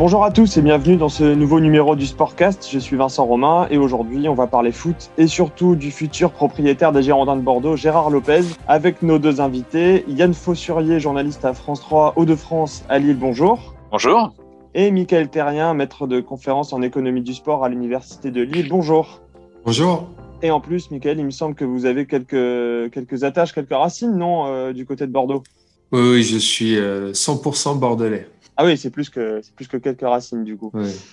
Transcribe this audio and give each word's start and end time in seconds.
Bonjour 0.00 0.24
à 0.24 0.30
tous 0.30 0.56
et 0.56 0.62
bienvenue 0.62 0.96
dans 0.96 1.10
ce 1.10 1.24
nouveau 1.24 1.60
numéro 1.60 1.94
du 1.94 2.06
Sportcast. 2.06 2.66
Je 2.72 2.78
suis 2.78 2.96
Vincent 2.96 3.26
Romain 3.26 3.66
et 3.70 3.76
aujourd'hui 3.76 4.30
on 4.30 4.34
va 4.34 4.46
parler 4.46 4.72
foot 4.72 5.10
et 5.18 5.26
surtout 5.26 5.76
du 5.76 5.90
futur 5.90 6.30
propriétaire 6.32 6.92
des 6.92 7.02
Girondins 7.02 7.36
de 7.36 7.42
Bordeaux, 7.42 7.76
Gérard 7.76 8.08
Lopez, 8.08 8.40
avec 8.66 9.02
nos 9.02 9.18
deux 9.18 9.42
invités, 9.42 10.06
Yann 10.08 10.32
Fossurier, 10.32 11.00
journaliste 11.00 11.44
à 11.44 11.52
France 11.52 11.82
3 11.82 12.14
Hauts-de-France 12.16 12.82
à 12.88 12.98
Lille, 12.98 13.18
bonjour. 13.18 13.74
Bonjour. 13.90 14.32
Et 14.72 14.90
Michael 14.90 15.28
Terrien, 15.28 15.74
maître 15.74 16.06
de 16.06 16.22
conférence 16.22 16.72
en 16.72 16.80
économie 16.80 17.20
du 17.20 17.34
sport 17.34 17.62
à 17.62 17.68
l'Université 17.68 18.30
de 18.30 18.40
Lille, 18.40 18.68
bonjour. 18.70 19.20
Bonjour. 19.66 20.08
Et 20.40 20.50
en 20.50 20.60
plus, 20.60 20.90
Michael, 20.90 21.18
il 21.18 21.26
me 21.26 21.30
semble 21.30 21.54
que 21.54 21.66
vous 21.66 21.84
avez 21.84 22.06
quelques, 22.06 22.90
quelques 22.90 23.22
attaches, 23.22 23.52
quelques 23.52 23.68
racines, 23.74 24.16
non, 24.16 24.46
euh, 24.46 24.72
du 24.72 24.86
côté 24.86 25.06
de 25.06 25.12
Bordeaux? 25.12 25.42
Oui, 25.92 26.00
oui, 26.00 26.22
je 26.22 26.38
suis 26.38 26.76
100% 26.76 26.78
euh, 26.78 27.74
bordelais. 27.74 28.26
Ah 28.60 28.66
oui, 28.66 28.76
c'est 28.76 28.90
plus 28.90 29.08
que 29.08 29.40
c'est 29.42 29.54
plus 29.54 29.68
que 29.68 29.78
quelques 29.78 30.02
racines 30.02 30.44
du 30.44 30.54
coup. 30.54 30.70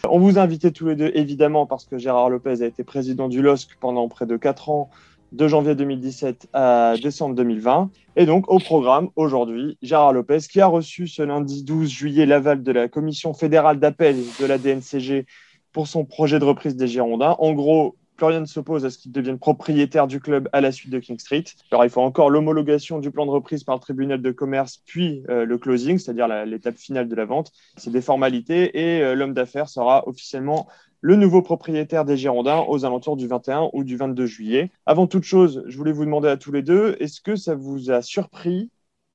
On 0.09 0.19
vous 0.19 0.37
a 0.37 0.41
invité 0.41 0.73
tous 0.73 0.89
les 0.89 0.97
deux 0.97 1.11
évidemment 1.13 1.65
parce 1.65 1.85
que 1.85 1.97
Gérard 1.97 2.29
Lopez 2.29 2.61
a 2.61 2.65
été 2.65 2.83
président 2.83 3.29
du 3.29 3.41
LOSC 3.41 3.69
pendant 3.79 4.09
près 4.09 4.25
de 4.25 4.35
4 4.35 4.67
ans, 4.67 4.89
de 5.31 5.47
janvier 5.47 5.73
2017 5.73 6.49
à 6.51 6.95
décembre 7.01 7.35
2020. 7.35 7.89
Et 8.17 8.25
donc 8.25 8.51
au 8.51 8.59
programme 8.59 9.07
aujourd'hui, 9.15 9.77
Gérard 9.81 10.11
Lopez 10.11 10.39
qui 10.51 10.59
a 10.59 10.67
reçu 10.67 11.07
ce 11.07 11.21
lundi 11.21 11.63
12 11.63 11.89
juillet 11.89 12.25
l'aval 12.25 12.63
de 12.63 12.71
la 12.73 12.89
commission 12.89 13.33
fédérale 13.33 13.79
d'appel 13.79 14.17
de 14.41 14.45
la 14.45 14.57
DNCG 14.57 15.25
pour 15.71 15.87
son 15.87 16.03
projet 16.03 16.39
de 16.39 16.43
reprise 16.43 16.75
des 16.75 16.89
Girondins. 16.89 17.37
En 17.39 17.53
gros, 17.53 17.95
plus 18.17 18.25
rien 18.25 18.41
ne 18.41 18.45
s'oppose 18.45 18.83
à 18.83 18.89
ce 18.89 18.97
qu'il 18.97 19.11
devienne 19.11 19.39
propriétaire 19.39 20.07
du 20.07 20.19
club 20.19 20.49
à 20.51 20.59
la 20.59 20.71
suite 20.71 20.91
de 20.91 20.99
King 20.99 21.19
Street. 21.19 21.45
Alors, 21.71 21.85
il 21.85 21.89
faut 21.89 22.01
encore 22.01 22.29
l'homologation 22.29 22.99
du 22.99 23.11
plan 23.11 23.25
de 23.25 23.31
reprise 23.31 23.63
par 23.63 23.75
le 23.75 23.81
tribunal 23.81 24.21
de 24.21 24.31
commerce, 24.31 24.81
puis 24.85 25.23
euh, 25.29 25.45
le 25.45 25.57
closing, 25.57 25.97
c'est-à-dire 25.99 26.27
l'étape 26.45 26.77
finale 26.77 27.07
de 27.07 27.15
la 27.15 27.25
vente. 27.25 27.51
C'est 27.77 27.91
des 27.91 28.01
formalités 28.01 28.77
et 28.77 29.01
euh, 29.01 29.15
l'homme 29.15 29.33
d'affaires 29.33 29.69
sera 29.69 30.07
officiellement 30.07 30.67
le 31.01 31.15
nouveau 31.15 31.43
propriétaire 31.43 32.05
des 32.05 32.17
Girondins 32.17 32.65
aux 32.67 32.83
alentours 32.83 33.17
du 33.17 33.27
21 33.27 33.69
ou 33.73 33.83
du 33.83 33.97
22 33.97 34.25
juillet. 34.25 34.71
Avant 34.85 35.05
toute 35.05 35.23
chose, 35.23 35.63
je 35.67 35.77
voulais 35.77 35.91
vous 35.91 36.05
demander 36.05 36.27
à 36.27 36.37
tous 36.37 36.51
les 36.51 36.63
deux, 36.63 36.97
est-ce 36.99 37.21
que 37.21 37.35
ça 37.35 37.53
vous 37.53 37.91
a 37.91 38.01
surpris 38.01 38.71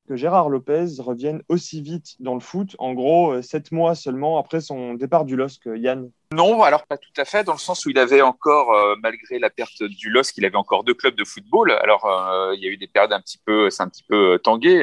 que 0.09 0.17
Gérard 0.17 0.49
Lopez 0.49 0.87
revienne 0.99 1.43
aussi 1.49 1.81
vite 1.81 2.17
dans 2.19 2.35
le 2.35 2.41
foot, 2.41 2.75
en 2.79 2.93
gros, 2.93 3.33
euh, 3.33 3.43
sept 3.43 3.71
mois 3.71 3.95
seulement 3.95 4.39
après 4.39 4.61
son 4.61 4.95
départ 4.95 5.25
du 5.25 5.37
LOSC, 5.37 5.69
Yann 5.77 6.11
Non, 6.33 6.63
alors 6.63 6.87
pas 6.87 6.99
tout 6.99 7.13
à 7.17 7.25
fait, 7.25 7.45
dans 7.45 7.53
le 7.53 7.59
sens 7.59 7.87
où 7.87 7.91
il 7.91 7.99
avait 7.99 8.21
encore, 8.21 8.75
euh, 8.75 8.95
malgré 9.01 9.39
la 9.39 9.49
perte 9.49 9.83
du 9.83 10.11
LOSC, 10.11 10.37
il 10.39 10.45
avait 10.45 10.57
encore 10.57 10.83
deux 10.85 10.95
clubs 10.95 11.15
de 11.15 11.25
football. 11.25 11.71
Alors, 11.71 12.05
euh, 12.07 12.55
il 12.57 12.63
y 12.63 12.67
a 12.67 12.71
eu 12.71 12.77
des 12.77 12.89
périodes 12.89 13.13
un 13.13 13.21
petit 13.21 13.39
peu, 13.45 13.71
c'est 13.71 13.83
un 13.83 13.89
petit 13.89 14.05
peu 14.09 14.41
tangué, 14.43 14.79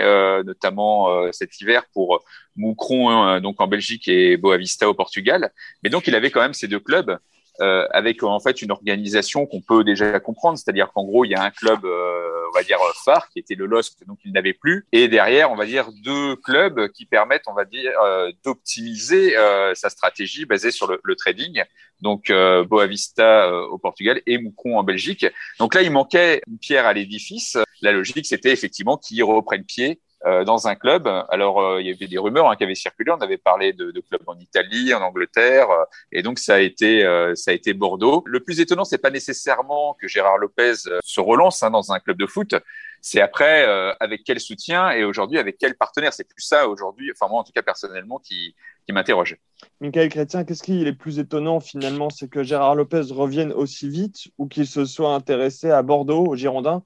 notamment 0.45 1.31
cet 1.31 1.59
hiver 1.59 1.83
pour 1.93 2.23
Moucron, 2.55 3.39
donc 3.39 3.59
en 3.61 3.67
Belgique, 3.67 4.07
et 4.07 4.37
Boavista 4.37 4.89
au 4.89 4.93
Portugal. 4.93 5.51
Mais 5.83 5.89
donc, 5.89 6.07
il 6.07 6.15
avait 6.15 6.31
quand 6.31 6.41
même 6.41 6.53
ces 6.53 6.67
deux 6.67 6.79
clubs. 6.79 7.19
Avec 7.59 8.23
en 8.23 8.39
fait 8.39 8.61
une 8.61 8.71
organisation 8.71 9.45
qu'on 9.45 9.61
peut 9.61 9.83
déjà 9.83 10.19
comprendre, 10.19 10.57
c'est-à-dire 10.57 10.91
qu'en 10.93 11.03
gros 11.03 11.25
il 11.25 11.31
y 11.31 11.35
a 11.35 11.43
un 11.43 11.51
club 11.51 11.85
on 12.49 12.57
va 12.57 12.63
dire 12.63 12.79
phare 13.03 13.29
qui 13.29 13.39
était 13.39 13.55
le 13.55 13.65
LOSC 13.65 14.05
donc 14.07 14.19
il 14.25 14.31
n'avait 14.31 14.53
plus. 14.53 14.87
Et 14.91 15.07
derrière 15.07 15.51
on 15.51 15.55
va 15.55 15.65
dire 15.65 15.89
deux 16.03 16.35
clubs 16.37 16.89
qui 16.89 17.05
permettent 17.05 17.47
on 17.47 17.53
va 17.53 17.65
dire 17.65 17.91
euh, 18.03 18.31
d'optimiser 18.43 19.37
euh, 19.37 19.73
sa 19.75 19.89
stratégie 19.89 20.45
basée 20.45 20.71
sur 20.71 20.87
le, 20.87 21.15
trading. 21.15 21.63
Donc 22.01 22.29
euh, 22.29 22.63
Boavista 22.63 23.53
au 23.53 23.77
Portugal 23.77 24.21
et 24.25 24.37
Moucron 24.37 24.77
en 24.77 24.83
Belgique. 24.83 25.25
Donc 25.59 25.75
là 25.75 25.81
il 25.81 25.91
manquait 25.91 26.41
une 26.47 26.57
pierre 26.57 26.85
à 26.85 26.93
l'édifice. 26.93 27.57
La 27.81 27.91
logique 27.91 28.25
c'était 28.25 28.51
effectivement 28.51 28.97
qu'ils 28.97 29.23
reprennent 29.23 29.65
pied 29.65 29.99
euh, 30.25 30.43
dans 30.43 30.67
un 30.67 30.75
club. 30.75 31.07
Alors, 31.29 31.61
euh, 31.61 31.81
il 31.81 31.87
y 31.87 31.91
avait 31.93 32.07
des 32.07 32.17
rumeurs 32.17 32.49
hein, 32.49 32.57
qui 32.57 32.65
avaient 32.65 32.75
circulé. 32.75 33.09
On 33.11 33.21
avait 33.21 33.37
parlé 33.37 33.71
de, 33.71 33.91
de 33.91 34.01
clubs 34.01 34.21
en 34.27 34.37
Italie, 34.37 34.93
en 34.93 35.01
Angleterre, 35.01 35.69
euh, 35.69 35.85
et 36.11 36.21
donc 36.23 36.39
ça 36.39 36.55
a 36.55 36.59
été 36.59 37.03
ça 37.35 37.51
a 37.51 37.53
été 37.53 37.73
Bordeaux. 37.73 38.23
Le 38.25 38.41
plus 38.41 38.59
étonnant, 38.59 38.83
c'est 38.83 38.97
pas 38.97 39.11
nécessairement 39.11 39.95
que 39.99 40.09
Gérard 40.09 40.37
Lopez 40.37 40.73
se 41.01 41.21
relance 41.21 41.63
hein, 41.63 41.71
dans 41.71 41.93
un 41.93 41.99
club 41.99 42.17
de 42.17 42.25
foot. 42.25 42.53
C'est 43.01 43.21
après 43.21 43.65
avec 44.01 44.23
quel 44.25 44.41
soutien 44.41 44.91
et 44.91 45.05
aujourd'hui 45.05 45.39
avec 45.39 45.57
quel 45.57 45.75
partenaire? 45.75 46.11
C'est 46.11 46.27
plus 46.27 46.41
ça 46.41 46.67
aujourd'hui. 46.67 47.11
Enfin 47.15 47.29
moi, 47.29 47.39
en 47.39 47.43
tout 47.43 47.53
cas 47.53 47.61
personnellement, 47.61 48.19
qui 48.19 48.55
qui 48.85 48.91
m'interroge. 48.91 49.37
Michael 49.79 50.09
Chrétien, 50.09 50.43
qu'est-ce 50.43 50.63
qui 50.63 50.81
est 50.81 50.85
le 50.85 50.95
plus 50.95 51.19
étonnant 51.19 51.61
finalement, 51.61 52.09
c'est 52.09 52.27
que 52.27 52.43
Gérard 52.43 52.75
Lopez 52.75 53.03
revienne 53.11 53.53
aussi 53.53 53.87
vite 53.87 54.27
ou 54.37 54.47
qu'il 54.47 54.67
se 54.67 54.83
soit 54.83 55.13
intéressé 55.13 55.69
à 55.71 55.81
Bordeaux, 55.81 56.25
au 56.25 56.35
Girondins 56.35 56.83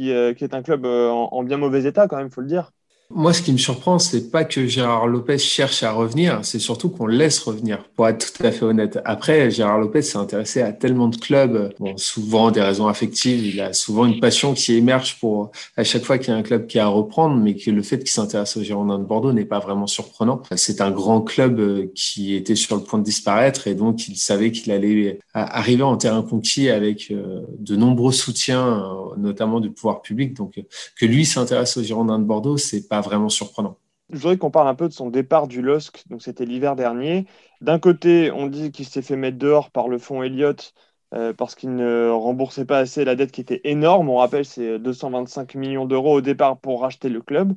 euh, 0.00 0.34
qui, 0.34 0.44
est 0.44 0.54
un 0.54 0.62
club 0.62 0.84
euh, 0.86 1.10
en, 1.10 1.42
bien 1.44 1.56
mauvais 1.58 1.84
état, 1.84 2.08
quand 2.08 2.16
même, 2.16 2.30
faut 2.30 2.40
le 2.40 2.46
dire. 2.48 2.72
Moi, 3.14 3.32
ce 3.32 3.42
qui 3.42 3.52
me 3.52 3.58
surprend, 3.58 3.98
c'est 3.98 4.30
pas 4.30 4.44
que 4.44 4.66
Gérard 4.66 5.06
Lopez 5.06 5.38
cherche 5.38 5.82
à 5.82 5.92
revenir, 5.92 6.40
c'est 6.42 6.58
surtout 6.58 6.88
qu'on 6.88 7.06
laisse 7.06 7.38
revenir, 7.40 7.84
pour 7.96 8.08
être 8.08 8.32
tout 8.32 8.46
à 8.46 8.50
fait 8.50 8.64
honnête. 8.64 8.98
Après, 9.04 9.50
Gérard 9.50 9.78
Lopez 9.78 10.02
s'est 10.02 10.18
intéressé 10.18 10.62
à 10.62 10.72
tellement 10.72 11.08
de 11.08 11.16
clubs, 11.16 11.72
bon, 11.78 11.96
souvent 11.96 12.50
des 12.50 12.60
raisons 12.60 12.88
affectives, 12.88 13.46
il 13.46 13.60
a 13.60 13.72
souvent 13.72 14.06
une 14.06 14.20
passion 14.20 14.54
qui 14.54 14.74
émerge 14.74 15.18
pour 15.18 15.50
à 15.76 15.84
chaque 15.84 16.04
fois 16.04 16.18
qu'il 16.18 16.28
y 16.28 16.32
a 16.32 16.36
un 16.36 16.42
club 16.42 16.66
qui 16.66 16.78
a 16.78 16.84
à 16.84 16.88
reprendre, 16.88 17.36
mais 17.36 17.54
que 17.54 17.70
le 17.70 17.82
fait 17.82 17.98
qu'il 17.98 18.10
s'intéresse 18.10 18.56
au 18.56 18.62
Girondins 18.62 18.98
de 18.98 19.04
Bordeaux 19.04 19.32
n'est 19.32 19.44
pas 19.44 19.60
vraiment 19.60 19.86
surprenant. 19.86 20.42
C'est 20.56 20.80
un 20.80 20.90
grand 20.90 21.20
club 21.20 21.60
euh, 21.60 21.92
qui 21.94 22.34
était 22.34 22.56
sur 22.56 22.76
le 22.76 22.82
point 22.82 22.98
de 22.98 23.04
disparaître 23.04 23.68
et 23.68 23.74
donc 23.74 24.08
il 24.08 24.16
savait 24.16 24.50
qu'il 24.50 24.72
allait 24.72 25.18
arriver 25.34 25.82
en 25.82 25.96
terrain 25.96 26.22
conquis 26.22 26.70
avec 26.70 27.10
euh, 27.10 27.42
de 27.58 27.76
nombreux 27.76 28.12
soutiens, 28.12 28.66
euh, 28.66 29.16
notamment 29.16 29.60
du 29.60 29.70
pouvoir 29.70 30.02
public. 30.02 30.34
Donc, 30.34 30.60
que 30.98 31.06
lui 31.06 31.24
s'intéresse 31.24 31.76
au 31.76 31.82
Girondins 31.82 32.18
de 32.18 32.24
Bordeaux, 32.24 32.56
c'est 32.56 32.88
pas 32.88 33.01
vraiment 33.02 33.28
surprenant. 33.28 33.76
Je 34.10 34.18
voudrais 34.18 34.36
qu'on 34.36 34.50
parle 34.50 34.68
un 34.68 34.74
peu 34.74 34.88
de 34.88 34.92
son 34.92 35.10
départ 35.10 35.48
du 35.48 35.62
LOSC, 35.62 36.04
donc 36.08 36.22
c'était 36.22 36.44
l'hiver 36.44 36.76
dernier. 36.76 37.26
D'un 37.60 37.78
côté, 37.78 38.30
on 38.30 38.46
dit 38.46 38.70
qu'il 38.70 38.86
s'est 38.86 39.02
fait 39.02 39.16
mettre 39.16 39.38
dehors 39.38 39.70
par 39.70 39.88
le 39.88 39.98
fonds 39.98 40.22
Elliott 40.22 40.74
euh, 41.14 41.32
parce 41.32 41.54
qu'il 41.54 41.74
ne 41.74 42.10
remboursait 42.10 42.64
pas 42.64 42.78
assez 42.78 43.04
la 43.04 43.14
dette 43.14 43.32
qui 43.32 43.40
était 43.40 43.60
énorme. 43.64 44.08
On 44.08 44.16
rappelle, 44.16 44.44
c'est 44.44 44.78
225 44.78 45.54
millions 45.54 45.86
d'euros 45.86 46.14
au 46.16 46.20
départ 46.20 46.58
pour 46.58 46.82
racheter 46.82 47.08
le 47.08 47.22
club. 47.22 47.54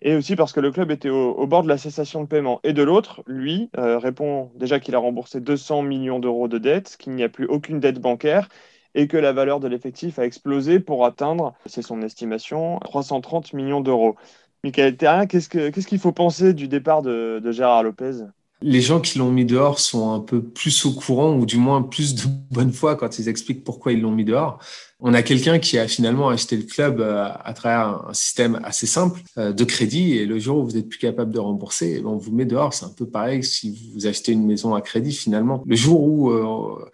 Et 0.00 0.14
aussi 0.14 0.36
parce 0.36 0.52
que 0.52 0.60
le 0.60 0.70
club 0.70 0.90
était 0.92 1.08
au, 1.08 1.46
bord 1.46 1.62
de 1.64 1.68
la 1.68 1.78
cessation 1.78 2.22
de 2.22 2.28
paiement. 2.28 2.60
Et 2.62 2.72
de 2.72 2.82
l'autre, 2.82 3.22
lui 3.26 3.68
euh, 3.76 3.98
répond 3.98 4.52
déjà 4.54 4.78
qu'il 4.78 4.94
a 4.94 4.98
remboursé 4.98 5.40
200 5.40 5.82
millions 5.82 6.20
d'euros 6.20 6.48
de 6.48 6.58
dette, 6.58 6.96
qu'il 6.98 7.14
n'y 7.14 7.24
a 7.24 7.28
plus 7.28 7.46
aucune 7.46 7.80
dette 7.80 8.00
bancaire 8.00 8.48
et 8.94 9.08
que 9.08 9.16
la 9.16 9.32
valeur 9.32 9.60
de 9.60 9.68
l'effectif 9.68 10.18
a 10.18 10.24
explosé 10.24 10.80
pour 10.80 11.04
atteindre, 11.04 11.54
c'est 11.66 11.82
son 11.82 12.02
estimation, 12.02 12.78
330 12.80 13.52
millions 13.52 13.80
d'euros. 13.80 14.16
Michael 14.64 14.96
Terrien, 14.96 15.26
qu'est-ce 15.26 15.48
qu'il 15.86 15.98
faut 15.98 16.12
penser 16.12 16.52
du 16.52 16.68
départ 16.68 17.02
de, 17.02 17.40
Gérard 17.50 17.82
Lopez? 17.82 18.24
Les 18.60 18.80
gens 18.80 19.00
qui 19.00 19.18
l'ont 19.18 19.30
mis 19.30 19.44
dehors 19.44 19.78
sont 19.78 20.12
un 20.12 20.20
peu 20.20 20.42
plus 20.42 20.84
au 20.84 20.92
courant 20.92 21.34
ou 21.36 21.46
du 21.46 21.58
moins 21.58 21.82
plus 21.82 22.14
de 22.14 22.22
bonne 22.50 22.72
foi 22.72 22.96
quand 22.96 23.18
ils 23.18 23.28
expliquent 23.28 23.64
pourquoi 23.64 23.92
ils 23.92 24.00
l'ont 24.00 24.10
mis 24.10 24.24
dehors. 24.24 24.58
On 25.00 25.14
a 25.14 25.22
quelqu'un 25.22 25.60
qui 25.60 25.78
a 25.78 25.86
finalement 25.86 26.28
acheté 26.28 26.56
le 26.56 26.64
club 26.64 27.00
euh, 27.00 27.28
à 27.44 27.52
travers 27.54 28.08
un 28.08 28.14
système 28.14 28.58
assez 28.64 28.88
simple 28.88 29.20
euh, 29.38 29.52
de 29.52 29.62
crédit 29.62 30.16
et 30.16 30.26
le 30.26 30.40
jour 30.40 30.58
où 30.58 30.64
vous 30.64 30.76
êtes 30.76 30.88
plus 30.88 30.98
capable 30.98 31.30
de 31.30 31.38
rembourser, 31.38 31.96
eh 31.98 32.00
ben, 32.00 32.08
on 32.08 32.16
vous 32.16 32.32
met 32.32 32.44
dehors. 32.44 32.74
C'est 32.74 32.84
un 32.84 32.92
peu 32.96 33.06
pareil 33.06 33.44
si 33.44 33.92
vous 33.94 34.08
achetez 34.08 34.32
une 34.32 34.44
maison 34.44 34.74
à 34.74 34.80
crédit 34.80 35.12
finalement. 35.12 35.62
Le 35.66 35.76
jour 35.76 36.02
où 36.02 36.30
euh, 36.30 36.90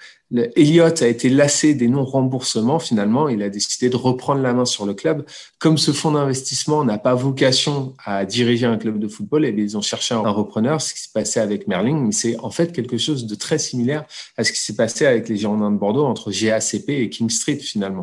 Elliott 0.56 1.00
a 1.00 1.08
été 1.08 1.28
lassé 1.28 1.74
des 1.74 1.88
non-remboursements, 1.88 2.78
finalement, 2.78 3.28
il 3.28 3.42
a 3.42 3.48
décidé 3.48 3.88
de 3.88 3.96
reprendre 3.96 4.42
la 4.42 4.52
main 4.52 4.64
sur 4.64 4.84
le 4.84 4.92
club. 4.94 5.24
Comme 5.58 5.78
ce 5.78 5.92
fonds 5.92 6.12
d'investissement 6.12 6.84
n'a 6.84 6.98
pas 6.98 7.14
vocation 7.14 7.94
à 8.04 8.24
diriger 8.24 8.66
un 8.66 8.76
club 8.76 8.98
de 8.98 9.06
football, 9.06 9.44
et 9.44 9.54
eh 9.56 9.60
ils 9.60 9.76
ont 9.76 9.82
cherché 9.82 10.14
un 10.14 10.30
repreneur, 10.30 10.80
ce 10.80 10.94
qui 10.94 11.00
s'est 11.00 11.12
passé 11.14 11.40
avec 11.40 11.68
Merling, 11.68 12.06
mais 12.06 12.12
c'est 12.12 12.38
en 12.40 12.50
fait 12.50 12.72
quelque 12.72 12.98
chose 12.98 13.26
de 13.26 13.34
très 13.34 13.58
similaire 13.58 14.04
à 14.36 14.44
ce 14.44 14.52
qui 14.52 14.60
s'est 14.60 14.76
passé 14.76 15.06
avec 15.06 15.28
les 15.28 15.36
Girondins 15.36 15.70
de 15.70 15.78
Bordeaux 15.78 16.04
entre 16.04 16.32
GACP 16.32 16.88
et 16.88 17.10
King 17.10 17.30
Street, 17.30 17.58
finalement. 17.58 17.93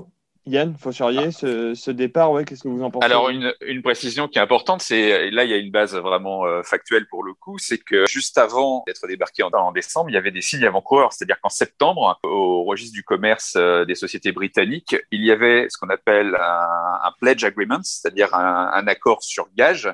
Yann 0.47 0.75
Fossurier, 0.75 1.27
ah. 1.27 1.31
ce, 1.31 1.73
ce, 1.75 1.91
départ, 1.91 2.31
ouais, 2.31 2.45
qu'est-ce 2.45 2.63
que 2.63 2.67
vous 2.67 2.81
en 2.81 2.89
pensez 2.89 3.05
Alors 3.05 3.29
une, 3.29 3.53
une, 3.61 3.83
précision 3.83 4.27
qui 4.27 4.39
est 4.39 4.41
importante, 4.41 4.81
c'est 4.81 5.29
là 5.29 5.43
il 5.43 5.51
y 5.51 5.53
a 5.53 5.57
une 5.57 5.69
base 5.69 5.95
vraiment 5.95 6.45
euh, 6.45 6.63
factuelle 6.63 7.07
pour 7.07 7.23
le 7.23 7.33
coup, 7.33 7.59
c'est 7.59 7.77
que 7.77 8.07
juste 8.07 8.39
avant 8.39 8.83
d'être 8.87 9.05
débarqué 9.07 9.43
en, 9.43 9.49
en, 9.51 9.71
décembre, 9.71 10.09
il 10.09 10.13
y 10.13 10.17
avait 10.17 10.31
des 10.31 10.41
signes 10.41 10.65
avant-coureurs, 10.65 11.13
c'est-à-dire 11.13 11.39
qu'en 11.41 11.49
septembre, 11.49 12.19
au 12.23 12.63
registre 12.63 12.93
du 12.93 13.03
commerce 13.03 13.53
euh, 13.55 13.85
des 13.85 13.95
sociétés 13.95 14.31
britanniques, 14.31 14.95
il 15.11 15.23
y 15.23 15.31
avait 15.31 15.67
ce 15.69 15.77
qu'on 15.77 15.89
appelle 15.89 16.35
un, 16.35 16.99
un, 17.03 17.11
pledge 17.19 17.43
agreement, 17.43 17.81
c'est-à-dire 17.83 18.33
un, 18.33 18.71
un 18.73 18.87
accord 18.87 19.21
sur 19.21 19.47
gage 19.55 19.91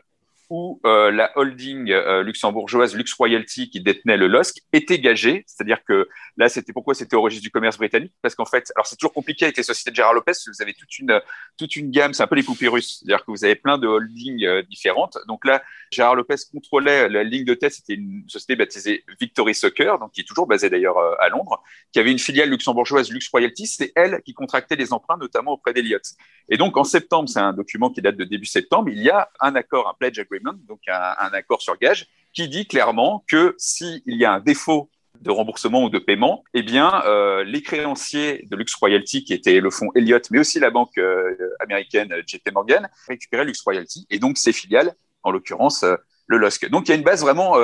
où 0.50 0.80
euh, 0.86 1.12
la 1.12 1.38
holding 1.38 1.92
euh, 1.92 2.24
luxembourgeoise 2.24 2.96
Lux 2.96 3.14
Royalty 3.14 3.70
qui 3.70 3.82
détenait 3.82 4.16
le 4.16 4.28
LOSC 4.28 4.62
était 4.72 5.00
gagée, 5.00 5.44
c'est-à-dire 5.46 5.84
que 5.84 6.08
là 6.38 6.48
c'était 6.48 6.72
pourquoi 6.72 6.94
c'était 6.94 7.16
au 7.16 7.22
registre 7.22 7.44
du 7.44 7.52
commerce 7.52 7.78
britannique? 7.78 8.14
Parce 8.22 8.34
qu'en 8.34 8.46
fait 8.46 8.72
alors 8.76 8.88
c'est 8.88 8.96
toujours 8.96 9.14
compliqué 9.14 9.46
avec 9.46 9.58
les 9.58 9.64
sociétés 9.64 9.92
de 9.92 9.96
Gérard 9.96 10.14
Lopez, 10.14 10.32
vous 10.48 10.62
avez 10.62 10.74
toute 10.74 10.98
une 11.00 11.22
toute 11.58 11.76
une 11.76 11.92
gamme, 11.92 12.14
c'est 12.14 12.24
un 12.24 12.28
peu 12.28 12.36
les 12.36 12.44
poupées 12.44 12.70
russes, 12.70 13.00
c'est-à-dire 13.00 13.26
que 13.26 13.32
vous 13.32 13.44
avez 13.44 13.56
plein 13.56 13.78
de 13.78 13.88
holdings 13.88 14.46
euh, 14.46 14.64
différentes. 14.64 15.18
Donc 15.28 15.46
là 15.46 15.62
Gérard 15.92 16.16
Lopez 16.16 16.36
contrôlait 16.52 17.10
la 17.10 17.24
ligne 17.24 17.46
de 17.46 17.54
tête, 17.54 17.74
c'était 17.74 17.96
une 17.96 18.24
société 18.28 18.56
baptisée 18.56 19.04
Victory 19.20 19.54
Soccer, 19.54 20.00
donc 20.00 20.12
qui 20.14 20.22
est 20.22 20.26
toujours 20.26 20.48
basée 20.48 20.70
d'ailleurs 20.70 20.98
à 21.20 21.30
Londres, 21.30 21.62
qui 21.92 22.00
avait 22.00 22.12
une 22.12 22.20
filiale 22.20 22.50
luxembourgeoise 22.50 23.12
Lux 23.12 23.28
Royalty, 23.30 23.68
c'est 23.68 23.92
elle 23.96 24.22
qui 24.24 24.34
contractait 24.34 24.76
les 24.76 24.94
emprunts 24.94 25.18
notamment 25.18 25.54
auprès 25.54 25.74
d'Eliott. 25.74 26.04
Et 26.50 26.58
donc 26.58 26.78
en 26.78 26.84
septembre, 26.84 27.28
c'est 27.28 27.40
un 27.40 27.54
document 27.54 27.90
qui 27.90 28.02
date 28.02 28.16
de 28.16 28.24
début 28.24 28.46
septembre, 28.46 28.90
il 28.90 29.02
y 29.02 29.10
a 29.10 29.30
un 29.40 29.56
accord, 29.56 29.90
un 29.90 29.94
pledge 29.94 30.20
agreement 30.20 30.37
donc 30.40 30.82
un, 30.88 31.30
accord 31.34 31.62
sur 31.62 31.78
gage, 31.78 32.08
qui 32.34 32.48
dit 32.48 32.68
clairement 32.68 33.24
que 33.28 33.56
s'il 33.58 34.02
y 34.06 34.26
a 34.26 34.34
un 34.34 34.40
défaut 34.40 34.90
de 35.22 35.32
remboursement 35.32 35.84
ou 35.84 35.90
de 35.90 36.00
paiement, 36.00 36.44
eh 36.54 36.64
euh, 36.74 37.44
les 37.44 37.62
créanciers 37.62 38.46
de 38.50 38.56
Lux 38.56 38.74
Royalty, 38.76 39.24
qui 39.24 39.34
était 39.34 39.60
le 39.60 39.70
fonds 39.70 39.90
Elliott, 39.96 40.30
mais 40.32 40.40
aussi 40.40 40.60
la 40.60 40.70
banque 40.70 40.98
euh, 40.98 41.36
américaine 41.60 42.14
JP 42.26 42.52
Morgan, 42.54 42.90
récupéraient 43.08 43.46
Lux 43.46 43.62
Royalty 43.62 44.06
et 44.10 44.20
donc 44.20 44.38
ses 44.38 44.54
filiales, 44.54 44.94
en 45.24 45.32
l'occurrence 45.32 45.84
euh, 45.84 45.96
le 46.28 46.38
LOSC. 46.38 46.70
Donc, 46.70 46.88
il 46.88 46.92
y 46.92 46.94
a 46.94 46.98
une 46.98 47.06
base 47.06 47.22
vraiment 47.22 47.56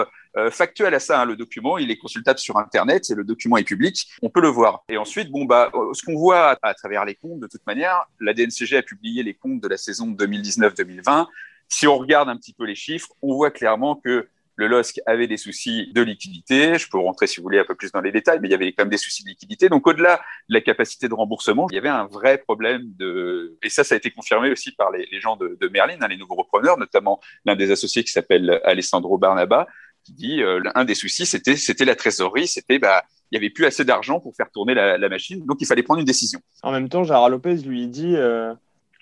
factuelle 0.50 0.94
à 0.94 1.02
ça. 1.02 1.20
Hein, 1.20 1.26
le 1.26 1.36
document, 1.36 1.78
il 1.78 1.92
est 1.92 1.98
consultable 1.98 2.40
sur 2.40 2.58
Internet 2.58 3.10
et 3.10 3.14
le 3.14 3.26
document 3.26 3.58
est 3.58 3.66
public. 3.66 4.08
On 4.22 4.30
peut 4.30 4.40
le 4.40 4.48
voir. 4.48 4.86
Et 4.88 4.96
ensuite, 4.96 5.30
bon, 5.30 5.44
bah, 5.44 5.70
ce 5.92 6.02
qu'on 6.02 6.16
voit 6.16 6.58
à, 6.62 6.74
travers 6.74 7.04
les 7.04 7.16
comptes, 7.16 7.42
de 7.42 7.48
toute 7.48 7.68
manière, 7.68 8.06
la 8.22 8.34
DNCG 8.34 8.78
a 8.78 8.82
publié 8.82 9.22
les 9.22 9.34
comptes 9.34 9.60
de 9.60 9.68
la 9.68 9.76
saison 9.76 10.08
2019-2020. 10.12 11.28
Si 11.76 11.88
on 11.88 11.98
regarde 11.98 12.30
un 12.30 12.38
petit 12.38 12.54
peu 12.54 12.66
les 12.66 12.76
chiffres, 12.76 13.10
on 13.24 13.34
voit 13.34 13.50
clairement 13.50 13.96
que 13.96 14.28
le 14.58 14.68
LOSC 14.68 15.02
avait 15.08 15.26
des 15.26 15.38
soucis 15.38 15.92
de 15.92 16.04
liquidité. 16.04 16.78
Je 16.78 16.88
peux 16.88 17.00
rentrer, 17.00 17.26
si 17.26 17.38
vous 17.38 17.44
voulez, 17.44 17.58
un 17.58 17.66
peu 17.66 17.74
plus 17.74 17.92
dans 17.92 18.00
les 18.00 18.12
détails, 18.12 18.38
mais 18.40 18.48
il 18.48 18.52
y 18.52 18.54
avait 18.54 18.72
quand 18.74 18.84
même 18.84 18.92
des 18.92 19.00
soucis 19.00 19.24
de 19.24 19.30
liquidité. 19.30 19.70
Donc, 19.70 19.88
au-delà 19.88 20.18
de 20.50 20.54
la 20.54 20.62
capacité 20.62 21.10
de 21.10 21.16
remboursement, 21.16 21.66
il 21.72 21.76
y 21.76 21.80
avait 21.80 21.90
un 21.90 22.06
vrai 22.06 22.38
problème 22.38 22.84
de, 23.00 23.58
et 23.64 23.70
ça, 23.70 23.84
ça 23.84 23.96
a 23.96 23.98
été 23.98 24.12
confirmé 24.12 24.52
aussi 24.52 24.72
par 24.74 24.92
les, 24.92 25.08
gens 25.20 25.36
de, 25.36 25.58
Merlin, 25.70 25.98
hein, 26.00 26.08
les 26.08 26.18
nouveaux 26.18 26.36
repreneurs, 26.36 26.78
notamment 26.78 27.20
l'un 27.44 27.56
des 27.56 27.72
associés 27.72 28.04
qui 28.04 28.12
s'appelle 28.12 28.62
Alessandro 28.66 29.18
Barnaba, 29.18 29.66
qui 30.04 30.14
dit, 30.14 30.44
euh, 30.44 30.62
un 30.76 30.86
des 30.86 30.94
soucis, 30.94 31.26
c'était, 31.26 31.86
la 31.86 31.96
trésorerie, 31.96 32.46
c'était, 32.46 32.78
bah, 32.78 33.04
il 33.32 33.36
y 33.36 33.38
avait 33.38 33.50
plus 33.50 33.66
assez 33.66 33.84
d'argent 33.84 34.20
pour 34.20 34.36
faire 34.36 34.52
tourner 34.52 34.76
la, 34.76 35.10
machine, 35.10 35.44
donc 35.44 35.58
il 35.60 35.66
fallait 35.66 35.82
prendre 35.82 36.02
une 36.02 36.06
décision. 36.06 36.40
En 36.62 36.72
même 36.72 36.88
temps, 36.88 37.04
Gérard 37.04 37.32
Lopez 37.32 37.56
lui 37.66 37.88
dit, 37.88 38.16
euh, 38.16 38.54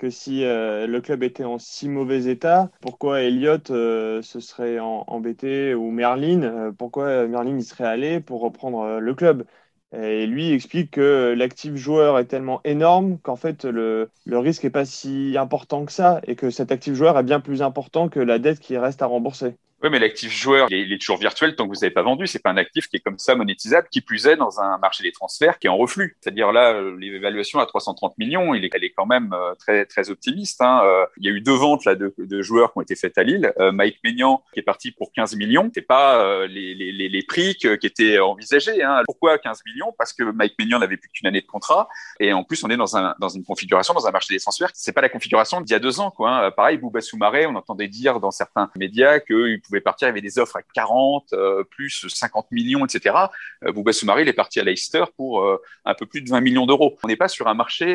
que 0.01 0.09
si 0.09 0.43
euh, 0.45 0.87
le 0.87 0.99
club 0.99 1.21
était 1.21 1.43
en 1.43 1.59
si 1.59 1.87
mauvais 1.87 2.25
état, 2.25 2.71
pourquoi 2.81 3.21
Elliott 3.21 3.69
euh, 3.69 4.23
se 4.23 4.39
serait 4.39 4.79
embêté 4.79 5.75
ou 5.75 5.91
Merlin, 5.91 6.41
euh, 6.41 6.71
pourquoi 6.71 7.27
Merlin 7.27 7.55
y 7.59 7.63
serait 7.63 7.85
allé 7.85 8.19
pour 8.19 8.41
reprendre 8.41 8.99
le 8.99 9.13
club? 9.13 9.45
Et 9.93 10.25
lui 10.25 10.51
explique 10.53 10.91
que 10.91 11.35
l'actif 11.37 11.75
joueur 11.75 12.17
est 12.17 12.25
tellement 12.25 12.61
énorme 12.63 13.19
qu'en 13.19 13.35
fait 13.35 13.63
le, 13.65 14.09
le 14.25 14.39
risque 14.39 14.63
n'est 14.63 14.69
pas 14.71 14.85
si 14.85 15.35
important 15.37 15.85
que 15.85 15.91
ça 15.91 16.19
et 16.25 16.35
que 16.35 16.49
cet 16.49 16.71
actif 16.71 16.95
joueur 16.95 17.19
est 17.19 17.23
bien 17.23 17.39
plus 17.39 17.61
important 17.61 18.09
que 18.09 18.19
la 18.19 18.39
dette 18.39 18.59
qui 18.59 18.77
reste 18.77 19.01
à 19.03 19.05
rembourser. 19.05 19.55
Oui, 19.83 19.89
mais 19.89 19.97
l'actif 19.97 20.31
joueur, 20.31 20.67
il 20.69 20.93
est, 20.93 20.97
toujours 20.99 21.17
virtuel 21.17 21.55
tant 21.55 21.67
que 21.67 21.73
vous 21.73 21.81
n'avez 21.81 21.93
pas 21.93 22.03
vendu. 22.03 22.27
C'est 22.27 22.41
pas 22.41 22.51
un 22.51 22.57
actif 22.57 22.87
qui 22.87 22.97
est 22.97 22.99
comme 22.99 23.17
ça 23.17 23.33
monétisable, 23.35 23.87
qui 23.89 24.01
plus 24.01 24.27
est 24.27 24.35
dans 24.35 24.59
un 24.59 24.77
marché 24.77 25.03
des 25.03 25.11
transferts 25.11 25.57
qui 25.57 25.65
est 25.65 25.69
en 25.71 25.77
reflux. 25.77 26.17
C'est-à-dire 26.21 26.51
là, 26.51 26.73
euh, 26.73 26.95
l'évaluation 26.99 27.59
à 27.59 27.65
330 27.65 28.15
millions, 28.19 28.53
il 28.53 28.63
est, 28.63 28.69
elle 28.75 28.83
est 28.83 28.91
quand 28.91 29.07
même 29.07 29.33
euh, 29.33 29.55
très 29.55 29.85
très 29.85 30.11
optimiste. 30.11 30.61
Hein. 30.61 30.81
Euh, 30.83 31.05
il 31.17 31.25
y 31.25 31.29
a 31.29 31.31
eu 31.31 31.41
deux 31.41 31.55
ventes 31.55 31.85
là 31.85 31.95
de, 31.95 32.13
de 32.17 32.41
joueurs 32.43 32.73
qui 32.73 32.77
ont 32.77 32.81
été 32.81 32.95
faites 32.95 33.17
à 33.17 33.23
Lille. 33.23 33.51
Mike 33.73 33.99
Maignan 34.03 34.43
qui 34.53 34.59
est 34.59 34.63
parti 34.63 34.91
pour 34.91 35.11
15 35.13 35.35
millions. 35.35 35.69
C'est 35.73 35.81
pas 35.81 36.45
les, 36.45 36.73
les, 36.75 37.09
les, 37.09 37.23
prix 37.23 37.55
qui 37.55 37.67
étaient 37.67 38.19
envisagés. 38.19 38.83
Hein. 38.83 39.01
Pourquoi 39.05 39.37
15 39.37 39.61
millions? 39.65 39.93
Parce 39.97 40.13
que 40.13 40.23
Mike 40.23 40.55
Maignan 40.59 40.79
n'avait 40.79 40.97
plus 40.97 41.09
qu'une 41.09 41.27
année 41.27 41.41
de 41.41 41.47
contrat 41.47 41.87
et 42.19 42.33
en 42.33 42.43
plus 42.43 42.63
on 42.63 42.69
est 42.69 42.77
dans 42.77 42.97
un 42.97 43.15
dans 43.19 43.29
une 43.29 43.43
configuration 43.43 43.93
dans 43.93 44.07
un 44.07 44.11
marché 44.11 44.33
des 44.33 44.39
transferts. 44.39 44.71
C'est 44.73 44.91
pas 44.91 45.01
la 45.01 45.09
configuration 45.09 45.61
d'il 45.61 45.71
y 45.71 45.75
a 45.75 45.79
deux 45.79 45.99
ans 45.99 46.11
quoi. 46.11 46.45
Hein. 46.45 46.51
Pareil, 46.51 46.77
Bouba 46.77 47.01
Soumaré, 47.01 47.45
on 47.45 47.55
entendait 47.55 47.87
dire 47.87 48.19
dans 48.19 48.31
certains 48.31 48.69
médias 48.75 49.19
qu'il 49.19 49.61
partir, 49.79 50.07
il 50.07 50.09
y 50.09 50.11
avait 50.11 50.21
des 50.21 50.39
offres 50.39 50.57
à 50.57 50.61
40, 50.61 51.33
euh, 51.33 51.63
plus 51.63 52.07
50 52.09 52.51
millions, 52.51 52.83
etc. 52.85 53.15
Euh, 53.63 53.71
Bouba 53.71 53.93
Soumaré, 53.93 54.23
il 54.23 54.27
est 54.27 54.33
parti 54.33 54.59
à 54.59 54.63
Leicester 54.63 55.05
pour 55.15 55.41
euh, 55.41 55.61
un 55.85 55.93
peu 55.93 56.05
plus 56.05 56.21
de 56.21 56.29
20 56.29 56.41
millions 56.41 56.65
d'euros. 56.65 56.97
On 57.03 57.07
n'est 57.07 57.15
pas 57.15 57.27
sur 57.27 57.47
un 57.47 57.53
marché 57.53 57.85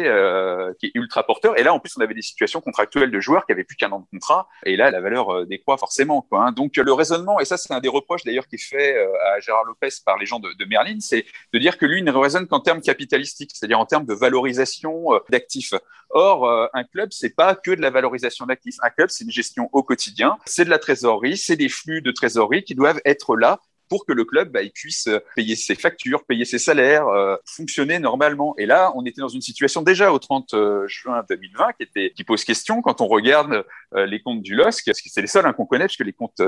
qui 0.79 0.87
est 0.87 0.93
ultra 0.95 1.27
porteur. 1.27 1.59
Et 1.59 1.63
là, 1.63 1.75
en 1.75 1.81
plus, 1.81 1.97
on 1.99 2.01
avait 2.01 2.15
des 2.15 2.23
situations 2.23 2.61
contractuelles 2.61 3.11
de 3.11 3.21
joueurs 3.21 3.45
qui 3.45 3.53
avaient 3.53 3.65
plus 3.65 3.77
qu'un 3.77 3.91
an 3.93 4.01
de 4.01 4.07
contrat. 4.11 4.49
Et 4.65 4.77
là, 4.77 4.91
la 4.91 5.01
valeur 5.01 5.47
décroît 5.47 5.77
forcément. 5.77 6.23
Quoi, 6.23 6.47
hein. 6.47 6.53
Donc, 6.53 6.77
le 6.77 6.93
raisonnement, 6.93 7.41
et 7.41 7.45
ça, 7.45 7.57
c'est 7.57 7.73
un 7.73 7.81
des 7.81 7.89
reproches 7.89 8.25
d'ailleurs 8.25 8.47
qui 8.47 8.57
est 8.57 8.59
fait 8.59 8.97
à 8.97 9.41
Gérard 9.41 9.65
Lopez 9.65 9.89
par 10.05 10.17
les 10.17 10.27
gens 10.27 10.39
de, 10.39 10.53
de 10.53 10.65
Merlin, 10.65 10.97
c'est 11.01 11.27
de 11.53 11.59
dire 11.59 11.77
que 11.77 11.85
lui 11.85 12.03
ne 12.03 12.13
raisonne 12.13 12.47
qu'en 12.47 12.61
termes 12.61 12.81
capitalistiques, 12.81 13.51
c'est-à-dire 13.53 13.79
en 13.79 13.87
termes 13.87 14.07
de 14.07 14.15
valorisation 14.15 15.09
d'actifs. 15.29 15.75
Or, 16.11 16.71
un 16.73 16.85
club, 16.85 17.11
c'est 17.13 17.35
pas 17.35 17.55
que 17.55 17.73
de 17.73 17.81
la 17.81 17.91
valorisation 17.91 18.47
d'actifs. 18.47 18.77
Un 18.83 18.91
club, 18.91 19.11
c'est 19.11 19.25
une 19.25 19.31
gestion 19.31 19.69
au 19.73 19.83
quotidien, 19.83 20.39
c'est 20.47 20.65
de 20.65 20.71
la 20.71 20.79
trésorerie, 20.79 21.37
c'est 21.37 21.57
des 21.57 21.69
flux 21.69 22.01
de 22.01 22.11
trésorerie 22.11 22.65
qui 22.65 22.75
doivent 22.75 23.01
être 23.05 23.37
là 23.37 23.61
pour 23.89 24.07
que 24.07 24.13
le 24.13 24.25
club 24.25 24.51
bah, 24.51 24.63
il 24.63 24.71
puisse 24.71 25.07
euh, 25.07 25.19
payer 25.35 25.57
ses 25.57 25.75
factures, 25.75 26.25
payer 26.25 26.45
ses 26.45 26.59
salaires, 26.59 27.07
euh, 27.09 27.37
fonctionner 27.45 27.99
normalement. 27.99 28.55
Et 28.59 28.67
là, 28.67 28.93
on 28.95 29.05
était 29.05 29.21
dans 29.21 29.29
une 29.29 29.41
situation 29.41 29.83
déjà 29.83 30.13
au 30.13 30.19
30 30.19 30.55
euh, 30.55 30.87
juin 30.89 31.25
2020 31.29 31.73
qui 31.73 31.83
était 31.83 32.13
qui 32.15 32.25
pose 32.25 32.45
question 32.45 32.83
quand 32.83 33.01
on 33.01 33.07
regarde 33.07 33.65
les 33.95 34.21
comptes 34.21 34.43
du 34.43 34.55
LOSC, 34.55 34.85
parce 34.87 35.01
que 35.01 35.09
c'est 35.09 35.21
les 35.21 35.27
seuls 35.27 35.47
hein, 35.47 35.53
qu'on 35.53 35.65
connaît, 35.65 35.87
puisque 35.87 36.05
les 36.05 36.13
comptes 36.13 36.41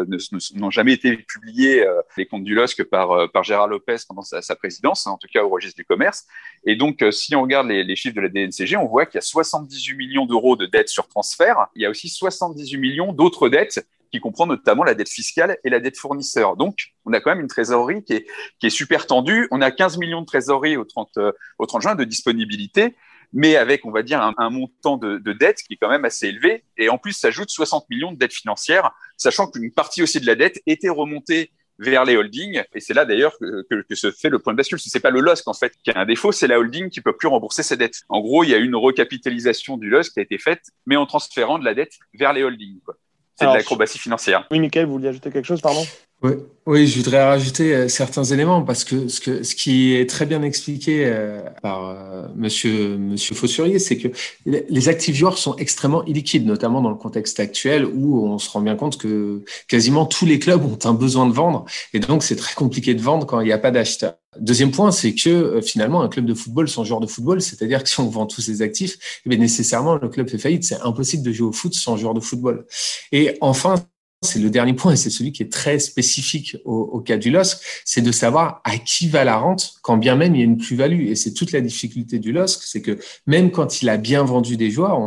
n'ont 0.55 0.71
jamais 0.71 0.93
été 0.93 1.17
publiés, 1.17 1.87
les 2.17 2.27
comptes 2.27 2.45
du 2.45 2.55
LOSC 2.55 2.83
par 2.85 3.31
par 3.31 3.45
Gérard 3.45 3.69
Lopez 3.69 3.97
pendant 4.07 4.23
sa, 4.23 4.43
sa 4.43 4.57
présidence, 4.57 5.07
en 5.07 5.17
tout 5.17 5.29
cas 5.33 5.43
au 5.43 5.49
registre 5.49 5.77
du 5.77 5.85
commerce. 5.85 6.27
Et 6.67 6.77
donc, 6.77 7.03
si 7.11 7.35
on 7.37 7.43
regarde 7.43 7.69
les, 7.69 7.85
les 7.85 7.97
chiffres 7.97 8.17
de 8.17 8.21
la 8.21 8.29
DNCG, 8.29 8.77
on 8.77 8.87
voit 8.87 9.07
qu'il 9.07 9.17
y 9.17 9.19
a 9.19 9.23
78 9.23 9.95
millions 9.95 10.27
d'euros 10.27 10.57
de 10.57 10.67
dettes 10.67 10.89
sur 10.89 11.09
transfert. 11.09 11.69
Il 11.75 11.83
y 11.83 11.87
a 11.87 11.91
aussi 11.91 12.09
78 12.09 12.77
millions 12.77 13.13
d'autres 13.13 13.49
dettes 13.49 13.87
qui 14.11 14.21
comprend 14.21 14.47
notamment 14.47 14.85
la 14.85 14.95
dette 14.95 15.09
fiscale 15.09 15.59
et 15.65 15.71
la 15.71 15.81
dette 15.81 15.97
fournisseur. 15.97 16.57
Donc, 16.57 16.93
on 17.05 17.13
a 17.13 17.21
quand 17.21 17.31
même 17.31 17.41
une 17.41 17.49
trésorerie 17.49 18.03
qui 18.05 18.15
est, 18.15 18.27
qui 18.59 18.67
est 18.67 18.71
super 18.71 19.07
tendue. 19.07 19.49
On 19.51 19.61
a 19.61 19.71
15 19.71 19.99
millions 19.99 20.21
de 20.21 20.27
trésorerie 20.27 20.77
au 20.77 20.85
30, 20.85 21.11
euh, 21.19 21.33
au 21.59 21.67
30 21.67 21.83
juin 21.83 21.95
de 21.95 22.05
disponibilité, 22.05 22.97
mais 23.33 23.57
avec, 23.57 23.85
on 23.85 23.91
va 23.91 24.03
dire, 24.03 24.23
un, 24.37 24.51
montant 24.51 24.97
de, 24.97 25.19
de, 25.19 25.33
dette 25.33 25.63
qui 25.63 25.75
est 25.75 25.77
quand 25.77 25.91
même 25.91 26.05
assez 26.05 26.29
élevé. 26.29 26.65
Et 26.77 26.89
en 26.89 26.99
plus, 26.99 27.13
s'ajoute 27.13 27.51
60 27.51 27.89
millions 27.91 28.13
de 28.13 28.17
dettes 28.17 28.33
financières, 28.33 28.93
sachant 29.17 29.51
qu'une 29.51 29.71
partie 29.71 30.03
aussi 30.03 30.21
de 30.21 30.27
la 30.27 30.35
dette 30.35 30.63
était 30.67 30.89
remontée 30.89 31.51
vers 31.79 32.05
les 32.05 32.17
holdings. 32.17 32.63
Et 32.75 32.81
c'est 32.81 32.95
là 32.95 33.05
d'ailleurs 33.05 33.39
que, 33.39 33.65
que, 33.83 33.95
se 33.95 34.11
fait 34.11 34.29
le 34.29 34.39
point 34.39 34.53
de 34.53 34.57
bascule. 34.57 34.79
Ce 34.79 34.97
n'est 34.97 35.01
pas 35.01 35.11
le 35.11 35.21
LOSC 35.21 35.47
en 35.49 35.55
fait 35.55 35.75
qui 35.83 35.91
a 35.91 35.99
un 35.99 36.07
défaut, 36.07 36.33
c'est 36.33 36.47
la 36.47 36.59
holding 36.59 36.91
qui 36.91 37.01
peut 37.01 37.17
plus 37.17 37.29
rembourser 37.29 37.63
ses 37.63 37.77
dettes. 37.77 38.03
En 38.09 38.21
gros, 38.21 38.45
il 38.45 38.51
y 38.51 38.55
a 38.55 38.59
une 38.59 38.77
recapitalisation 38.77 39.77
du 39.77 39.89
LOSC 39.89 40.13
qui 40.13 40.21
a 40.21 40.23
été 40.23 40.39
faite, 40.39 40.71
mais 40.87 40.97
en 40.97 41.07
transférant 41.07 41.59
de 41.59 41.65
la 41.65 41.75
dette 41.75 41.95
vers 42.15 42.33
les 42.33 42.43
holdings. 42.43 42.81
Quoi. 42.81 42.97
C'est 43.39 43.47
de 43.47 43.53
l'acrobatie 43.53 43.99
financière. 43.99 44.47
Oui, 44.51 44.59
Michael, 44.59 44.87
vous 44.87 44.93
vouliez 44.93 45.09
ajouter 45.09 45.31
quelque 45.31 45.45
chose, 45.45 45.61
pardon? 45.61 45.85
Oui, 46.23 46.33
oui, 46.67 46.87
je 46.89 46.99
voudrais 46.99 47.25
rajouter 47.25 47.75
euh, 47.75 47.89
certains 47.89 48.25
éléments 48.25 48.63
parce 48.63 48.83
que 48.83 49.07
ce, 49.07 49.21
que, 49.21 49.45
ce 49.45 49.55
qui 49.55 49.95
est 49.95 50.11
très 50.11 50.27
bien 50.27 50.43
expliqué 50.43 51.05
euh, 51.07 51.41
par 51.63 51.89
euh, 51.89 52.27
Monsieur 52.35 52.99
Monsieur 52.99 53.37
Fossurier, 53.37 53.79
c'est 53.79 53.97
que 53.97 54.09
les 54.45 54.89
actifs 54.89 55.15
joueurs 55.15 55.39
sont 55.39 55.55
extrêmement 55.57 56.05
illiquides, 56.05 56.45
notamment 56.45 56.83
dans 56.83 56.91
le 56.91 56.97
contexte 56.97 57.39
actuel 57.39 57.87
où 57.87 58.27
on 58.27 58.39
se 58.39 58.51
rend 58.51 58.61
bien 58.61 58.75
compte 58.75 58.99
que 58.99 59.45
quasiment 59.69 60.07
tous 60.07 60.27
les 60.27 60.41
clubs 60.41 60.65
ont 60.65 60.79
un 60.85 60.93
besoin 60.93 61.27
de 61.27 61.33
vendre 61.33 61.67
et 61.95 62.01
donc 62.01 62.25
c'est 62.25 62.37
très 62.37 62.55
compliqué 62.55 62.95
de 62.95 63.01
vendre 63.01 63.25
quand 63.25 63.41
il 63.41 63.47
n'y 63.47 63.53
a 63.53 63.59
pas 63.59 63.71
d'acheteurs. 63.71 64.15
Deuxième 64.41 64.73
point, 64.73 64.91
c'est 64.91 65.15
que 65.15 65.61
finalement 65.63 66.03
un 66.03 66.09
club 66.09 66.27
de 66.27 66.35
football 66.35 66.69
sans 66.69 66.85
joueur 66.85 67.01
de 67.01 67.07
football, 67.07 67.41
c'est-à-dire 67.41 67.83
que 67.83 67.89
si 67.89 67.99
on 68.01 68.09
vend 68.09 68.27
tous 68.27 68.41
ses 68.41 68.61
actifs, 68.61 69.23
eh 69.25 69.37
nécessairement 69.37 69.95
le 69.95 70.09
club 70.09 70.29
fait 70.29 70.39
faillite. 70.39 70.65
C'est 70.65 70.81
impossible 70.83 71.23
de 71.23 71.33
jouer 71.33 71.49
au 71.49 71.53
foot 71.53 71.75
sans 71.75 71.97
joueur 71.97 72.13
de 72.13 72.21
football. 72.21 72.67
Et 73.11 73.39
enfin, 73.41 73.77
c'est 74.23 74.41
le 74.41 74.51
dernier 74.51 74.75
point 74.75 74.93
et 74.93 74.97
c'est 74.97 75.11
celui 75.11 75.33
qui 75.33 75.43
est 75.43 75.53
très 75.53 75.79
spécifique 75.79 76.57
au, 76.65 77.01
cas 77.01 77.17
du 77.17 77.31
LOSC, 77.31 77.59
c'est 77.85 78.01
de 78.01 78.11
savoir 78.11 78.61
à 78.65 78.77
qui 78.79 79.09
va 79.09 79.25
la 79.25 79.37
rente 79.37 79.75
quand 79.83 79.97
bien 79.97 80.17
même 80.17 80.35
il 80.35 80.39
y 80.39 80.43
a 80.43 80.45
une 80.45 80.59
plus-value. 80.59 81.07
Et 81.07 81.15
c'est 81.15 81.33
toute 81.33 81.53
la 81.53 81.61
difficulté 81.61 82.19
du 82.19 82.33
LOSC, 82.33 82.63
c'est 82.65 82.83
que 82.83 82.99
même 83.27 83.51
quand 83.51 83.81
il 83.83 83.89
a 83.89 83.97
bien 83.97 84.25
vendu 84.25 84.57
des 84.57 84.71
joueurs, 84.71 84.99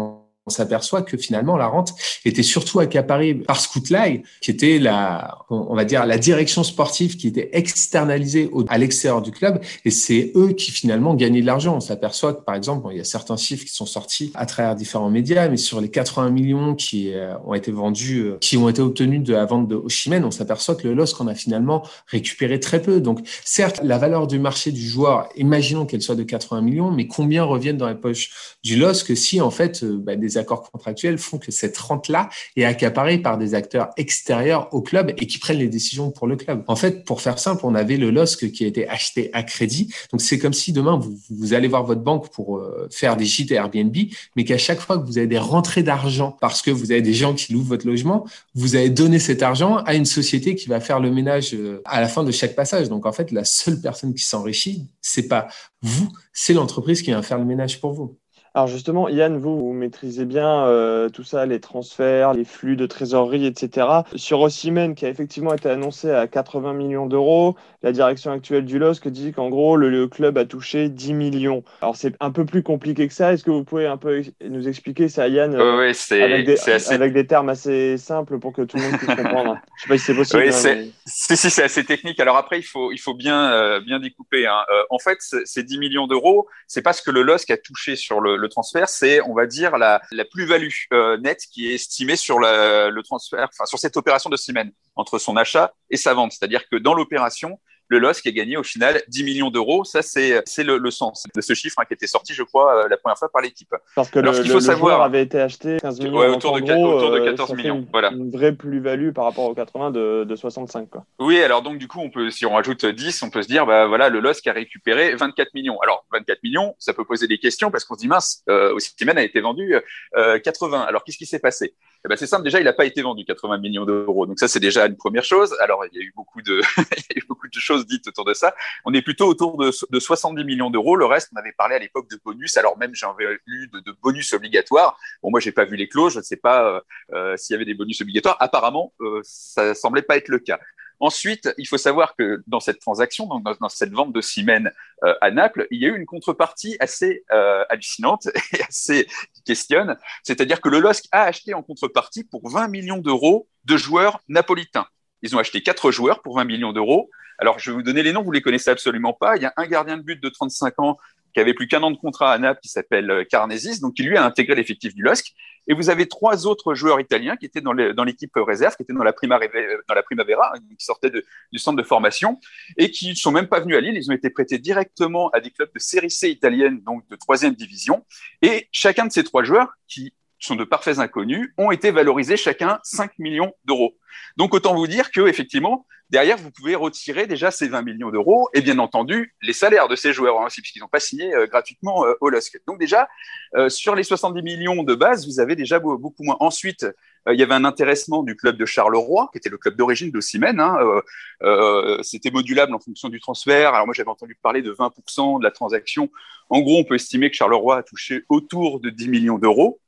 s'aperçoit 0.52 1.02
que 1.02 1.18
finalement 1.18 1.58
la 1.58 1.68
rente 1.68 1.94
était 2.26 2.44
surtout 2.44 2.80
accaparée 2.80 3.34
par 3.34 3.60
Scootlight, 3.60 4.24
qui 4.42 4.52
était 4.52 4.80
la, 4.80 5.40
on 5.50 5.76
va 5.76 5.86
dire, 5.86 6.06
la 6.06 6.18
direction 6.18 6.64
sportive 6.64 7.18
qui 7.18 7.28
était 7.28 7.50
externalisée 7.54 8.50
à 8.68 8.78
l'extérieur 8.78 9.22
du 9.22 9.32
club, 9.32 9.62
et 9.86 9.92
c'est 9.92 10.32
eux 10.36 10.54
qui 10.54 10.72
finalement 10.72 11.16
gagnaient 11.16 11.42
de 11.42 11.46
l'argent. 11.46 11.76
On 11.76 11.80
s'aperçoit 11.80 12.34
que 12.34 12.42
par 12.42 12.56
exemple, 12.56 12.88
il 12.92 12.98
y 12.98 13.02
a 13.02 13.06
certains 13.06 13.38
chiffres 13.38 13.66
qui 13.66 13.74
sont 13.74 13.86
sortis 13.86 14.32
à 14.36 14.46
travers 14.46 14.76
différents 14.76 15.10
médias, 15.10 15.48
mais 15.48 15.58
sur 15.58 15.82
les 15.82 15.90
80 15.90 16.30
millions 16.30 16.76
qui 16.76 17.14
euh, 17.14 17.34
ont 17.46 17.54
été 17.54 17.72
vendus, 17.72 18.22
euh, 18.22 18.38
qui 18.40 18.58
ont 18.58 18.70
été 18.70 18.82
obtenus 18.82 19.24
de 19.24 19.34
la 19.34 19.46
vente 19.46 19.68
de 19.68 19.76
Oshimen, 19.76 20.24
on 20.24 20.32
s'aperçoit 20.32 20.76
que 20.76 20.88
le 20.88 20.94
LOSC 20.94 21.20
en 21.22 21.28
a 21.28 21.36
finalement 21.36 21.84
récupéré 22.08 22.60
très 22.60 22.82
peu. 22.82 23.02
Donc 23.02 23.20
certes, 23.46 23.82
la 23.84 23.98
valeur 23.98 24.28
du 24.28 24.40
marché 24.40 24.72
du 24.72 24.88
joueur, 24.88 25.30
imaginons 25.36 25.86
qu'elle 25.86 26.02
soit 26.02 26.16
de 26.16 26.24
80 26.24 26.62
millions, 26.62 26.92
mais 26.92 27.08
combien 27.08 27.44
reviennent 27.44 27.78
dans 27.78 27.88
la 27.88 27.96
poche 27.96 28.58
du 28.64 28.76
LOSC 28.76 29.16
si 29.16 29.42
en 29.42 29.52
fait 29.52 29.84
euh, 29.84 29.98
bah, 29.98 30.16
des 30.16 30.38
accords 30.42 30.70
contractuels 30.70 31.18
font 31.18 31.38
que 31.38 31.52
cette 31.52 31.78
rente-là 31.78 32.30
est 32.56 32.66
accaparée 32.66 33.18
par 33.18 33.38
des 33.38 33.56
acteurs 33.56 33.90
extérieurs 33.98 34.68
au 34.74 34.82
club 34.82 35.14
et 35.18 35.28
qui 35.28 35.40
prennent 35.40 35.60
les 35.60 35.70
décisions 35.70 36.12
pour 36.12 36.28
le 36.28 36.36
club. 36.36 36.64
En 36.68 36.76
fait, 36.76 37.06
pour 37.06 37.22
faire 37.22 37.40
simple, 37.40 37.62
on 37.66 37.76
avait 37.76 37.98
le 37.98 38.12
LOSC 38.12 38.52
qui 38.52 38.66
a 38.66 38.68
été 38.68 38.88
acheté 38.88 39.30
à 39.34 39.44
crédit. 39.44 39.94
Donc, 40.12 40.22
c'est 40.22 40.40
comme 40.40 40.54
si 40.54 40.74
demain, 40.74 40.98
vous, 40.98 41.18
vous, 41.30 41.54
allez 41.54 41.68
voir 41.68 41.84
votre 41.86 42.02
banque 42.02 42.30
pour 42.30 42.58
euh, 42.58 42.88
faire 42.92 43.16
des 43.16 43.26
gîtes 43.26 43.52
Airbnb, 43.52 43.96
mais 44.36 44.44
qu'à 44.44 44.58
chaque 44.58 44.80
fois 44.80 44.98
que 44.98 45.06
vous 45.06 45.18
avez 45.18 45.28
des 45.28 45.38
rentrées 45.38 45.84
d'argent 45.84 46.38
parce 46.42 46.62
que 46.62 46.72
vous 46.72 46.92
avez 46.92 47.02
des 47.02 47.14
gens 47.14 47.34
qui 47.34 47.54
louent 47.54 47.64
votre 47.64 47.88
logement, 47.88 48.26
vous 48.56 48.76
avez 48.76 48.90
donné 48.90 49.20
cet 49.20 49.44
argent 49.44 49.78
à 49.78 49.96
une 49.96 50.06
société 50.06 50.56
qui 50.56 50.68
va 50.68 50.80
faire 50.80 51.00
le 51.00 51.12
ménage 51.12 51.54
euh, 51.54 51.82
à 51.86 52.02
la 52.02 52.08
fin 52.08 52.24
de 52.24 52.32
chaque 52.32 52.56
passage. 52.56 52.90
Donc, 52.90 53.06
en 53.06 53.12
fait, 53.12 53.32
la 53.32 53.46
seule 53.46 53.80
personne 53.80 54.14
qui 54.14 54.24
s'enrichit, 54.24 54.88
c'est 55.02 55.28
pas 55.28 55.48
vous, 55.82 56.10
c'est 56.34 56.54
l'entreprise 56.54 57.02
qui 57.02 57.12
va 57.12 57.22
faire 57.22 57.38
le 57.38 57.46
ménage 57.46 57.80
pour 57.80 57.94
vous. 57.94 58.18
Alors 58.54 58.68
justement, 58.68 59.08
Yann, 59.08 59.38
vous, 59.38 59.58
vous 59.58 59.72
maîtrisez 59.72 60.26
bien 60.26 60.66
euh, 60.66 61.08
tout 61.08 61.24
ça, 61.24 61.46
les 61.46 61.62
transferts, 61.62 62.34
les 62.34 62.44
flux 62.44 62.76
de 62.76 62.86
trésorerie, 62.86 63.46
etc. 63.46 63.88
Sur 64.16 64.42
Ossimène, 64.42 64.94
qui 64.94 65.06
a 65.06 65.10
effectivement 65.10 65.54
été 65.54 65.70
annoncé 65.70 66.12
à 66.12 66.28
80 66.28 66.74
millions 66.74 67.06
d'euros, 67.06 67.56
la 67.82 67.94
direction 67.94 68.32
actuelle 68.32 68.66
du 68.66 68.78
LOSC 68.78 69.08
dit 69.08 69.32
qu'en 69.32 69.50
gros, 69.50 69.78
le, 69.78 70.08
club 70.08 70.38
a 70.38 70.44
touché 70.44 70.90
10 70.90 71.14
millions. 71.14 71.64
Alors 71.82 71.96
c'est 71.96 72.14
un 72.20 72.32
peu 72.32 72.46
plus 72.46 72.62
compliqué 72.62 73.08
que 73.08 73.14
ça. 73.14 73.32
Est-ce 73.32 73.46
que 73.46 73.52
vous 73.52 73.64
pouvez 73.64 73.88
un 73.88 73.96
peu 73.96 74.22
nous 74.44 74.68
expliquer 74.68 75.08
ça, 75.08 75.30
Yann, 75.30 75.56
oui, 75.56 75.96
c'est 75.96 76.22
avec, 76.22 76.46
des, 76.46 76.58
avec 76.90 77.14
des 77.14 77.26
termes 77.26 77.48
assez 77.48 77.98
simples 77.98 78.38
pour 78.38 78.52
que 78.52 78.64
tout 78.64 78.76
le 78.76 78.84
monde 78.84 78.98
puisse 78.98 79.16
comprendre? 79.16 79.58
Je 79.78 79.84
sais 79.84 79.88
pas 79.88 79.98
si 79.98 80.04
c'est 80.04 80.16
possible. 80.16 80.44
Oui, 80.44 80.50
hein, 80.50 80.92
c'est 81.06 81.36
si, 81.38 81.50
c'est 81.50 81.64
assez 81.64 81.86
technique. 81.86 82.20
Alors 82.20 82.36
après, 82.36 82.60
il 82.60 82.64
faut, 82.64 82.92
il 82.92 82.98
faut 82.98 83.14
bien, 83.14 83.54
euh, 83.54 83.80
bien 83.80 84.00
découper. 84.00 84.46
Hein. 84.46 84.60
Euh, 84.72 84.84
en 84.90 85.00
fait, 85.00 85.20
ces 85.22 85.64
10 85.64 85.78
millions 85.78 86.08
d'euros, 86.08 86.48
c'est 86.68 86.82
pas 86.82 86.92
ce 86.92 87.02
que 87.02 87.12
le 87.12 87.22
LOSC 87.22 87.50
a 87.52 87.58
touché 87.58 87.96
sur 87.96 88.20
le 88.20 88.41
le 88.42 88.50
transfert, 88.50 88.90
c'est, 88.90 89.22
on 89.22 89.34
va 89.34 89.46
dire, 89.46 89.78
la, 89.78 90.02
plus-value 90.32 90.70
euh, 90.94 91.18
nette 91.18 91.44
qui 91.52 91.70
est 91.70 91.76
estimée 91.76 92.16
sur 92.16 92.40
le 92.40 93.02
transfert, 93.02 93.48
enfin 93.52 93.66
sur 93.66 93.80
cette 93.80 93.98
opération 93.98 94.30
de 94.30 94.38
semaine 94.38 94.72
entre 94.96 95.20
son 95.20 95.38
achat 95.38 95.74
et 95.90 95.98
sa 95.98 96.14
vente. 96.14 96.34
C'est-à-dire 96.34 96.68
que 96.70 96.76
dans 96.76 96.94
l'opération, 96.94 97.60
le 97.92 98.00
LOSC 98.00 98.26
a 98.26 98.32
gagné 98.32 98.56
au 98.56 98.64
final 98.64 99.02
10 99.10 99.24
millions 99.26 99.50
d'euros. 99.52 99.84
Ça, 99.84 100.02
c'est 100.02 100.42
le, 100.64 100.78
le, 100.78 100.92
sens 100.92 101.28
de 101.36 101.42
ce 101.42 101.54
chiffre 101.54 101.78
hein, 101.80 101.84
qui 101.86 101.94
était 101.94 102.08
sorti, 102.08 102.34
je 102.34 102.44
crois, 102.44 102.86
euh, 102.86 102.88
la 102.88 102.96
première 102.96 103.18
fois 103.18 103.30
par 103.30 103.42
l'équipe. 103.42 103.76
Parce 103.96 104.10
que 104.10 104.20
le, 104.20 104.32
faut 104.32 104.62
savoir, 104.62 105.02
avait 105.02 105.22
été 105.22 105.40
acheté 105.40 105.78
15 105.82 106.00
millions. 106.00 106.18
Ouais, 106.18 106.28
autour, 106.28 106.56
de, 106.62 106.64
autour, 106.64 107.12
de, 107.12 107.20
14 107.20 107.52
euh, 107.52 107.56
millions. 107.56 107.76
Une, 107.80 107.88
voilà. 107.92 108.12
une 108.12 108.32
vraie 108.32 108.54
plus-value 108.54 109.12
par 109.12 109.26
rapport 109.26 109.44
aux 109.44 109.54
80 109.54 109.92
de, 109.92 110.24
de 110.24 110.36
65. 110.38 110.90
Quoi. 110.90 111.04
Oui, 111.20 111.42
alors 111.44 111.62
donc 111.62 111.80
du 111.80 111.90
coup, 111.90 112.00
on 112.00 112.10
peut, 112.10 112.32
si 112.32 112.46
on 112.46 112.54
rajoute 112.54 112.86
10, 112.86 113.24
on 113.24 113.30
peut 113.30 113.42
se 113.42 113.50
dire, 113.50 113.66
bah 113.66 113.88
voilà, 113.88 114.08
le 114.08 114.22
LOSC 114.22 114.48
a 114.48 114.54
récupéré 114.54 115.14
24 115.14 115.54
millions. 115.54 115.78
Alors 115.82 116.06
24 116.14 116.42
millions, 116.44 116.76
ça 116.80 116.94
peut 116.94 117.04
poser 117.04 117.28
des 117.28 117.40
questions 117.40 117.72
parce 117.72 117.84
qu'on 117.84 117.96
se 117.96 118.00
dit 118.00 118.08
mince, 118.08 118.44
euh, 118.50 118.74
Osimhen 118.74 119.18
a 119.18 119.24
été 119.24 119.42
vendu 119.42 119.76
euh, 120.16 120.40
80. 120.40 120.80
Alors 120.80 121.04
qu'est-ce 121.04 121.18
qui 121.18 121.26
s'est 121.26 121.40
passé? 121.40 121.76
Eh 122.04 122.08
ben, 122.10 122.16
c'est 122.16 122.26
simple. 122.26 122.44
Déjà, 122.44 122.60
il 122.60 122.64
n'a 122.64 122.74
pas 122.74 122.86
été 122.86 123.02
vendu 123.02 123.26
80 123.26 123.60
millions 123.60 123.86
d'euros. 123.86 124.26
Donc 124.26 124.40
ça, 124.40 124.48
c'est 124.48 124.60
déjà 124.60 124.88
une 124.88 124.98
première 124.98 125.24
chose. 125.24 125.56
Alors, 125.60 125.86
il 125.86 125.96
y 125.96 126.02
a 126.02 126.04
eu 126.04 126.12
beaucoup 126.16 126.42
de, 126.42 126.62
il 126.78 127.16
y 127.16 127.18
a 127.18 127.18
eu 127.18 127.26
beaucoup 127.28 127.48
de 127.48 127.60
choses 127.60 127.86
dites 127.86 128.08
autour 128.08 128.26
de 128.26 128.34
ça. 128.34 128.56
On 128.86 128.94
est 128.94 129.04
plutôt 129.04 129.28
autour 129.28 129.58
de, 129.58 129.72
de 129.90 130.00
70 130.00 130.44
millions 130.44 130.72
d'euros. 130.72 130.96
Le 130.96 131.06
reste, 131.06 131.30
on 131.36 131.40
avait 131.40 131.52
parlé 131.52 131.76
à 131.76 131.80
l'époque 131.80 132.10
de 132.10 132.20
bonus. 132.24 132.58
Alors 132.58 132.78
même, 132.78 132.96
j'en 132.96 133.16
lu 133.46 133.70
de, 133.72 133.80
de, 133.80 133.96
bonus 134.02 134.34
obligatoires. 134.34 134.98
Bon, 135.22 135.30
moi, 135.30 135.40
j'ai 135.40 135.52
pas 135.52 135.66
vu 135.66 135.76
les 135.76 135.88
clauses. 135.88 136.14
Je 136.14 136.20
ne 136.20 136.24
sais 136.24 136.38
pas 136.38 136.68
euh, 136.68 136.82
euh, 137.14 137.38
s'il 137.38 137.54
y 137.54 137.56
avait 137.56 137.66
des 137.66 137.76
bonus 137.76 138.02
obligatoires. 138.02 138.38
Apparemment, 138.40 138.94
euh, 139.02 139.22
ça 139.24 139.76
semblait 139.76 140.02
pas 140.02 140.18
être 140.18 140.30
le 140.30 140.40
cas. 140.40 140.60
Ensuite, 141.02 141.50
il 141.58 141.68
faut 141.68 141.80
savoir 141.80 142.16
que 142.16 142.44
dans 142.46 142.60
cette 142.60 142.80
transaction, 142.80 143.26
dans, 143.26 143.70
cette 143.70 143.92
vente 143.92 144.14
de 144.14 144.22
Siemens 144.22 144.70
euh, 145.04 145.16
à 145.20 145.32
Naples, 145.32 145.66
il 145.72 145.82
y 145.82 145.86
a 145.86 145.90
eu 145.90 145.98
une 145.98 146.06
contrepartie 146.06 146.78
assez 146.80 147.24
euh, 147.32 147.66
hallucinante 147.70 148.28
et 148.54 148.62
assez 148.62 149.08
qui 149.34 149.42
questionne. 149.42 149.98
C'est-à-dire 150.22 150.62
que 150.62 150.70
le 150.70 150.80
LOSC 150.80 151.06
a 151.12 151.24
acheté 151.24 151.56
en 151.56 151.64
contrepartie 151.64 152.24
pour 152.24 152.48
20 152.48 152.68
millions 152.68 153.00
d'euros 153.00 153.50
de 153.66 153.78
joueurs 153.78 154.20
napolitains. 154.28 154.86
Ils 155.22 155.36
ont 155.36 155.40
acheté 155.40 155.62
quatre 155.62 155.92
joueurs 155.92 156.22
pour 156.22 156.36
20 156.38 156.46
millions 156.46 156.74
d'euros. 156.74 157.10
Alors, 157.38 157.60
je 157.60 157.72
vais 157.72 157.76
vous 157.76 157.84
donner 157.84 158.04
les 158.04 158.14
noms, 158.14 158.22
vous 158.22 158.32
les 158.32 158.42
connaissez 158.42 158.70
absolument 158.70 159.14
pas. 159.14 159.36
Il 159.36 159.44
y 159.44 159.46
a 159.46 159.54
un 159.58 159.66
gardien 159.66 159.98
de 159.98 160.04
but 160.04 160.22
de 160.22 160.30
35 160.30 160.80
ans 160.80 160.98
qui 161.34 161.40
avait 161.40 161.54
plus 161.54 161.68
qu'un 161.68 161.82
an 161.82 161.92
de 161.92 161.98
contrat 161.98 162.34
à 162.34 162.38
Naples, 162.38 162.60
qui 162.62 162.70
s'appelle 162.70 163.26
Carnesis, 163.30 163.80
donc 163.80 163.94
qui 163.96 164.04
lui 164.04 164.18
a 164.18 164.26
intégré 164.26 164.56
l'effectif 164.56 164.94
du 164.94 165.02
LOSC. 165.02 165.34
Et 165.68 165.74
vous 165.74 165.90
avez 165.90 166.08
trois 166.08 166.48
autres 166.48 166.74
joueurs 166.74 167.00
italiens 167.00 167.38
qui 167.38 167.46
étaient 167.46 167.62
dans 167.62 167.74
l'équipe 167.74 168.32
réserve, 168.36 168.76
qui 168.76 168.84
étaient 168.84 168.94
dans 168.94 169.04
la, 169.04 169.14
dans 169.14 169.94
la 169.94 170.04
Primavera, 170.04 170.54
qui 170.78 170.86
sortaient 170.86 171.12
du 171.12 171.60
centre 171.60 171.78
de 171.78 171.84
formation, 171.84 172.40
et 172.78 172.92
qui 172.92 173.10
ne 173.10 173.16
sont 173.16 173.32
même 173.32 173.48
pas 173.48 173.60
venus 173.60 173.78
à 173.78 173.82
Lille. 173.82 173.96
Ils 173.96 174.10
ont 174.10 174.14
été 174.14 174.30
prêtés 174.30 174.58
directement 174.58 175.30
à 175.30 175.40
des 175.40 175.52
clubs 175.52 175.72
de 175.74 175.80
série 175.80 176.12
C 176.12 176.30
italienne, 176.30 176.82
donc 176.82 177.08
de 177.10 177.16
troisième 177.16 177.54
division. 177.54 178.06
Et 178.42 178.68
chacun 178.72 179.06
de 179.06 179.12
ces 179.12 179.24
trois 179.24 179.44
joueurs, 179.44 179.74
qui 179.88 180.14
sont 180.42 180.56
de 180.56 180.64
parfaits 180.64 181.00
inconnus, 181.00 181.54
ont 181.58 181.72
été 181.72 181.92
valorisés 181.92 182.38
chacun 182.38 182.80
5 182.84 183.20
millions 183.20 183.54
d'euros. 183.66 183.96
Donc 184.38 184.54
autant 184.54 184.76
vous 184.76 184.88
dire 184.88 185.12
que 185.12 185.28
effectivement, 185.28 185.86
derrière, 186.10 186.38
vous 186.38 186.52
pouvez 186.52 186.76
retirer 186.76 187.28
déjà 187.28 187.52
ces 187.52 187.68
20 187.68 187.82
millions 187.84 188.12
d'euros 188.12 188.50
et 188.54 188.62
bien 188.62 188.80
entendu 188.80 189.34
les 189.42 189.54
salaires 189.54 189.88
de 189.88 189.96
ces 189.96 190.14
joueurs 190.14 190.36
aussi, 190.38 190.62
puisqu'ils 190.62 190.80
n'ont 190.80 190.88
pas 190.88 191.00
signé 191.00 191.34
euh, 191.34 191.48
gratuitement 191.48 192.06
euh, 192.06 192.14
au 192.22 192.30
LOSC. 192.30 192.60
Donc 192.68 192.80
déjà, 192.80 193.08
euh, 193.56 193.70
sur 193.70 193.96
les 193.96 194.04
70 194.04 194.42
millions 194.42 194.84
de 194.84 194.96
base, 194.96 195.26
vous 195.26 195.40
avez 195.40 195.56
déjà 195.56 195.80
beaucoup 195.80 196.24
moins. 196.24 196.38
Ensuite, 196.40 196.86
il 197.32 197.40
y 197.40 197.44
avait 197.44 197.54
un 197.54 197.66
intéressement 197.66 198.24
du 198.24 198.36
club 198.36 198.58
de 198.58 198.66
Charleroi, 198.66 199.30
qui 199.32 199.38
était 199.38 199.50
le 199.50 199.60
club 199.60 199.76
d'origine 199.76 200.10
de 200.10 200.20
Siemens. 200.20 200.60
Hein, 200.60 202.00
C'était 202.02 202.32
modulable 202.32 202.74
en 202.74 202.80
fonction 202.80 203.10
du 203.10 203.20
transfert. 203.20 203.76
Alors 203.76 203.86
moi, 203.86 203.94
j'avais 203.94 204.10
entendu 204.10 204.36
parler 204.42 204.64
de 204.64 204.74
20% 204.74 205.38
de 205.38 205.44
la 205.44 205.52
transaction. 205.52 206.10
En 206.50 206.62
gros, 206.62 206.80
on 206.80 206.84
peut 206.84 206.96
estimer 206.96 207.30
que 207.30 207.36
Charleroi 207.36 207.78
a 207.78 207.84
touché 207.84 208.24
autour 208.28 208.80
de 208.80 208.90
10 208.90 209.08
millions 209.10 209.38
d'euros. 209.38 209.80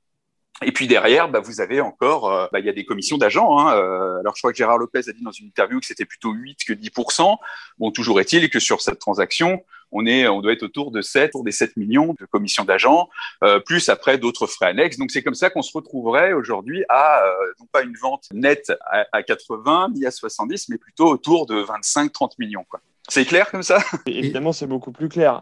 Et 0.61 0.71
puis 0.71 0.87
derrière, 0.87 1.29
bah, 1.29 1.39
vous 1.39 1.61
avez 1.61 1.81
encore, 1.81 2.31
euh, 2.31 2.47
bah, 2.51 2.59
il 2.59 2.65
y 2.65 2.69
a 2.69 2.73
des 2.73 2.85
commissions 2.85 3.17
d'agents. 3.17 3.59
Hein, 3.59 3.75
euh, 3.75 4.19
alors 4.19 4.35
je 4.35 4.41
crois 4.41 4.51
que 4.51 4.57
Gérard 4.57 4.77
Lopez 4.77 5.09
a 5.09 5.13
dit 5.13 5.23
dans 5.23 5.31
une 5.31 5.47
interview 5.47 5.79
que 5.79 5.85
c'était 5.85 6.05
plutôt 6.05 6.31
8 6.31 6.59
que 6.65 6.73
10% 6.73 7.37
Bon, 7.79 7.91
toujours 7.91 8.19
est-il 8.19 8.49
que 8.49 8.59
sur 8.59 8.81
cette 8.81 8.99
transaction, 8.99 9.63
on 9.91 10.05
est, 10.05 10.27
on 10.27 10.41
doit 10.41 10.53
être 10.53 10.63
autour 10.63 10.91
de 10.91 11.01
7, 11.01 11.29
autour 11.29 11.43
des 11.43 11.51
7 11.51 11.75
millions 11.77 12.15
de 12.19 12.25
commissions 12.25 12.65
d'agents, 12.65 13.09
euh, 13.43 13.59
plus 13.59 13.89
après 13.89 14.17
d'autres 14.17 14.47
frais 14.47 14.67
annexes. 14.67 14.97
Donc 14.97 15.11
c'est 15.11 15.23
comme 15.23 15.35
ça 15.35 15.49
qu'on 15.49 15.61
se 15.61 15.75
retrouverait 15.75 16.33
aujourd'hui 16.33 16.83
à 16.89 17.23
non 17.59 17.65
pas 17.71 17.81
une 17.81 17.95
vente 17.95 18.27
nette 18.31 18.71
à, 18.85 19.05
à 19.11 19.23
80 19.23 19.89
ni 19.95 20.05
à 20.05 20.11
70, 20.11 20.69
mais 20.69 20.77
plutôt 20.77 21.07
autour 21.07 21.45
de 21.45 21.63
25-30 21.63 22.33
millions. 22.39 22.65
Quoi. 22.69 22.79
C'est 23.09 23.25
clair 23.25 23.49
comme 23.51 23.63
ça? 23.63 23.79
Évidemment, 24.05 24.53
c'est 24.53 24.67
beaucoup 24.67 24.91
plus 24.91 25.09
clair. 25.09 25.41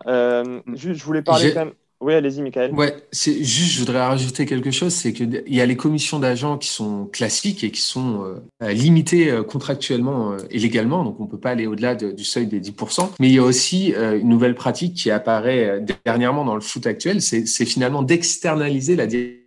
juste, 0.74 1.00
je 1.00 1.06
voulais 1.06 1.22
parler 1.22 1.54
quand 1.54 1.66
même. 1.66 1.74
Oui, 2.02 2.16
allez-y, 2.16 2.42
Michael. 2.42 2.74
Ouais, 2.74 2.96
c'est 3.12 3.44
juste, 3.44 3.74
je 3.74 3.80
voudrais 3.80 4.02
rajouter 4.02 4.48
quelque 4.48 4.72
chose, 4.72 4.92
c'est 4.92 5.14
qu'il 5.14 5.44
y 5.46 5.62
a 5.62 5.66
les 5.68 5.78
commissions 5.78 6.18
d'agents 6.18 6.58
qui 6.58 6.68
sont 6.70 7.06
classiques 7.06 7.64
et 7.64 7.70
qui 7.70 7.82
sont 7.82 8.24
euh, 8.62 8.72
limitées 8.72 9.30
euh, 9.30 9.44
contractuellement 9.44 10.32
euh, 10.32 10.38
et 10.50 10.58
légalement, 10.58 11.04
donc 11.04 11.20
on 11.20 11.28
peut 11.28 11.40
pas 11.40 11.52
aller 11.52 11.68
au-delà 11.68 11.94
du 11.94 12.24
seuil 12.24 12.48
des 12.48 12.60
10%. 12.60 13.12
Mais 13.20 13.30
il 13.30 13.36
y 13.36 13.40
a 13.40 13.44
aussi 13.44 13.94
une 13.94 14.30
nouvelle 14.30 14.56
pratique 14.56 14.96
qui 14.96 15.12
apparaît 15.12 15.84
dernièrement 16.04 16.44
dans 16.44 16.56
le 16.56 16.62
foot 16.62 16.88
actuel, 16.88 17.22
c'est 17.22 17.66
finalement 17.66 18.02
d'externaliser 18.02 18.96
la 18.96 19.06
direction 19.06 19.41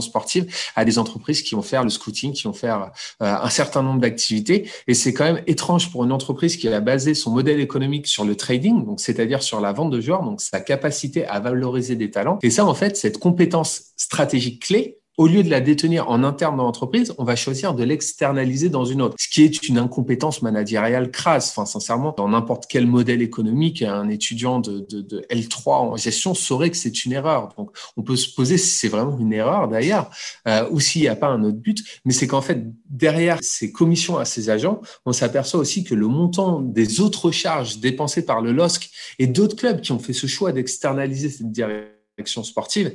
sportive 0.00 0.52
à 0.76 0.84
des 0.84 0.98
entreprises 0.98 1.42
qui 1.42 1.54
vont 1.54 1.62
faire 1.62 1.84
le 1.84 1.90
scouting, 1.90 2.32
qui 2.32 2.44
vont 2.44 2.52
faire 2.52 2.90
euh, 3.22 3.34
un 3.42 3.50
certain 3.50 3.82
nombre 3.82 4.00
d'activités. 4.00 4.70
Et 4.86 4.94
c'est 4.94 5.12
quand 5.12 5.24
même 5.24 5.42
étrange 5.46 5.90
pour 5.90 6.04
une 6.04 6.12
entreprise 6.12 6.56
qui 6.56 6.68
a 6.68 6.80
basé 6.80 7.14
son 7.14 7.30
modèle 7.30 7.60
économique 7.60 8.06
sur 8.06 8.24
le 8.24 8.36
trading, 8.36 8.84
donc 8.84 9.00
c'est-à-dire 9.00 9.42
sur 9.42 9.60
la 9.60 9.72
vente 9.72 9.90
de 9.90 10.00
joueurs, 10.00 10.22
donc 10.22 10.40
sa 10.40 10.60
capacité 10.60 11.26
à 11.26 11.40
valoriser 11.40 11.96
des 11.96 12.10
talents. 12.10 12.38
Et 12.42 12.50
ça, 12.50 12.64
en 12.64 12.74
fait, 12.74 12.96
cette 12.96 13.18
compétence 13.18 13.82
stratégique 13.96 14.62
clé, 14.62 14.97
au 15.18 15.26
lieu 15.26 15.42
de 15.42 15.50
la 15.50 15.60
détenir 15.60 16.08
en 16.08 16.22
interne 16.22 16.56
dans 16.56 16.62
l'entreprise, 16.62 17.12
on 17.18 17.24
va 17.24 17.34
choisir 17.34 17.74
de 17.74 17.82
l'externaliser 17.82 18.68
dans 18.68 18.84
une 18.84 19.02
autre, 19.02 19.16
ce 19.18 19.28
qui 19.28 19.42
est 19.42 19.68
une 19.68 19.76
incompétence 19.76 20.42
managériale 20.42 21.10
crasse. 21.10 21.50
Enfin, 21.50 21.66
sincèrement, 21.66 22.14
dans 22.16 22.28
n'importe 22.28 22.66
quel 22.68 22.86
modèle 22.86 23.20
économique, 23.20 23.82
un 23.82 24.08
étudiant 24.08 24.60
de, 24.60 24.78
de, 24.88 25.02
de, 25.02 25.26
L3 25.28 25.70
en 25.70 25.96
gestion 25.96 26.34
saurait 26.34 26.70
que 26.70 26.76
c'est 26.76 27.04
une 27.04 27.12
erreur. 27.12 27.48
Donc, 27.58 27.76
on 27.96 28.02
peut 28.02 28.14
se 28.14 28.32
poser 28.32 28.58
si 28.58 28.68
c'est 28.68 28.88
vraiment 28.88 29.18
une 29.18 29.32
erreur 29.32 29.66
d'ailleurs, 29.66 30.08
euh, 30.46 30.68
ou 30.70 30.78
s'il 30.78 31.02
n'y 31.02 31.08
a 31.08 31.16
pas 31.16 31.28
un 31.28 31.42
autre 31.42 31.58
but. 31.58 31.82
Mais 32.04 32.12
c'est 32.12 32.28
qu'en 32.28 32.40
fait, 32.40 32.62
derrière 32.88 33.38
ces 33.42 33.72
commissions 33.72 34.18
à 34.18 34.24
ces 34.24 34.50
agents, 34.50 34.80
on 35.04 35.12
s'aperçoit 35.12 35.58
aussi 35.58 35.82
que 35.82 35.96
le 35.96 36.06
montant 36.06 36.60
des 36.60 37.00
autres 37.00 37.32
charges 37.32 37.78
dépensées 37.80 38.24
par 38.24 38.40
le 38.40 38.52
LOSC 38.52 38.88
et 39.18 39.26
d'autres 39.26 39.56
clubs 39.56 39.80
qui 39.80 39.90
ont 39.90 39.98
fait 39.98 40.12
ce 40.12 40.28
choix 40.28 40.52
d'externaliser 40.52 41.28
cette 41.28 41.50
direction 41.50 42.44
sportive 42.44 42.92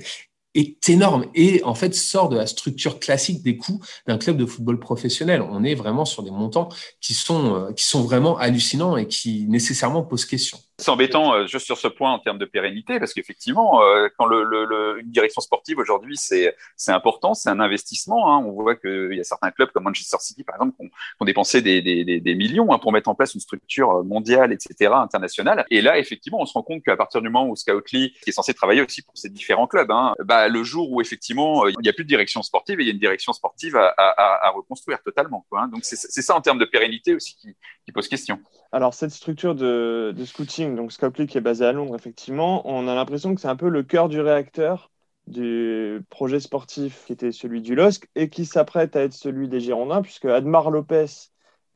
est 0.55 0.89
énorme 0.89 1.25
et 1.35 1.63
en 1.63 1.75
fait 1.75 1.95
sort 1.95 2.29
de 2.29 2.37
la 2.37 2.45
structure 2.45 2.99
classique 2.99 3.41
des 3.43 3.57
coûts 3.57 3.79
d'un 4.07 4.17
club 4.17 4.37
de 4.37 4.45
football 4.45 4.79
professionnel. 4.79 5.41
On 5.41 5.63
est 5.63 5.75
vraiment 5.75 6.05
sur 6.05 6.23
des 6.23 6.31
montants 6.31 6.69
qui 7.01 7.13
sont, 7.13 7.55
euh, 7.55 7.73
qui 7.73 7.83
sont 7.83 8.03
vraiment 8.03 8.37
hallucinants 8.37 8.97
et 8.97 9.07
qui 9.07 9.45
nécessairement 9.47 10.03
posent 10.03 10.25
question. 10.25 10.59
C'est 10.79 10.89
embêtant 10.89 11.35
euh, 11.35 11.45
juste 11.45 11.67
sur 11.67 11.77
ce 11.77 11.87
point 11.87 12.11
en 12.11 12.17
termes 12.17 12.39
de 12.39 12.45
pérennité, 12.45 12.99
parce 12.99 13.13
qu'effectivement, 13.13 13.83
euh, 13.83 14.07
quand 14.17 14.27
une 14.27 15.11
direction 15.11 15.39
sportive 15.39 15.77
aujourd'hui, 15.77 16.17
c'est 16.17 16.55
important, 16.87 17.35
c'est 17.35 17.49
un 17.49 17.59
investissement. 17.59 18.33
Hein. 18.33 18.43
On 18.43 18.53
voit 18.53 18.75
qu'il 18.75 19.13
y 19.13 19.19
a 19.19 19.23
certains 19.23 19.51
clubs 19.51 19.69
comme 19.71 19.83
Manchester 19.83 20.17
City, 20.19 20.43
par 20.43 20.55
exemple, 20.55 20.75
qui 20.75 20.91
ont, 21.19 21.25
dépensé 21.25 21.61
des, 21.61 22.35
millions 22.35 22.73
hein, 22.73 22.79
pour 22.79 22.91
mettre 22.91 23.07
en 23.07 23.13
place 23.13 23.35
une 23.35 23.39
structure 23.39 24.03
mondiale, 24.03 24.51
etc., 24.51 24.91
internationale. 24.95 25.63
Et 25.69 25.81
là, 25.81 25.99
effectivement, 25.99 26.41
on 26.41 26.45
se 26.47 26.53
rend 26.53 26.63
compte 26.63 26.81
qu'à 26.83 26.97
partir 26.97 27.21
du 27.21 27.29
moment 27.29 27.47
où 27.47 27.55
Scoutly, 27.55 28.13
qui 28.23 28.31
est 28.31 28.33
censé 28.33 28.55
travailler 28.55 28.81
aussi 28.81 29.03
pour 29.03 29.15
ces 29.15 29.29
différents 29.29 29.67
clubs, 29.67 29.91
hein, 29.91 30.15
bah, 30.25 30.47
le 30.47 30.63
jour 30.63 30.91
où 30.91 31.01
effectivement 31.01 31.67
il 31.67 31.75
n'y 31.81 31.89
a 31.89 31.93
plus 31.93 32.03
de 32.03 32.09
direction 32.09 32.41
sportive 32.41 32.79
et 32.79 32.83
il 32.83 32.87
y 32.87 32.89
a 32.89 32.93
une 32.93 32.99
direction 32.99 33.31
sportive 33.31 33.75
à, 33.77 34.51
reconstruire 34.55 35.01
totalement. 35.03 35.45
Donc 35.71 35.81
c'est 35.83 36.21
ça 36.21 36.35
en 36.35 36.41
termes 36.41 36.59
de 36.59 36.65
pérennité 36.65 37.13
aussi 37.13 37.35
qui, 37.35 37.55
pose 37.93 38.07
question. 38.07 38.39
Alors 38.71 38.95
cette 38.95 39.11
structure 39.11 39.53
de 39.53 40.15
scouting 40.25 40.62
donc 40.69 40.91
Scopely 40.91 41.27
qui 41.27 41.37
est 41.37 41.41
basé 41.41 41.65
à 41.65 41.71
Londres, 41.71 41.95
effectivement, 41.95 42.61
on 42.65 42.87
a 42.87 42.95
l'impression 42.95 43.35
que 43.35 43.41
c'est 43.41 43.47
un 43.47 43.55
peu 43.55 43.69
le 43.69 43.83
cœur 43.83 44.09
du 44.09 44.19
réacteur 44.19 44.91
du 45.27 46.01
projet 46.09 46.39
sportif 46.39 47.05
qui 47.05 47.13
était 47.13 47.31
celui 47.31 47.61
du 47.61 47.75
LOSC 47.75 48.09
et 48.15 48.29
qui 48.29 48.45
s'apprête 48.45 48.95
à 48.95 49.03
être 49.03 49.13
celui 49.13 49.47
des 49.47 49.59
Girondins, 49.61 50.01
puisque 50.01 50.25
Admar 50.25 50.69
Lopez, 50.69 51.05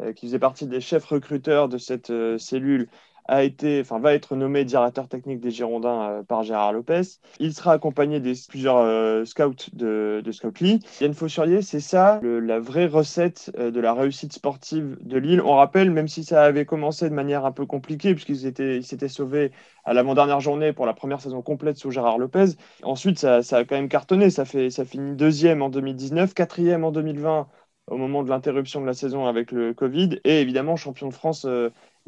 euh, 0.01 0.13
qui 0.13 0.27
faisait 0.27 0.39
partie 0.39 0.67
des 0.67 0.81
chefs 0.81 1.05
recruteurs 1.05 1.69
de 1.69 1.77
cette 1.77 2.09
euh, 2.09 2.37
cellule, 2.37 2.89
a 3.27 3.43
été, 3.43 3.81
va 3.81 4.13
être 4.13 4.35
nommé 4.35 4.63
directeur 4.65 5.07
technique 5.07 5.39
des 5.39 5.51
Girondins 5.51 6.09
euh, 6.09 6.23
par 6.23 6.43
Gérard 6.43 6.73
Lopez. 6.73 7.01
Il 7.39 7.53
sera 7.53 7.73
accompagné 7.73 8.19
des 8.19 8.33
plusieurs 8.47 8.77
euh, 8.77 9.25
scouts 9.25 9.69
de, 9.73 10.21
de 10.23 10.31
Scout 10.31 10.59
Lee. 10.59 10.79
Yann 11.01 11.13
Faussurier, 11.13 11.61
c'est 11.61 11.79
ça 11.79 12.19
la 12.23 12.59
vraie 12.59 12.85
recette 12.85 13.51
euh, 13.57 13.71
de 13.71 13.79
la 13.79 13.93
réussite 13.93 14.33
sportive 14.33 14.97
de 15.01 15.17
Lille. 15.17 15.41
On 15.41 15.55
rappelle, 15.55 15.91
même 15.91 16.07
si 16.07 16.23
ça 16.23 16.43
avait 16.43 16.65
commencé 16.65 17.09
de 17.09 17.13
manière 17.13 17.45
un 17.45 17.51
peu 17.51 17.65
compliquée, 17.65 18.13
puisqu'ils 18.13 18.45
étaient, 18.45 18.77
ils 18.77 18.85
s'étaient 18.85 19.07
sauvés 19.07 19.51
à 19.83 19.93
l'avant-dernière 19.93 20.39
journée 20.39 20.73
pour 20.73 20.85
la 20.85 20.93
première 20.93 21.21
saison 21.21 21.41
complète 21.41 21.77
sous 21.77 21.91
Gérard 21.91 22.17
Lopez. 22.17 22.55
Ensuite, 22.83 23.19
ça, 23.19 23.43
ça, 23.43 23.57
a 23.57 23.63
quand 23.65 23.75
même 23.75 23.89
cartonné. 23.89 24.29
Ça, 24.29 24.45
fait, 24.45 24.69
ça 24.69 24.85
finit 24.85 25.15
deuxième 25.15 25.61
en 25.61 25.69
2019, 25.69 26.33
quatrième 26.33 26.83
en 26.83 26.91
2020 26.91 27.47
au 27.87 27.97
moment 27.97 28.21
de 28.23 28.29
l'interruption 28.29 28.81
de 28.81 28.85
la 28.85 28.93
saison 28.93 29.27
avec 29.27 29.51
le 29.51 29.73
Covid, 29.73 30.19
et 30.25 30.41
évidemment 30.41 30.75
champion 30.75 31.07
de 31.07 31.13
France 31.13 31.45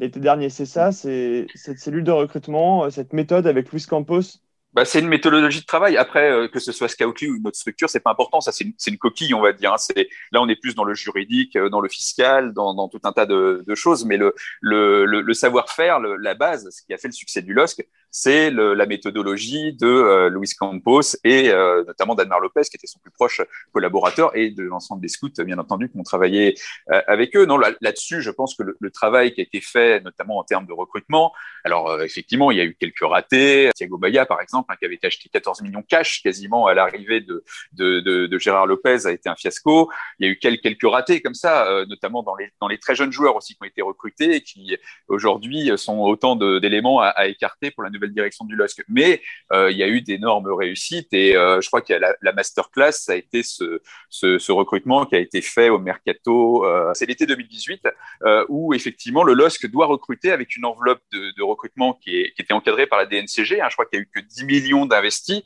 l'été 0.00 0.18
dernier. 0.18 0.48
C'est 0.48 0.66
ça, 0.66 0.90
c'est 0.90 1.46
cette 1.54 1.78
cellule 1.78 2.04
de 2.04 2.10
recrutement, 2.10 2.84
euh, 2.84 2.90
cette 2.90 3.12
méthode 3.12 3.46
avec 3.46 3.70
Luis 3.70 3.84
Campos? 3.88 4.40
Bah, 4.72 4.84
c'est 4.84 5.00
une 5.00 5.08
méthodologie 5.08 5.60
de 5.60 5.66
travail. 5.66 5.96
Après, 5.96 6.30
euh, 6.30 6.48
que 6.48 6.60
ce 6.60 6.70
soit 6.70 6.88
Scoutly 6.88 7.28
ou 7.28 7.36
une 7.36 7.46
autre 7.46 7.58
structure, 7.58 7.90
c'est 7.90 8.00
pas 8.00 8.12
important. 8.12 8.40
C'est 8.40 8.64
une, 8.86 8.98
coquille, 8.98 9.34
on 9.34 9.40
va 9.40 9.52
dire. 9.52 9.72
Hein. 9.72 10.02
Là, 10.30 10.40
on 10.40 10.48
est 10.48 10.56
plus 10.56 10.76
dans 10.76 10.84
le 10.84 10.94
juridique, 10.94 11.56
euh, 11.56 11.68
dans 11.68 11.80
le 11.80 11.88
fiscal, 11.88 12.52
dans, 12.54 12.88
tout 12.88 13.00
un 13.02 13.12
tas 13.12 13.26
de, 13.26 13.64
choses. 13.74 14.04
Mais 14.04 14.16
le, 14.16 15.32
savoir-faire, 15.32 15.98
la 15.98 16.34
base, 16.34 16.68
ce 16.70 16.82
qui 16.82 16.94
a 16.94 16.98
fait 16.98 17.08
le 17.08 17.12
succès 17.12 17.42
du 17.42 17.52
LOSC, 17.52 17.84
c'est 18.10 18.50
la 18.50 18.86
méthodologie 18.86 19.74
de 19.74 19.86
euh, 19.86 20.30
Luis 20.30 20.50
Campos 20.58 21.16
et 21.24 21.50
euh, 21.50 21.84
notamment 21.84 22.14
d'Admar 22.14 22.40
Lopez, 22.40 22.62
qui 22.62 22.76
était 22.76 22.86
son 22.86 22.98
plus 22.98 23.10
proche 23.10 23.40
collaborateur, 23.72 24.36
et 24.36 24.50
de 24.50 24.62
l'ensemble 24.62 25.02
des 25.02 25.08
scouts, 25.08 25.30
bien 25.44 25.58
entendu, 25.58 25.90
qui 25.90 25.98
ont 25.98 26.02
travaillé 26.02 26.54
avec 26.88 27.36
eux. 27.36 27.46
Non, 27.46 27.58
là-dessus, 27.58 28.22
je 28.22 28.30
pense 28.30 28.54
que 28.54 28.62
le, 28.62 28.90
travail 28.90 29.32
qui 29.32 29.40
a 29.40 29.44
été 29.44 29.60
fait, 29.60 30.00
notamment 30.00 30.38
en 30.38 30.44
termes 30.44 30.66
de 30.66 30.72
recrutement, 30.72 31.32
alors 31.64 32.02
effectivement, 32.02 32.50
il 32.50 32.58
y 32.58 32.60
a 32.60 32.64
eu 32.64 32.74
quelques 32.74 33.02
ratés. 33.02 33.70
Thiago 33.74 33.98
Baya, 33.98 34.26
par 34.26 34.40
exemple 34.40 34.70
Hein, 34.70 34.76
qui 34.78 34.84
avait 34.84 34.98
acheté 35.02 35.28
14 35.28 35.62
millions 35.62 35.82
cash 35.82 36.22
quasiment 36.22 36.66
à 36.66 36.74
l'arrivée 36.74 37.20
de, 37.20 37.44
de, 37.72 38.00
de, 38.00 38.26
de, 38.26 38.38
Gérard 38.38 38.66
Lopez, 38.66 39.06
a 39.06 39.10
été 39.10 39.28
un 39.28 39.34
fiasco. 39.34 39.90
Il 40.18 40.26
y 40.26 40.28
a 40.28 40.32
eu 40.32 40.38
quelques, 40.38 40.62
quelques 40.62 40.90
ratés 40.90 41.20
comme 41.20 41.34
ça, 41.34 41.66
euh, 41.66 41.86
notamment 41.86 42.22
dans 42.22 42.36
les, 42.36 42.50
dans 42.60 42.68
les 42.68 42.78
très 42.78 42.94
jeunes 42.94 43.12
joueurs 43.12 43.36
aussi 43.36 43.54
qui 43.54 43.62
ont 43.62 43.66
été 43.66 43.82
recrutés 43.82 44.36
et 44.36 44.42
qui 44.42 44.76
aujourd'hui 45.08 45.70
sont 45.76 45.98
autant 45.98 46.36
d'éléments 46.36 47.00
à, 47.00 47.08
à, 47.08 47.26
écarter 47.26 47.70
pour 47.70 47.82
la 47.82 47.90
nouvelle 47.90 47.99
direction 48.08 48.44
du 48.44 48.56
LOSC. 48.56 48.84
Mais 48.88 49.22
euh, 49.52 49.70
il 49.70 49.78
y 49.78 49.82
a 49.82 49.88
eu 49.88 50.00
d'énormes 50.00 50.52
réussites 50.52 51.12
et 51.12 51.36
euh, 51.36 51.60
je 51.60 51.68
crois 51.68 51.80
que 51.80 51.92
la, 51.92 52.14
la 52.20 52.32
masterclass, 52.32 52.92
ça 52.92 53.12
a 53.12 53.16
été 53.16 53.42
ce, 53.42 54.52
recrutement 54.52 55.06
qui 55.06 55.14
a 55.14 55.18
été 55.18 55.40
fait 55.40 55.68
au 55.68 55.78
mercato. 55.78 56.64
Euh, 56.64 56.90
c'est 56.94 57.06
l'été 57.06 57.26
2018 57.26 57.86
euh, 58.24 58.44
où 58.48 58.74
effectivement 58.74 59.22
le 59.22 59.34
LOSC 59.34 59.66
doit 59.70 59.86
recruter 59.86 60.32
avec 60.32 60.56
une 60.56 60.64
enveloppe 60.64 61.02
de, 61.12 61.42
recrutement 61.42 61.94
qui, 61.94 62.16
était 62.16 62.52
encadrée 62.52 62.86
par 62.86 62.98
la 62.98 63.06
DNCG. 63.06 63.60
Hein, 63.60 63.66
je 63.70 63.74
crois 63.74 63.86
qu'il 63.86 63.98
y 63.98 64.00
a 64.00 64.02
eu 64.02 64.10
que 64.14 64.20
10 64.20 64.44
millions 64.44 64.86
d'investis, 64.86 65.42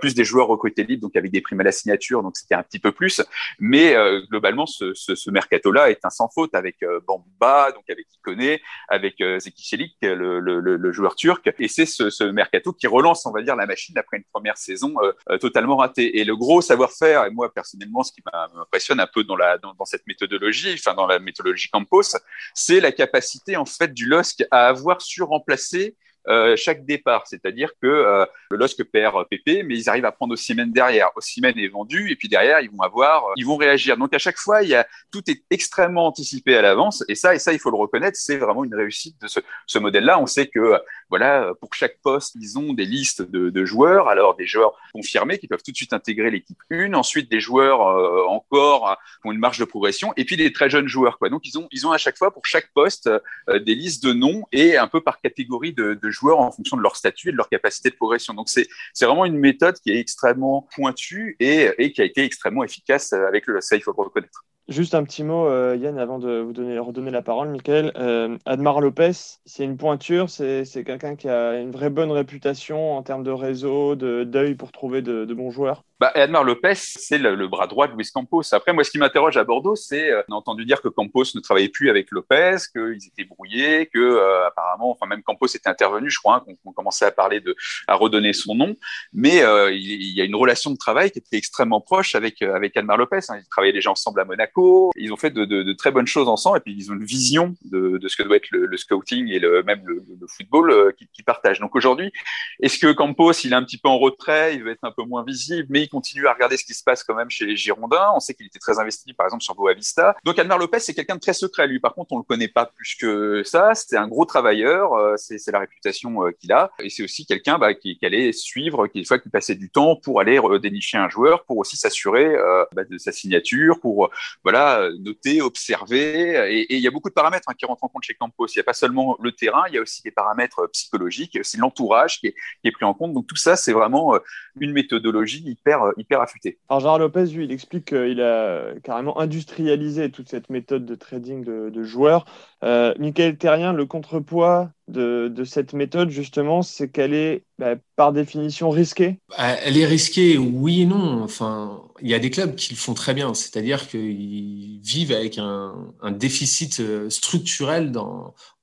plus 0.00 0.14
des 0.14 0.24
joueurs 0.24 0.46
recrutés 0.46 0.84
libres, 0.84 1.02
donc 1.02 1.16
avec 1.16 1.30
des 1.30 1.40
primes 1.40 1.60
à 1.60 1.64
la 1.64 1.72
signature, 1.72 2.22
donc 2.22 2.36
c'était 2.36 2.54
un 2.54 2.62
petit 2.62 2.78
peu 2.78 2.92
plus. 2.92 3.22
Mais 3.58 3.94
globalement, 4.28 4.66
ce, 4.66 5.30
mercato-là 5.30 5.90
est 5.90 6.04
un 6.04 6.10
sans 6.10 6.28
faute 6.28 6.54
avec 6.54 6.76
Bamba, 7.06 7.72
donc 7.72 7.84
avec 7.88 8.06
Ikoné, 8.14 8.60
avec 8.88 9.16
Zeki 9.18 9.62
Çelik, 9.62 9.96
le, 10.02 10.40
le, 10.40 10.60
le, 10.60 10.92
joueur 10.92 11.16
turc. 11.16 11.50
Et 11.58 11.68
c'est 11.68 11.86
ce, 12.10 12.24
mercato 12.24 12.72
qui 12.72 12.86
relance, 12.86 13.26
on 13.26 13.32
va 13.32 13.42
dire, 13.42 13.56
la 13.56 13.66
machine 13.66 13.96
après 13.98 14.18
une 14.18 14.24
première 14.32 14.56
saison 14.56 14.94
totalement 15.40 15.76
ratée. 15.76 16.18
Et 16.18 16.24
le 16.24 16.36
gros 16.36 16.60
savoir-faire, 16.60 17.24
et 17.24 17.30
moi 17.30 17.52
personnellement, 17.52 18.02
ce 18.02 18.12
qui 18.12 18.22
m'impressionne 18.54 19.00
un 19.00 19.06
peu 19.06 19.24
dans, 19.24 19.36
la, 19.36 19.58
dans, 19.58 19.74
dans, 19.74 19.84
cette 19.84 20.06
méthodologie, 20.06 20.74
enfin 20.74 20.94
dans 20.94 21.06
la 21.06 21.18
méthodologie 21.18 21.68
Campos, 21.70 22.16
c'est 22.54 22.80
la 22.80 22.92
capacité 22.92 23.56
en 23.56 23.64
fait 23.64 23.92
du 23.92 24.06
LOSC 24.06 24.44
à 24.50 24.68
avoir 24.68 25.00
su 25.02 25.22
remplacer 25.22 25.96
euh, 26.28 26.56
chaque 26.56 26.84
départ. 26.84 27.26
C'est-à-dire 27.26 27.70
que 27.80 27.86
euh, 27.86 28.26
le 28.50 28.58
LOSC 28.58 28.84
perd 28.84 29.24
PP, 29.30 29.64
mais 29.64 29.76
ils 29.78 29.88
arrivent 29.88 30.04
à 30.04 30.12
prendre 30.12 30.34
Ossimène 30.34 30.72
derrière. 30.72 31.10
Ossimène 31.16 31.58
est 31.58 31.68
vendu, 31.68 32.10
et 32.10 32.16
puis 32.16 32.28
derrière, 32.28 32.60
ils 32.60 32.70
vont 32.70 32.82
avoir, 32.82 33.24
ils 33.36 33.46
vont 33.46 33.56
réagir. 33.56 33.96
Donc 33.96 34.12
à 34.12 34.18
chaque 34.18 34.36
fois, 34.36 34.62
il 34.62 34.68
y 34.68 34.74
a, 34.74 34.86
tout 35.10 35.22
est 35.30 35.42
extrêmement 35.50 36.06
anticipé 36.06 36.54
à 36.54 36.60
l'avance, 36.60 37.02
et 37.08 37.14
ça, 37.14 37.34
et 37.34 37.38
ça, 37.38 37.54
il 37.54 37.58
faut 37.58 37.70
le 37.70 37.78
reconnaître, 37.78 38.18
c'est 38.20 38.36
vraiment 38.36 38.64
une 38.64 38.74
réussite 38.74 39.18
de 39.22 39.26
ce, 39.26 39.40
ce 39.66 39.78
modèle-là. 39.78 40.20
On 40.20 40.26
sait 40.26 40.48
que, 40.48 40.78
voilà, 41.08 41.52
pour 41.60 41.72
chaque 41.72 41.98
poste, 42.02 42.34
ils 42.38 42.58
ont 42.58 42.74
des 42.74 42.84
listes 42.84 43.22
de, 43.22 43.48
de, 43.48 43.64
joueurs, 43.64 44.08
alors 44.08 44.36
des 44.36 44.46
joueurs 44.46 44.74
confirmés 44.92 45.38
qui 45.38 45.48
peuvent 45.48 45.62
tout 45.64 45.72
de 45.72 45.76
suite 45.76 45.94
intégrer 45.94 46.30
l'équipe 46.30 46.58
1, 46.70 46.92
ensuite 46.92 47.30
des 47.30 47.40
joueurs 47.40 47.88
euh, 47.88 48.26
encore 48.28 48.98
qui 49.22 49.28
ont 49.28 49.32
une 49.32 49.38
marge 49.38 49.58
de 49.58 49.64
progression, 49.64 50.12
et 50.18 50.26
puis 50.26 50.36
des 50.36 50.52
très 50.52 50.68
jeunes 50.68 50.88
joueurs, 50.88 51.18
quoi. 51.18 51.30
Donc 51.30 51.46
ils 51.46 51.58
ont, 51.58 51.68
ils 51.72 51.86
ont 51.86 51.92
à 51.92 51.98
chaque 51.98 52.18
fois 52.18 52.32
pour 52.32 52.44
chaque 52.44 52.70
poste 52.74 53.08
des 53.48 53.74
listes 53.74 54.04
de 54.04 54.12
noms 54.12 54.44
et 54.52 54.76
un 54.76 54.88
peu 54.88 55.00
par 55.00 55.20
catégorie 55.20 55.72
de, 55.72 55.94
de 55.94 56.10
joueurs 56.10 56.17
en 56.26 56.50
fonction 56.50 56.76
de 56.76 56.82
leur 56.82 56.96
statut 56.96 57.28
et 57.28 57.32
de 57.32 57.36
leur 57.36 57.48
capacité 57.48 57.90
de 57.90 57.96
progression. 57.96 58.34
Donc 58.34 58.48
c'est 58.48 58.66
vraiment 59.00 59.24
une 59.24 59.38
méthode 59.38 59.76
qui 59.80 59.90
est 59.90 59.98
extrêmement 59.98 60.68
pointue 60.74 61.36
et, 61.40 61.70
et 61.78 61.92
qui 61.92 62.00
a 62.00 62.04
été 62.04 62.24
extrêmement 62.24 62.64
efficace 62.64 63.12
avec 63.12 63.46
le 63.46 63.60
ça 63.60 63.76
il 63.76 63.82
faut 63.82 63.92
le 63.96 64.04
reconnaître. 64.04 64.44
Juste 64.68 64.94
un 64.94 65.02
petit 65.02 65.24
mot, 65.24 65.46
euh, 65.46 65.78
Yann, 65.80 65.98
avant 65.98 66.18
de 66.18 66.40
vous 66.40 66.52
donner, 66.52 66.78
redonner 66.78 67.10
la 67.10 67.22
parole, 67.22 67.48
Michael. 67.48 67.90
Euh, 67.96 68.36
Admar 68.44 68.82
Lopez, 68.82 69.12
c'est 69.46 69.64
une 69.64 69.78
pointure, 69.78 70.28
c'est 70.28 70.84
quelqu'un 70.84 71.16
qui 71.16 71.26
a 71.26 71.58
une 71.58 71.70
vraie 71.70 71.88
bonne 71.88 72.10
réputation 72.10 72.92
en 72.94 73.02
termes 73.02 73.24
de 73.24 73.30
réseau, 73.30 73.96
d'œil 73.96 74.56
pour 74.56 74.70
trouver 74.70 75.00
de, 75.00 75.24
de 75.24 75.34
bons 75.34 75.50
joueurs 75.50 75.84
bah, 76.00 76.12
Edmar 76.14 76.44
Lopez, 76.44 76.74
c'est 76.74 77.18
le, 77.18 77.48
bras 77.48 77.66
droit 77.66 77.88
de 77.88 77.94
Luis 77.94 78.08
Campos. 78.12 78.42
Après, 78.52 78.72
moi, 78.72 78.84
ce 78.84 78.90
qui 78.90 78.98
m'interroge 78.98 79.36
à 79.36 79.44
Bordeaux, 79.44 79.74
c'est 79.74 80.10
euh, 80.10 80.22
a 80.30 80.34
entendu 80.34 80.64
dire 80.64 80.80
que 80.80 80.88
Campos 80.88 81.24
ne 81.34 81.40
travaillait 81.40 81.68
plus 81.68 81.90
avec 81.90 82.10
Lopez, 82.12 82.56
qu'ils 82.72 83.06
étaient 83.06 83.24
brouillés, 83.24 83.86
que 83.86 83.98
euh, 83.98 84.46
apparemment, 84.46 84.90
enfin 84.90 85.06
même 85.06 85.22
Campos 85.22 85.46
était 85.46 85.68
intervenu, 85.68 86.08
je 86.10 86.18
crois, 86.18 86.36
hein, 86.36 86.54
qu'on 86.64 86.72
commençait 86.72 87.04
à 87.04 87.10
parler 87.10 87.40
de, 87.40 87.56
à 87.88 87.94
redonner 87.94 88.32
son 88.32 88.54
nom. 88.54 88.76
Mais 89.12 89.42
euh, 89.42 89.72
il, 89.72 90.16
y 90.16 90.20
a 90.20 90.24
une 90.24 90.36
relation 90.36 90.70
de 90.70 90.76
travail 90.76 91.10
qui 91.10 91.18
était 91.18 91.36
extrêmement 91.36 91.80
proche 91.80 92.14
avec 92.14 92.42
avec 92.42 92.76
Edmar 92.76 92.96
Lopez. 92.96 93.20
Hein. 93.28 93.38
Ils 93.38 93.48
travaillaient 93.48 93.72
déjà 93.72 93.90
ensemble 93.90 94.20
à 94.20 94.24
Monaco. 94.24 94.92
Ils 94.96 95.12
ont 95.12 95.16
fait 95.16 95.30
de, 95.30 95.44
de, 95.44 95.64
de, 95.64 95.72
très 95.72 95.90
bonnes 95.90 96.06
choses 96.06 96.28
ensemble, 96.28 96.58
et 96.58 96.60
puis 96.60 96.74
ils 96.76 96.92
ont 96.92 96.94
une 96.94 97.04
vision 97.04 97.54
de, 97.64 97.98
de 97.98 98.08
ce 98.08 98.16
que 98.16 98.22
doit 98.22 98.36
être 98.36 98.50
le, 98.52 98.66
le 98.66 98.76
scouting 98.76 99.28
et 99.32 99.40
le, 99.40 99.64
même 99.64 99.82
le, 99.84 100.04
le 100.20 100.26
football 100.28 100.70
euh, 100.70 100.92
qu'ils 101.12 101.24
partagent. 101.24 101.60
Donc 101.60 101.74
aujourd'hui, 101.74 102.12
est-ce 102.60 102.78
que 102.78 102.92
Campos, 102.92 103.32
il 103.44 103.52
est 103.52 103.56
un 103.56 103.64
petit 103.64 103.78
peu 103.78 103.88
en 103.88 103.98
retrait, 103.98 104.54
il 104.54 104.62
veut 104.62 104.70
être 104.70 104.84
un 104.84 104.92
peu 104.92 105.02
moins 105.02 105.24
visible, 105.24 105.66
mais 105.70 105.87
continue 105.88 106.26
à 106.26 106.32
regarder 106.32 106.56
ce 106.56 106.64
qui 106.64 106.74
se 106.74 106.82
passe 106.82 107.04
quand 107.04 107.14
même 107.14 107.30
chez 107.30 107.46
les 107.46 107.56
Girondins. 107.56 108.10
On 108.14 108.20
sait 108.20 108.34
qu'il 108.34 108.46
était 108.46 108.58
très 108.58 108.78
investi, 108.78 109.12
par 109.14 109.26
exemple, 109.26 109.42
sur 109.42 109.54
Boavista. 109.54 110.16
Donc, 110.24 110.38
Almar 110.38 110.58
Lopez, 110.58 110.80
c'est 110.80 110.94
quelqu'un 110.94 111.16
de 111.16 111.20
très 111.20 111.32
secret. 111.32 111.66
Lui, 111.66 111.80
par 111.80 111.94
contre, 111.94 112.12
on 112.12 112.18
le 112.18 112.22
connaît 112.22 112.48
pas 112.48 112.66
plus 112.66 112.96
que 112.96 113.42
ça. 113.44 113.72
C'est 113.74 113.96
un 113.96 114.08
gros 114.08 114.24
travailleur. 114.24 114.94
Euh, 114.94 115.14
c'est 115.16 115.50
la 115.50 115.60
réputation 115.60 116.26
euh, 116.26 116.30
qu'il 116.32 116.52
a. 116.52 116.70
Et 116.80 116.90
c'est 116.90 117.02
aussi 117.02 117.26
quelqu'un 117.26 117.58
bah, 117.58 117.74
qui, 117.74 117.98
allait 118.02 118.32
suivre, 118.32 118.86
qui, 118.86 119.00
des 119.00 119.04
fois, 119.04 119.18
qui 119.18 119.28
passait 119.28 119.54
du 119.54 119.70
temps 119.70 119.96
pour 119.96 120.20
aller 120.20 120.40
dénicher 120.60 120.98
un 120.98 121.08
joueur, 121.08 121.44
pour 121.44 121.58
aussi 121.58 121.76
s'assurer 121.76 122.26
euh, 122.26 122.64
bah, 122.72 122.84
de 122.84 122.98
sa 122.98 123.12
signature, 123.12 123.80
pour 123.80 124.10
voilà 124.42 124.88
noter, 125.00 125.40
observer. 125.42 126.54
Et 126.68 126.76
il 126.76 126.80
y 126.80 126.86
a 126.86 126.90
beaucoup 126.90 127.08
de 127.08 127.14
paramètres 127.14 127.48
hein, 127.48 127.54
qui 127.58 127.66
rentrent 127.66 127.84
en 127.84 127.88
compte 127.88 128.04
chez 128.04 128.14
Campos. 128.14 128.46
Il 128.48 128.58
n'y 128.58 128.60
a 128.60 128.64
pas 128.64 128.72
seulement 128.72 129.16
le 129.20 129.32
terrain, 129.32 129.64
il 129.68 129.74
y 129.74 129.78
a 129.78 129.82
aussi 129.82 130.02
des 130.02 130.10
paramètres 130.10 130.66
psychologiques, 130.72 131.38
aussi 131.40 131.56
l'entourage 131.56 132.20
qui, 132.20 132.34
est 132.64 132.70
pris 132.70 132.84
en 132.84 132.94
compte. 132.94 133.12
Donc 133.12 133.26
tout 133.26 133.36
ça, 133.36 133.56
c'est 133.56 133.72
vraiment 133.72 134.18
une 134.60 134.72
méthodologie 134.72 135.42
hyper 135.44 135.77
hyper 135.96 136.20
affûté. 136.20 136.58
Alors 136.68 136.80
Gérard 136.80 136.98
Lopez, 136.98 137.26
lui, 137.26 137.44
il 137.44 137.52
explique 137.52 137.86
qu'il 137.86 138.20
a 138.20 138.74
carrément 138.82 139.18
industrialisé 139.18 140.10
toute 140.10 140.28
cette 140.28 140.50
méthode 140.50 140.84
de 140.84 140.94
trading 140.94 141.44
de, 141.44 141.70
de 141.70 141.82
joueurs. 141.82 142.24
Euh, 142.64 142.94
Michael 142.98 143.38
Terrien, 143.38 143.72
le 143.72 143.86
contrepoids 143.86 144.70
de, 144.88 145.44
cette 145.44 145.72
méthode, 145.72 146.10
justement, 146.10 146.62
c'est 146.62 146.88
qu'elle 146.88 147.14
est 147.14 147.44
bah, 147.58 147.74
par 147.96 148.12
définition 148.12 148.70
risquée? 148.70 149.18
Bah, 149.30 149.56
Elle 149.62 149.76
est 149.76 149.86
risquée, 149.86 150.38
oui 150.38 150.82
et 150.82 150.86
non. 150.86 151.22
Enfin, 151.22 151.82
il 152.00 152.08
y 152.08 152.14
a 152.14 152.18
des 152.18 152.30
clubs 152.30 152.54
qui 152.54 152.72
le 152.72 152.78
font 152.78 152.94
très 152.94 153.14
bien, 153.14 153.34
c'est-à-dire 153.34 153.88
qu'ils 153.88 154.80
vivent 154.80 155.12
avec 155.12 155.38
un, 155.38 155.74
déficit 156.12 156.80
euh, 156.80 157.10
structurel 157.10 157.92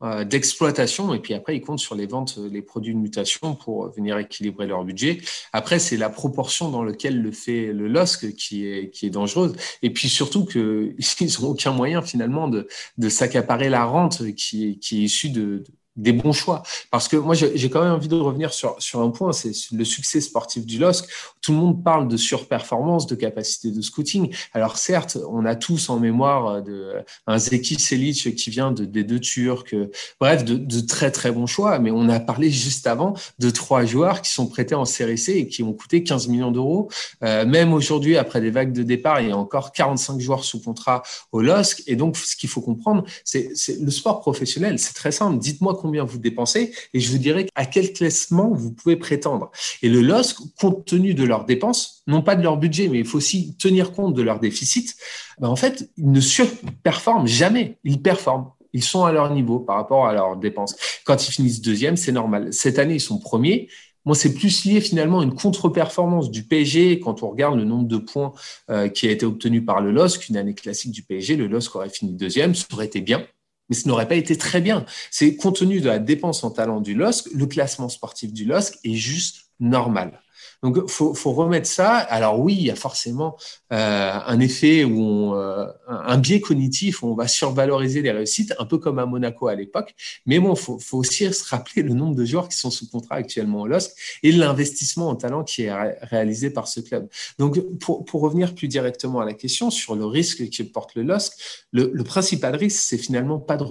euh, 0.02 0.24
d'exploitation 0.24 1.14
et 1.14 1.20
puis 1.20 1.34
après 1.34 1.56
ils 1.56 1.62
comptent 1.62 1.80
sur 1.80 1.96
les 1.96 2.08
ventes, 2.08 2.38
les 2.38 2.62
produits 2.62 2.94
de 2.94 3.00
mutation 3.00 3.56
pour 3.56 3.92
venir 3.92 4.18
équilibrer 4.18 4.68
leur 4.68 4.84
budget. 4.84 5.20
Après, 5.54 5.80
c'est 5.80 5.98
la 5.98 6.10
proportion 6.10 6.70
dans 6.70 6.84
laquelle 6.84 7.22
le 7.22 7.32
fait 7.32 7.74
le 7.74 7.88
LOSC 7.88 8.34
qui 8.36 8.66
est, 8.66 8.90
qui 8.90 9.06
est 9.06 9.10
dangereuse. 9.10 9.56
Et 9.82 9.92
puis 9.92 10.10
surtout 10.10 10.46
qu'ils 10.46 10.96
n'ont 11.42 11.50
aucun 11.50 11.72
moyen 11.72 12.02
finalement 12.02 12.48
de, 12.48 12.68
s'accaparer 13.10 13.70
la 13.70 13.86
rente 13.86 14.34
qui 14.34 14.80
qui 14.80 15.02
est 15.02 15.06
issue 15.06 15.30
de, 15.30 15.64
des 15.96 16.12
bons 16.12 16.34
choix. 16.34 16.64
Parce 16.92 17.08
que 17.08 17.16
moi, 17.16 17.36
j'ai 17.36 17.70
quand 17.70 17.84
même 17.84 17.94
envie 17.94 18.08
de 18.08 18.16
revenir 18.16 18.54
sur, 18.54 18.76
sur 18.80 19.02
un 19.02 19.10
point, 19.10 19.32
c'est 19.32 19.52
le 19.72 19.86
succès 19.86 20.22
sportif 20.22 20.66
du 20.66 20.78
LOSC. 20.78 21.06
Tout 21.42 21.52
le 21.52 21.58
monde 21.58 21.84
parle 21.84 22.08
de 22.08 22.18
surperformance, 22.18 23.08
de 23.08 23.16
capacité 23.16 23.72
de 23.72 23.82
scouting. 23.82 24.34
Alors 24.54 24.78
certes, 24.78 25.18
on 25.30 25.46
a 25.46 25.56
tous 25.56 25.90
en 25.90 26.00
mémoire 26.00 26.62
de 26.62 26.94
un 27.28 27.38
Zeki 27.38 27.80
Selic 27.80 28.36
qui 28.36 28.50
vient 28.50 28.72
de, 28.72 28.86
des 28.86 29.04
deux 29.04 29.20
Turcs, 29.20 29.76
bref, 30.20 30.44
de, 30.44 30.56
de, 30.56 30.80
très 30.82 31.12
très 31.12 31.32
bons 31.32 31.48
choix. 31.48 31.80
Mais 31.80 31.92
on 31.92 32.10
a 32.10 32.20
parlé 32.20 32.50
juste 32.52 32.88
avant 32.88 33.14
de 33.40 33.50
trois 33.50 33.86
joueurs 33.86 34.22
qui 34.22 34.32
sont 34.32 34.48
prêtés 34.48 34.76
en 34.76 34.86
série 34.86 35.18
C 35.18 35.34
et 35.34 35.48
qui 35.48 35.64
ont 35.64 35.74
coûté 35.74 36.04
15 36.04 36.28
millions 36.28 36.52
d'euros. 36.52 36.90
Euh, 37.24 37.46
même 37.46 37.74
aujourd'hui, 37.74 38.18
après 38.18 38.42
des 38.42 38.52
vagues 38.52 38.74
de 38.74 38.84
départ, 38.84 39.22
il 39.22 39.30
y 39.30 39.32
a 39.32 39.38
encore 39.38 39.72
45 39.72 40.20
joueurs 40.20 40.44
sous 40.44 40.62
contrat 40.62 41.04
au 41.32 41.42
LOSC. 41.42 41.84
Et 41.88 41.96
donc, 41.96 42.18
ce 42.18 42.36
qu'il 42.36 42.50
faut 42.50 42.62
comprendre, 42.62 43.04
c'est 43.24 43.54
le 43.80 43.92
sport 43.92 44.20
professionnel. 44.20 44.80
C'est 44.80 44.94
très 44.94 45.12
simple. 45.12 45.38
Dites-moi 45.40 45.76
combien 45.86 46.04
vous 46.04 46.18
dépensez 46.18 46.74
et 46.94 47.00
je 47.00 47.12
vous 47.12 47.20
dirai 47.20 47.48
à 47.54 47.66
quel 47.66 47.94
classement 47.94 48.52
vous 48.52 48.72
pouvez 48.72 48.96
prétendre. 48.96 49.52
Et 49.84 49.90
le 49.90 50.02
LOSC, 50.02 50.38
compte 50.60 50.86
tenu 50.86 51.14
de 51.14 51.24
leurs 51.24 51.46
dépenses, 51.46 52.02
non 52.08 52.24
pas 52.24 52.36
de 52.36 52.42
leur 52.42 52.58
budget, 52.58 52.88
mais 52.88 53.00
il 53.00 53.06
faut 53.06 53.18
aussi 53.18 53.56
tenir 53.58 53.92
compte 53.92 54.16
de 54.16 54.22
leurs 54.24 54.40
déficits, 54.40 54.96
ben 55.40 55.50
en 55.50 55.56
fait, 55.56 55.90
ils 55.98 56.12
ne 56.12 56.20
surperforment 56.20 57.28
jamais. 57.28 57.78
Ils 57.84 58.02
performent. 58.02 58.50
Ils 58.74 58.84
sont 58.84 59.06
à 59.06 59.12
leur 59.12 59.32
niveau 59.34 59.60
par 59.60 59.76
rapport 59.78 60.08
à 60.08 60.14
leurs 60.14 60.38
dépenses. 60.38 60.76
Quand 61.06 61.28
ils 61.28 61.32
finissent 61.32 61.62
deuxième, 61.62 61.96
c'est 61.98 62.12
normal. 62.12 62.52
Cette 62.52 62.80
année, 62.80 62.96
ils 62.96 63.02
sont 63.02 63.20
premiers. 63.20 63.70
Moi, 64.06 64.16
c'est 64.16 64.34
plus 64.34 64.66
lié 64.66 64.82
finalement 64.82 65.20
à 65.20 65.24
une 65.24 65.34
contre-performance 65.34 66.30
du 66.30 66.44
PSG. 66.44 67.00
Quand 67.00 67.24
on 67.24 67.30
regarde 67.30 67.58
le 67.58 67.64
nombre 67.64 67.88
de 67.88 67.98
points 67.98 68.34
euh, 68.70 68.88
qui 68.90 69.08
a 69.08 69.12
été 69.12 69.26
obtenu 69.26 69.64
par 69.64 69.82
le 69.82 69.92
LOSC, 69.92 70.30
une 70.30 70.38
année 70.38 70.54
classique 70.54 70.92
du 70.92 71.04
PSG, 71.04 71.36
le 71.36 71.48
LOSC 71.48 71.76
aurait 71.76 71.90
fini 71.90 72.14
deuxième, 72.14 72.54
ça 72.54 72.66
aurait 72.74 72.86
été 72.86 73.02
bien 73.02 73.26
mais 73.70 73.76
ce 73.76 73.88
n'aurait 73.88 74.08
pas 74.08 74.16
été 74.16 74.38
très 74.38 74.62
bien. 74.62 74.86
C'est 75.12 75.36
compte 75.36 75.58
tenu 75.58 75.82
de 75.82 75.88
la 75.88 76.00
dépense 76.00 76.44
en 76.44 76.52
talent 76.52 76.82
du 76.82 76.94
LOSC, 76.94 77.30
le 77.34 77.46
classement 77.46 77.90
sportif 77.90 78.34
du 78.34 78.46
LOSC 78.46 78.78
est 78.84 78.96
juste 78.96 79.50
normal. 79.60 80.22
Donc, 80.64 80.88
faut, 80.90 81.14
faut 81.14 81.34
remettre 81.34 81.68
ça. 81.68 81.98
Alors 81.98 82.40
oui, 82.40 82.56
il 82.58 82.66
y 82.66 82.72
a 82.72 82.76
forcément 82.76 83.38
euh, 83.72 84.12
un 84.26 84.40
effet 84.40 84.84
euh, 84.86 85.66
un 85.88 86.18
biais 86.18 86.42
cognitif 86.42 87.04
où 87.04 87.08
on 87.08 87.16
va 87.16 87.28
survaloriser 87.28 88.02
les 88.02 88.12
réussites, 88.12 88.54
un 88.60 88.66
peu 88.66 88.78
comme 88.78 89.00
à 89.00 89.06
Monaco 89.06 89.48
à 89.48 89.56
l'époque. 89.56 89.96
Mais 90.26 90.40
bon, 90.40 90.56
faut, 90.56 90.80
faut 90.80 90.98
aussi 90.98 91.32
se 91.34 91.50
rappeler 91.50 91.84
le 91.84 91.94
nombre 91.94 92.16
de 92.16 92.26
joueurs 92.26 92.50
qui 92.50 92.58
sont 92.58 92.72
sous 92.72 92.90
contrat 92.90 93.16
actuellement 93.16 93.62
au 93.62 93.68
LOSC 93.68 93.92
et 94.24 94.32
l'investissement 94.32 95.10
en 95.10 95.16
talent 95.16 95.44
qui 95.44 95.64
est 95.64 95.74
réalisé 96.02 96.50
par 96.50 96.68
ce 96.68 96.80
club. 96.80 97.08
Donc, 97.40 97.60
pour, 97.80 98.06
pour 98.06 98.22
revenir 98.22 98.56
plus 98.56 98.68
directement 98.68 99.20
à 99.20 99.26
la 99.26 99.34
question 99.34 99.72
sur 99.72 99.96
le 99.96 100.06
risque 100.06 100.50
que 100.50 100.64
porte 100.64 100.96
le 100.96 101.04
LOSC, 101.04 101.34
le, 101.72 101.92
le 101.94 102.04
principal 102.04 102.56
risque, 102.56 102.82
c'est 102.82 102.98
finalement 102.98 103.40
pas 103.40 103.58
de 103.58 103.64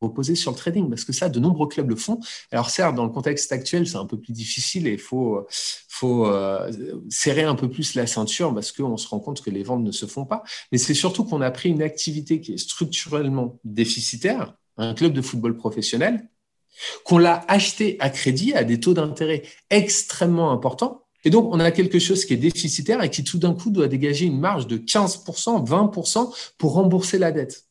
reposer 0.00 0.34
sur 0.34 0.50
le 0.50 0.56
trading, 0.56 0.88
parce 0.88 1.04
que 1.04 1.12
ça, 1.12 1.28
de 1.28 1.38
nombreux 1.40 1.68
clubs 1.68 1.88
le 1.88 1.96
font. 1.96 2.20
Alors 2.50 2.70
certes, 2.70 2.94
dans 2.94 3.04
le 3.04 3.10
contexte 3.10 3.52
actuel, 3.52 3.86
c'est 3.86 3.96
un 3.96 4.06
peu 4.06 4.18
plus 4.18 4.32
difficile 4.32 4.86
et 4.86 4.92
il 4.92 4.98
faut, 4.98 5.46
faut 5.88 6.26
euh, 6.26 6.70
serrer 7.08 7.42
un 7.42 7.54
peu 7.54 7.68
plus 7.68 7.94
la 7.94 8.06
ceinture 8.06 8.54
parce 8.54 8.72
qu'on 8.72 8.96
se 8.96 9.08
rend 9.08 9.20
compte 9.20 9.42
que 9.42 9.50
les 9.50 9.62
ventes 9.62 9.82
ne 9.82 9.92
se 9.92 10.06
font 10.06 10.24
pas. 10.24 10.42
Mais 10.72 10.78
c'est 10.78 10.94
surtout 10.94 11.24
qu'on 11.24 11.40
a 11.40 11.50
pris 11.50 11.68
une 11.68 11.82
activité 11.82 12.40
qui 12.40 12.54
est 12.54 12.58
structurellement 12.58 13.58
déficitaire, 13.64 14.54
un 14.76 14.94
club 14.94 15.12
de 15.12 15.22
football 15.22 15.56
professionnel, 15.56 16.28
qu'on 17.04 17.18
l'a 17.18 17.44
acheté 17.48 17.96
à 18.00 18.10
crédit 18.10 18.54
à 18.54 18.64
des 18.64 18.80
taux 18.80 18.94
d'intérêt 18.94 19.42
extrêmement 19.68 20.50
importants. 20.50 21.04
Et 21.24 21.30
donc, 21.30 21.52
on 21.52 21.60
a 21.60 21.70
quelque 21.70 21.98
chose 21.98 22.24
qui 22.24 22.32
est 22.32 22.38
déficitaire 22.38 23.02
et 23.02 23.10
qui 23.10 23.24
tout 23.24 23.38
d'un 23.38 23.52
coup 23.52 23.70
doit 23.70 23.88
dégager 23.88 24.24
une 24.24 24.40
marge 24.40 24.66
de 24.66 24.78
15%, 24.78 25.66
20% 25.66 26.34
pour 26.56 26.72
rembourser 26.72 27.18
la 27.18 27.30
dette. 27.30 27.66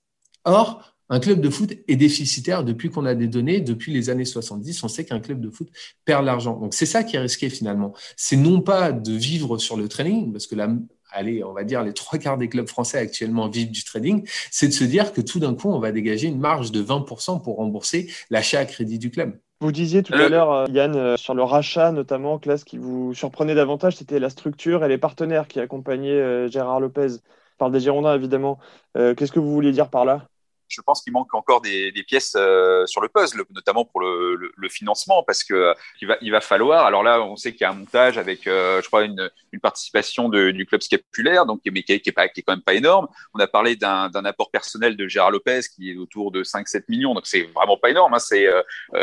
Or, 0.46 0.89
un 1.10 1.20
club 1.20 1.42
de 1.42 1.50
foot 1.50 1.74
est 1.88 1.96
déficitaire 1.96 2.64
depuis 2.64 2.90
qu'on 2.90 3.06
a 3.06 3.16
des 3.16 3.28
données, 3.28 3.62
depuis 3.62 3.94
les 3.94 4.10
années 4.10 4.26
70. 4.26 4.84
On 4.84 4.88
sait 4.88 5.06
qu'un 5.06 5.20
club 5.20 5.42
de 5.42 5.50
foot 5.50 5.70
perd 6.06 6.26
l'argent. 6.26 6.60
Donc 6.60 6.74
c'est 6.74 6.86
ça 6.86 7.04
qui 7.04 7.16
est 7.16 7.20
risqué 7.20 7.50
finalement. 7.50 7.94
C'est 8.16 8.38
non 8.38 8.62
pas 8.62 8.92
de 8.92 9.12
vivre 9.12 9.58
sur 9.58 9.78
le 9.78 9.88
training, 9.88 10.32
parce 10.32 10.48
que 10.48 10.56
là, 10.56 10.70
allez, 11.12 11.44
on 11.44 11.54
va 11.54 11.64
dire 11.64 11.84
les 11.84 11.94
trois 11.94 12.20
quarts 12.20 12.38
des 12.38 12.50
clubs 12.50 12.68
français 12.68 12.98
actuellement 12.98 13.50
vivent 13.50 13.72
du 13.72 13.84
trading, 13.84 14.28
c'est 14.52 14.68
de 14.68 14.74
se 14.74 14.84
dire 14.84 15.14
que 15.14 15.22
tout 15.22 15.40
d'un 15.40 15.56
coup, 15.56 15.70
on 15.70 15.80
va 15.80 15.92
dégager 15.92 16.28
une 16.28 16.40
marge 16.40 16.72
de 16.72 16.84
20% 16.84 17.42
pour 17.42 17.58
rembourser 17.58 18.12
l'achat 18.30 18.60
à 18.60 18.66
crédit 18.66 19.00
du 19.00 19.10
club. 19.10 19.40
Vous 19.62 19.74
disiez 19.74 20.04
tout 20.04 20.14
à 20.14 20.20
euh, 20.20 20.30
l'heure, 20.30 20.52
euh, 20.54 20.66
Yann, 20.70 20.96
euh, 20.96 21.18
sur 21.18 21.34
le 21.34 21.44
rachat 21.44 21.92
notamment, 21.92 22.40
que 22.40 22.56
ce 22.56 22.64
qui 22.64 22.78
vous 22.78 23.14
surprenait 23.14 23.56
davantage, 23.56 23.98
c'était 23.98 24.20
la 24.20 24.30
structure 24.30 24.86
et 24.86 24.88
les 24.88 24.98
partenaires 24.98 25.48
qui 25.50 25.60
accompagnaient 25.60 26.50
Gérard 26.50 26.80
Lopez. 26.80 27.18
Par 27.58 27.70
des 27.70 27.82
Girondins, 27.82 28.16
évidemment. 28.16 28.58
Qu'est-ce 28.96 29.34
que 29.34 29.40
vous 29.42 29.52
vouliez 29.52 29.74
dire 29.74 29.90
par 29.90 30.06
là? 30.06 30.29
Je 30.70 30.82
pense 30.82 31.02
qu'il 31.02 31.12
manque 31.14 31.34
encore 31.34 31.62
des, 31.62 31.92
des 31.92 32.04
pièces 32.04 32.34
euh, 32.36 32.86
sur 32.86 33.02
le 33.02 33.10
puzzle, 33.10 33.44
notamment 33.52 33.86
pour 33.86 34.00
le, 34.02 34.36
le, 34.36 34.52
le 34.56 34.70
financement, 34.70 35.24
parce 35.24 35.44
que 35.44 35.54
euh, 35.54 35.74
il 36.02 36.08
va, 36.08 36.18
il 36.22 36.32
va 36.32 36.42
falloir. 36.42 36.86
Alors 36.86 37.04
là, 37.04 37.22
on 37.22 37.36
sait 37.36 37.52
qu'il 37.52 37.62
y 37.62 37.64
a 37.66 37.72
un 37.72 37.74
montage 37.76 38.18
avec, 38.18 38.48
euh, 38.48 38.82
je 38.82 38.88
crois, 38.88 39.04
une, 39.04 39.30
une 39.52 39.60
participation 39.60 40.30
de, 40.30 40.52
du 40.52 40.66
club 40.66 40.82
scapulaire, 40.82 41.46
donc 41.46 41.62
mais 41.66 41.84
qui, 41.84 42.00
qui, 42.00 42.10
est 42.10 42.14
pas, 42.14 42.30
qui 42.30 42.42
est 42.42 42.44
quand 42.44 42.54
même 42.54 42.62
pas 42.62 42.76
énorme. 42.76 43.08
On 43.34 43.40
a 43.40 43.48
parlé 43.48 43.76
d'un 43.76 44.10
apport 44.26 44.52
personnel 44.52 44.96
de 44.96 45.08
Gérard 45.08 45.32
Lopez 45.32 45.62
qui 45.76 45.92
est 45.92 45.98
autour 45.98 46.32
de 46.32 46.44
5-7 46.44 46.84
millions, 46.88 47.14
donc 47.14 47.26
c'est 47.26 47.44
vraiment 47.56 47.78
pas 47.78 47.90
énorme. 47.90 48.14
Hein, 48.14 48.20
c'est 48.20 48.48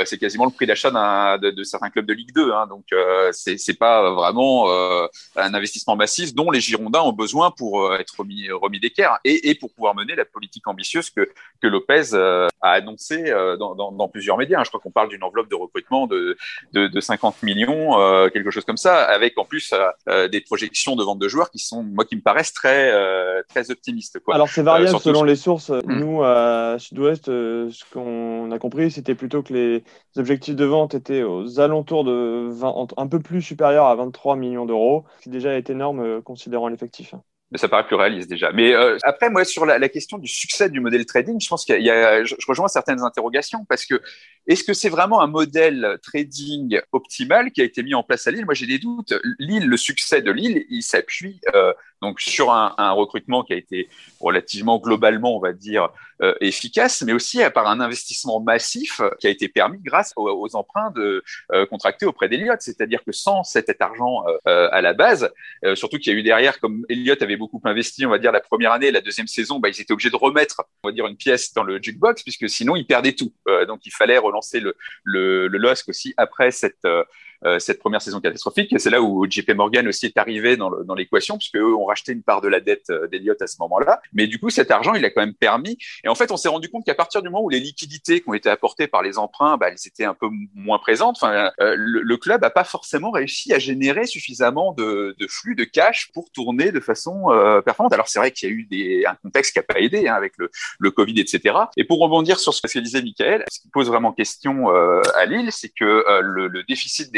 c'est 0.05 0.19
quasiment 0.19 0.45
le 0.45 0.51
prix 0.51 0.67
d'achat 0.67 0.91
de, 0.91 1.51
de, 1.51 1.65
certains 1.65 1.91
clubs 1.91 2.07
de 2.07 2.13
Ligue 2.13 2.33
2. 2.33 2.53
Hein, 2.53 2.67
donc 2.69 2.85
c'est 3.33 3.79
pas 3.79 4.11
vraiment 4.13 4.69
un 5.37 5.55
investissement 5.55 5.97
massif 5.97 6.35
dont 6.35 6.51
les 6.51 6.61
Girondins 6.61 7.03
ont 7.03 7.13
besoin 7.13 7.51
pour 7.51 7.95
être 7.95 8.15
remis, 8.19 8.51
remis 8.51 8.81
d'équerre 8.81 9.19
et, 9.25 9.51
et 9.51 9.55
pour 9.55 9.73
pouvoir 9.73 9.95
mener 9.95 10.15
la 10.15 10.25
politique 10.25 10.67
ambitieuse 10.67 11.11
que 11.11 11.29
que 11.61 11.67
Lopez 11.67 12.15
euh, 12.15 12.49
a 12.61 12.73
annoncé 12.73 13.31
euh, 13.31 13.57
dans, 13.57 13.75
dans, 13.75 13.93
dans, 13.93 14.09
plusieurs 14.09 14.37
médias. 14.37 14.63
Je 14.65 14.69
crois 14.69 14.81
qu'on 14.81 14.91
parle 14.91 15.09
d'une 15.09 15.23
enveloppe 15.23 15.49
de 15.49 15.55
recrutement 15.55 16.07
de, 16.07 16.37
de, 16.73 16.87
de 16.89 17.01
50 17.01 17.43
millions, 17.43 18.01
euh, 18.01 18.29
quelque 18.29 18.51
chose 18.51 18.65
comme 18.65 18.77
ça, 18.77 19.05
avec 19.05 19.39
en 19.39 19.45
plus 19.45 19.75
des 20.31 20.41
projections 20.41 20.97
de 20.97 21.03
vente 21.03 21.19
de 21.19 21.29
joueurs 21.29 21.51
qui 21.51 21.59
sont, 21.59 21.83
moi, 21.83 22.05
qui 22.05 22.17
me 22.17 22.21
paraissent 22.21 22.53
très, 22.53 22.93
très 23.49 23.71
optimistes. 23.71 24.21
Quoi. 24.21 24.35
Alors 24.35 24.49
c'est 24.49 24.63
variable 24.63 24.99
selon 25.01 25.25
les 25.25 25.37
sources. 25.37 25.71
Hmm. 25.71 25.99
Nous, 25.99 26.23
à 26.23 26.77
Sud-Ouest, 26.79 27.27
ce 27.27 27.85
qu'on 27.93 28.51
a 28.53 28.59
compris, 28.59 28.91
c'était 28.91 29.15
plutôt 29.15 29.43
que 29.43 29.53
les 29.53 29.85
objectifs 30.17 30.57
de 30.57 30.65
vente 30.65 30.95
étaient 30.95 31.23
aux 31.23 31.61
alentours 31.61 32.05
de 32.05 32.49
20, 32.51 32.89
un 32.97 33.07
peu 33.07 33.21
plus 33.21 33.43
supérieurs 33.43 33.87
à 33.87 33.95
23 33.97 34.37
millions 34.37 34.67
d'euros, 34.67 35.05
ce 35.19 35.25
qui 35.25 35.31
déjà 35.31 35.55
est 35.55 35.71
énorme 35.71 36.23
considérant 36.23 36.69
l'effectif 36.69 37.15
mais 37.51 37.59
ça 37.59 37.69
paraît 37.69 37.87
plus 37.87 37.95
réaliste 37.95 38.29
déjà. 38.29 38.51
Mais 38.51 38.75
euh, 38.75 38.99
après, 39.05 39.31
moi, 39.31 39.45
sur 39.45 39.67
la, 39.67 39.89
question 39.89 40.19
du 40.19 40.27
succès 40.27 40.69
du 40.69 40.81
modèle 40.81 41.07
trading, 41.07 41.41
je 41.41 41.49
pense 41.49 41.65
qu'il 41.65 41.81
y, 41.81 41.91
a, 41.91 42.25
je, 42.25 42.35
je, 42.39 42.47
rejoins 42.47 42.67
certaines 42.67 43.03
interrogations 43.03 43.65
parce 43.69 43.87
que 43.87 44.01
est-ce 44.49 44.65
que 44.65 44.75
c'est 44.75 44.89
vraiment 44.89 45.21
un 45.21 45.29
modèle 45.29 45.99
trading 46.03 46.81
optimal 46.91 47.53
qui 47.53 47.61
a 47.61 47.65
été 47.65 47.85
mis 47.85 47.95
en 47.95 48.03
place 48.03 48.27
à 48.27 48.33
Lille? 48.33 48.45
Moi, 48.47 48.55
j'ai 48.55 48.67
des 48.67 48.79
doutes. 48.79 49.15
Lille, 49.39 49.67
le 49.67 49.77
succès 49.77 50.23
de 50.23 50.33
Lille, 50.33 50.65
il 50.71 50.83
s'appuie 50.83 51.41
euh, 51.55 51.73
donc 52.03 52.21
sur 52.21 52.53
un, 52.53 52.75
un, 52.79 52.91
recrutement 52.91 53.45
qui 53.45 53.53
a 53.53 53.57
été 53.57 53.89
relativement 54.21 54.79
globalement, 54.79 55.37
on 55.37 55.41
va 55.41 55.53
dire, 55.53 55.91
euh, 56.23 56.35
efficace, 56.41 57.03
mais 57.03 57.13
aussi 57.13 57.41
par 57.55 57.67
un 57.67 57.81
investissement 57.81 58.41
massif 58.41 59.01
qui 59.19 59.27
a 59.27 59.31
été 59.31 59.49
permis 59.49 59.79
grâce 59.81 60.13
aux, 60.17 60.57
emprunts 60.57 60.91
de, 60.93 61.23
euh, 61.53 61.67
contractés 61.67 62.07
auprès 62.07 62.29
d'Eliott. 62.29 62.61
C'est-à-dire 62.61 63.05
que 63.05 63.13
sans 63.13 63.45
cet 63.45 63.81
argent 63.81 64.25
euh, 64.47 64.69
à 64.73 64.81
la 64.81 64.93
base, 64.95 65.33
surtout 65.75 65.99
qu'il 65.99 66.13
y 66.13 66.17
a 66.17 66.19
eu 66.19 66.23
derrière, 66.23 66.59
comme 66.61 66.85
Elliott 66.89 67.21
avait 67.23 67.37
beaucoup 67.37 67.61
investi, 67.65 68.07
on 68.07 68.11
va 68.11 68.19
dire 68.19 68.33
la 68.33 68.41
première 68.41 68.73
année, 68.73 68.91
la 68.91 69.01
deuxième 69.01 69.27
saison, 69.27 69.59
bah, 69.59 69.69
ils 69.69 69.81
étaient 69.81 69.93
obligés 69.93 70.11
de 70.11 70.17
remettre, 70.17 70.63
on 70.83 70.89
va 70.89 70.93
dire, 70.93 71.07
une 71.07 71.17
pièce 71.17 71.53
dans 71.53 71.65
le 71.65 71.83
jukebox 71.83 72.23
puisque 72.23 72.49
sinon 72.49 72.77
ils 72.77 72.87
perdaient 72.87 73.13
tout. 73.13 73.33
donc 73.67 73.85
il 73.85 73.93
fallait 73.93 74.19
relancer 74.19 74.61
le, 74.61 74.77
le, 75.05 75.49
le 75.49 75.59
LOSC 75.59 75.89
aussi 75.89 76.15
après 76.17 76.51
cette 76.51 76.85
euh, 76.85 77.05
cette 77.59 77.79
première 77.79 78.03
saison 78.03 78.21
catastrophique. 78.21 78.73
Et 78.73 78.79
c'est 78.79 78.91
là 78.91 79.01
où 79.03 79.27
JP 79.29 79.51
Morgan 79.55 79.87
aussi 79.89 80.07
est 80.07 80.19
arrivé 80.19 80.57
dans, 80.57 80.95
l'équation, 80.95 81.39
puisque 81.39 81.57
eux 81.57 81.75
ont 81.75 81.85
racheté 81.85 82.13
une 82.13 82.23
part 82.23 82.41
de 82.41 82.49
la 82.49 82.61
dette 82.61 82.91
euh, 82.91 83.07
d'Eliott 83.09 83.41
à 83.41 83.47
ce 83.47 83.57
moment-là. 83.61 84.01
Mais 84.13 84.27
du 84.27 84.39
coup, 84.39 84.51
cet 84.51 84.71
argent, 84.71 84.95
il 84.95 85.05
a 85.05 85.11
quand 85.11 85.21
même 85.21 85.35
permis. 85.35 85.79
Et 86.05 86.09
en 86.09 86.15
fait, 86.15 86.31
on 86.31 86.37
s'est 86.37 86.49
rendu 86.49 86.69
compte 86.69 86.85
qu'à 86.85 86.95
partir 86.95 87.23
du 87.23 87.29
moment 87.29 87.43
où 87.43 87.49
les 87.49 87.61
liquidités 87.61 88.21
qui 88.21 88.29
ont 88.29 88.35
été 88.35 88.49
apportées 88.49 88.87
par 88.87 89.03
les 89.03 89.19
emprunts, 89.19 89.57
bah, 89.57 89.69
elles 89.69 89.87
étaient 89.87 90.05
un 90.05 90.15
peu 90.15 90.29
moins 90.55 90.79
présentes. 90.79 91.17
Enfin, 91.21 91.51
euh, 91.61 91.75
le, 91.77 92.17
club 92.17 92.41
n'a 92.41 92.51
pas 92.51 92.65
forcément 92.65 93.11
réussi 93.11 93.53
à 93.53 93.59
générer 93.59 94.07
suffisamment 94.07 94.73
de, 94.73 95.15
de, 95.19 95.27
flux 95.29 95.55
de 95.55 95.65
cash 95.65 96.11
pour 96.15 96.31
tourner 96.31 96.73
de 96.73 96.81
façon 96.81 97.27
performante. 97.65 97.93
Alors 97.93 98.09
c'est 98.09 98.19
vrai 98.19 98.31
qu'il 98.31 98.49
y 98.49 98.53
a 98.53 98.55
eu 98.55 98.65
des, 98.65 99.05
un 99.05 99.15
contexte 99.23 99.53
qui 99.53 99.59
n'a 99.59 99.63
pas 99.65 99.79
aidé 99.81 100.09
hein, 100.09 100.15
avec 100.15 100.33
le, 100.39 100.51
le 100.79 100.91
Covid, 100.91 101.21
etc. 101.21 101.55
Et 101.77 101.85
pour 101.85 102.01
rebondir 102.01 102.41
sur 102.41 102.55
ce 102.55 102.63
que 102.63 102.79
disait 102.79 103.03
Michael, 103.03 103.45
ce 103.51 103.61
qui 103.61 103.69
pose 103.69 103.89
vraiment 103.89 104.13
question 104.13 104.71
à 104.71 105.27
Lille, 105.27 105.53
c'est 105.53 105.69
que 105.69 106.05
le, 106.23 106.49
le 106.49 106.63
déficit 106.65 107.13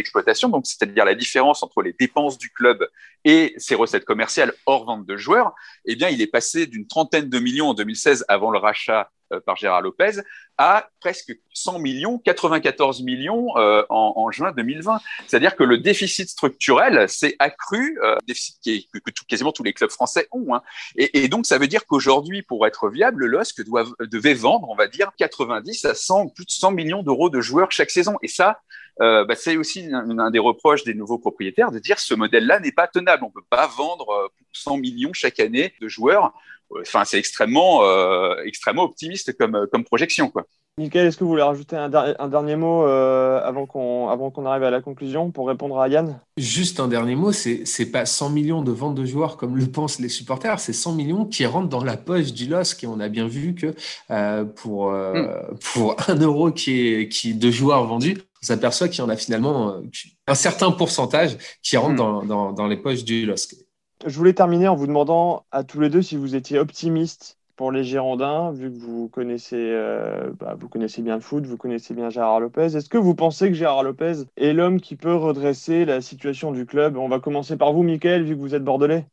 donc 0.49 0.67
c'est-à-dire 0.67 1.05
la 1.05 1.15
différence 1.15 1.63
entre 1.63 1.83
les 1.83 1.93
dépenses 1.93 2.39
du 2.39 2.51
club 2.51 2.87
et 3.25 3.55
ses 3.59 3.75
recettes 3.75 4.05
commerciales 4.05 4.53
hors 4.67 4.85
vente 4.85 5.07
de 5.07 5.17
joueurs, 5.17 5.55
eh 5.85 5.97
bien, 5.97 6.09
il 6.09 6.23
est 6.23 6.29
passé 6.29 6.67
d'une 6.67 6.87
trentaine 6.87 7.29
de 7.29 7.39
millions 7.39 7.69
en 7.69 7.75
2016 7.75 8.25
avant 8.29 8.51
le 8.51 8.59
rachat 8.59 9.11
euh, 9.33 9.41
par 9.41 9.57
Gérard 9.57 9.83
Lopez 9.83 10.23
à 10.57 10.89
presque 11.01 11.39
100 11.53 11.79
millions, 11.81 12.19
94 12.19 13.03
millions 13.03 13.57
euh, 13.57 13.85
en, 13.91 14.31
juin 14.31 14.53
2020. 14.53 15.01
C'est-à-dire 15.27 15.55
que 15.55 15.63
le 15.63 15.79
déficit 15.79 16.29
structurel 16.29 17.09
s'est 17.09 17.37
accru, 17.39 17.99
euh, 18.03 18.17
déficit 18.27 18.59
qui 18.63 18.89
que, 18.89 19.11
tout, 19.11 19.25
quasiment 19.29 19.53
tous 19.53 19.63
les 19.63 19.75
clubs 19.75 19.91
français 19.91 20.27
ont. 20.33 20.55
Hein. 20.55 20.63
Et, 20.97 21.29
donc 21.29 21.47
ça 21.47 21.59
veut 21.59 21.69
dire 21.69 21.85
qu'aujourd'hui, 21.87 22.43
pour 22.43 22.67
être 22.67 22.89
viable, 22.89 23.27
le 23.27 23.39
LOSC 23.39 23.63
devait 24.01 24.35
vendre, 24.35 24.69
on 24.71 24.75
va 24.75 24.89
dire, 24.89 25.11
90 25.19 25.85
à 25.85 25.95
100, 25.95 26.29
plus 26.29 26.47
de 26.47 26.51
100 26.51 26.73
millions 26.73 27.03
d'euros 27.03 27.29
de 27.29 27.41
joueurs 27.41 27.71
chaque 27.71 27.91
saison. 27.91 28.17
Et 28.23 28.29
ça, 28.29 28.61
euh, 29.01 29.25
bah, 29.25 29.35
c'est 29.35 29.57
aussi 29.57 29.89
un, 29.93 30.19
un, 30.19 30.31
des 30.31 30.39
reproches 30.39 30.85
des 30.85 30.95
nouveaux 30.95 31.19
propriétaires 31.19 31.71
de 31.71 31.79
dire 31.79 31.99
ce 31.99 32.15
modèle-là 32.15 32.61
n'est 32.61 32.73
pas 32.73 32.87
tenable. 32.89 33.25
On 33.25 33.31
peut 33.31 33.41
pas 33.49 33.67
vendre 33.67 34.31
100 34.53 34.77
euh, 34.77 34.81
millions 34.81 35.13
chaque 35.13 35.41
année 35.41 35.73
de 35.81 35.89
joueurs 35.89 36.33
enfin, 36.83 37.05
c'est 37.07 37.19
extrêmement, 37.19 37.81
extrêmement 38.45 38.85
optimiste 38.85 39.35
comme, 39.39 39.67
comme 39.73 39.85
projection, 39.85 40.29
quoi. 40.29 40.45
Nickel, 40.79 41.07
est-ce 41.07 41.17
que 41.17 41.25
vous 41.25 41.31
voulez 41.31 41.43
rajouter 41.43 41.77
un, 41.77 41.89
dernier 41.89 42.57
mot 42.57 42.85
euh, 42.85 43.41
avant 43.43 43.67
qu'on 43.67 44.09
avant 44.09 44.31
qu'on 44.31 44.47
arrive 44.47 44.63
à 44.63 44.71
la 44.71 44.81
conclusion 44.81 45.31
pour 45.33 45.49
répondre 45.49 45.79
à 45.79 45.89
Yann? 45.89 46.21
Juste 46.37 46.79
un 46.79 46.87
dernier 46.87 47.17
mot, 47.17 47.33
c'est 47.33 47.65
c'est 47.65 47.91
pas 47.91 48.07
100 48.07 48.31
millions 48.31 48.63
de 48.63 48.71
ventes 48.71 48.95
de 48.95 49.05
joueurs 49.05 49.37
comme 49.37 49.57
le 49.57 49.67
pensent 49.67 49.99
les 49.99 50.09
supporters, 50.09 50.61
c'est 50.61 50.73
100 50.73 50.93
millions 50.95 51.25
qui 51.27 51.45
rentrent 51.47 51.69
dans 51.69 51.83
la 51.83 51.97
poche 51.97 52.33
du 52.33 52.47
LOSC 52.47 52.85
et 52.85 52.87
on 52.87 53.01
a 53.01 53.09
bien 53.09 53.27
vu 53.27 53.55
que 53.55 53.75
euh, 54.11 54.45
pour 54.45 54.93
euh, 54.93 55.15
hmm. 55.15 55.59
pour 55.73 55.97
un 56.09 56.17
euro 56.17 56.53
qui 56.53 56.87
est 56.87 57.09
qui 57.09 57.35
de 57.35 57.51
joueurs 57.51 57.85
vendus, 57.85 58.19
on 58.43 58.47
s'aperçoit 58.47 58.89
qu'il 58.89 59.01
y 59.01 59.03
en 59.03 59.09
a 59.09 59.17
finalement 59.17 59.81
un 60.27 60.35
certain 60.35 60.71
pourcentage 60.71 61.37
qui 61.63 61.77
rentre 61.77 61.95
hmm. 61.95 61.97
dans, 61.97 62.23
dans, 62.25 62.53
dans 62.53 62.67
les 62.67 62.77
poches 62.77 63.05
du 63.05 63.27
LOSC. 63.27 63.57
Je 64.07 64.17
voulais 64.17 64.33
terminer 64.33 64.69
en 64.69 64.77
vous 64.77 64.87
demandant 64.87 65.45
à 65.51 65.65
tous 65.65 65.81
les 65.81 65.91
deux 65.91 66.03
si 66.03 66.17
vous 66.17 66.37
étiez 66.37 66.59
optimistes 66.59 67.39
pour 67.59 67.73
les 67.73 67.83
Girondins, 67.83 68.53
vu 68.53 68.71
que 68.71 68.79
vous 68.79 69.09
connaissez, 69.09 69.57
euh, 69.57 70.31
bah, 70.39 70.57
vous 70.59 70.69
connaissez 70.69 71.03
bien 71.03 71.17
le 71.17 71.21
foot, 71.21 71.45
vous 71.45 71.57
connaissez 71.57 71.93
bien 71.93 72.09
Gérard 72.09 72.39
Lopez, 72.39 72.77
est-ce 72.77 72.89
que 72.89 72.97
vous 72.97 73.17
pensez 73.17 73.49
que 73.49 73.55
Gérard 73.55 73.83
Lopez 73.83 74.23
est 74.37 74.53
l'homme 74.53 74.81
qui 74.81 74.95
peut 74.95 75.17
redresser 75.17 75.85
la 75.85 76.01
situation 76.01 76.53
du 76.53 76.67
club? 76.67 76.97
On 76.97 77.09
va 77.09 77.19
commencer 77.19 77.57
par 77.57 77.73
vous, 77.73 77.83
Mickaël, 77.83 78.23
vu 78.23 78.37
que 78.37 78.41
vous 78.41 78.55
êtes 78.55 78.63
bordelais. 78.63 79.07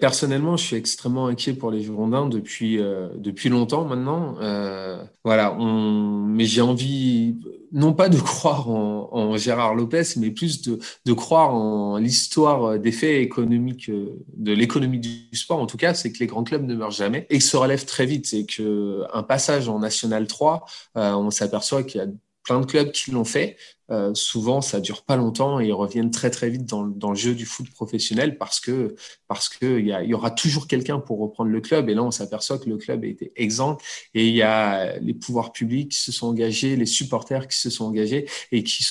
Personnellement, 0.00 0.56
je 0.56 0.64
suis 0.64 0.76
extrêmement 0.76 1.26
inquiet 1.26 1.52
pour 1.52 1.70
les 1.70 1.82
Girondins 1.82 2.26
depuis, 2.26 2.80
euh, 2.80 3.08
depuis 3.16 3.48
longtemps 3.48 3.84
maintenant. 3.84 4.36
Euh, 4.40 5.04
voilà, 5.24 5.56
mais 5.58 6.46
j'ai 6.46 6.62
envie, 6.62 7.36
non 7.70 7.92
pas 7.92 8.08
de 8.08 8.16
croire 8.18 8.68
en, 8.70 9.36
Gérard 9.36 9.74
Lopez, 9.74 10.14
mais 10.16 10.30
plus 10.30 10.62
de, 10.62 10.78
de 11.04 11.12
croire 11.12 11.54
en 11.54 11.98
l'histoire 11.98 12.78
des 12.78 12.92
faits 12.92 13.22
économiques, 13.22 13.90
de 13.90 14.52
l'économie 14.52 14.98
du 14.98 15.36
sport. 15.36 15.60
En 15.60 15.66
tout 15.66 15.76
cas, 15.76 15.94
c'est 15.94 16.12
que 16.12 16.18
les 16.18 16.26
grands 16.26 16.44
clubs 16.44 16.66
ne 16.66 16.74
meurent 16.74 16.90
jamais 16.90 17.26
et 17.30 17.38
se 17.38 17.56
relèvent 17.56 17.86
très 17.86 18.06
vite. 18.06 18.26
C'est 18.26 18.46
qu'un 18.46 19.22
passage 19.22 19.68
en 19.68 19.78
National 19.78 20.26
3, 20.26 20.64
euh, 20.96 21.12
on 21.12 21.30
s'aperçoit 21.30 21.82
qu'il 21.82 22.00
y 22.00 22.04
a 22.04 22.08
plein 22.48 22.60
de 22.60 22.66
clubs 22.66 22.90
qui 22.90 23.10
l'ont 23.10 23.24
fait. 23.24 23.56
Euh, 23.90 24.12
souvent, 24.14 24.60
ça 24.60 24.80
dure 24.80 25.02
pas 25.02 25.16
longtemps 25.16 25.60
et 25.60 25.68
ils 25.68 25.72
reviennent 25.72 26.10
très 26.10 26.30
très 26.30 26.48
vite 26.48 26.64
dans, 26.64 26.82
le 26.82 27.14
jeu 27.14 27.34
du 27.34 27.46
foot 27.46 27.70
professionnel 27.70 28.36
parce 28.38 28.58
que 28.58 28.96
parce 29.28 29.48
que 29.48 29.78
il 29.78 29.86
y, 29.86 30.14
aura 30.14 30.30
toujours 30.30 30.66
quelqu'un 30.66 30.98
pour 30.98 31.18
reprendre 31.18 31.50
le 31.50 31.60
club. 31.60 31.88
Et 31.88 31.94
là, 31.94 32.02
on 32.02 32.10
s'aperçoit 32.10 32.58
que 32.58 32.68
le 32.68 32.78
club 32.78 33.04
a 33.04 33.06
été 33.06 33.32
exempt 33.36 33.78
et 34.14 34.26
il 34.26 34.34
y 34.34 34.42
a 34.42 34.98
les 34.98 35.14
pouvoirs 35.14 35.52
publics 35.52 35.92
qui 35.92 35.98
se 35.98 36.12
sont 36.12 36.28
engagés, 36.28 36.76
les 36.76 36.86
supporters 36.86 37.48
qui 37.48 37.56
se 37.56 37.70
sont 37.70 37.84
engagés 37.84 38.28
et 38.50 38.62
qui 38.62 38.82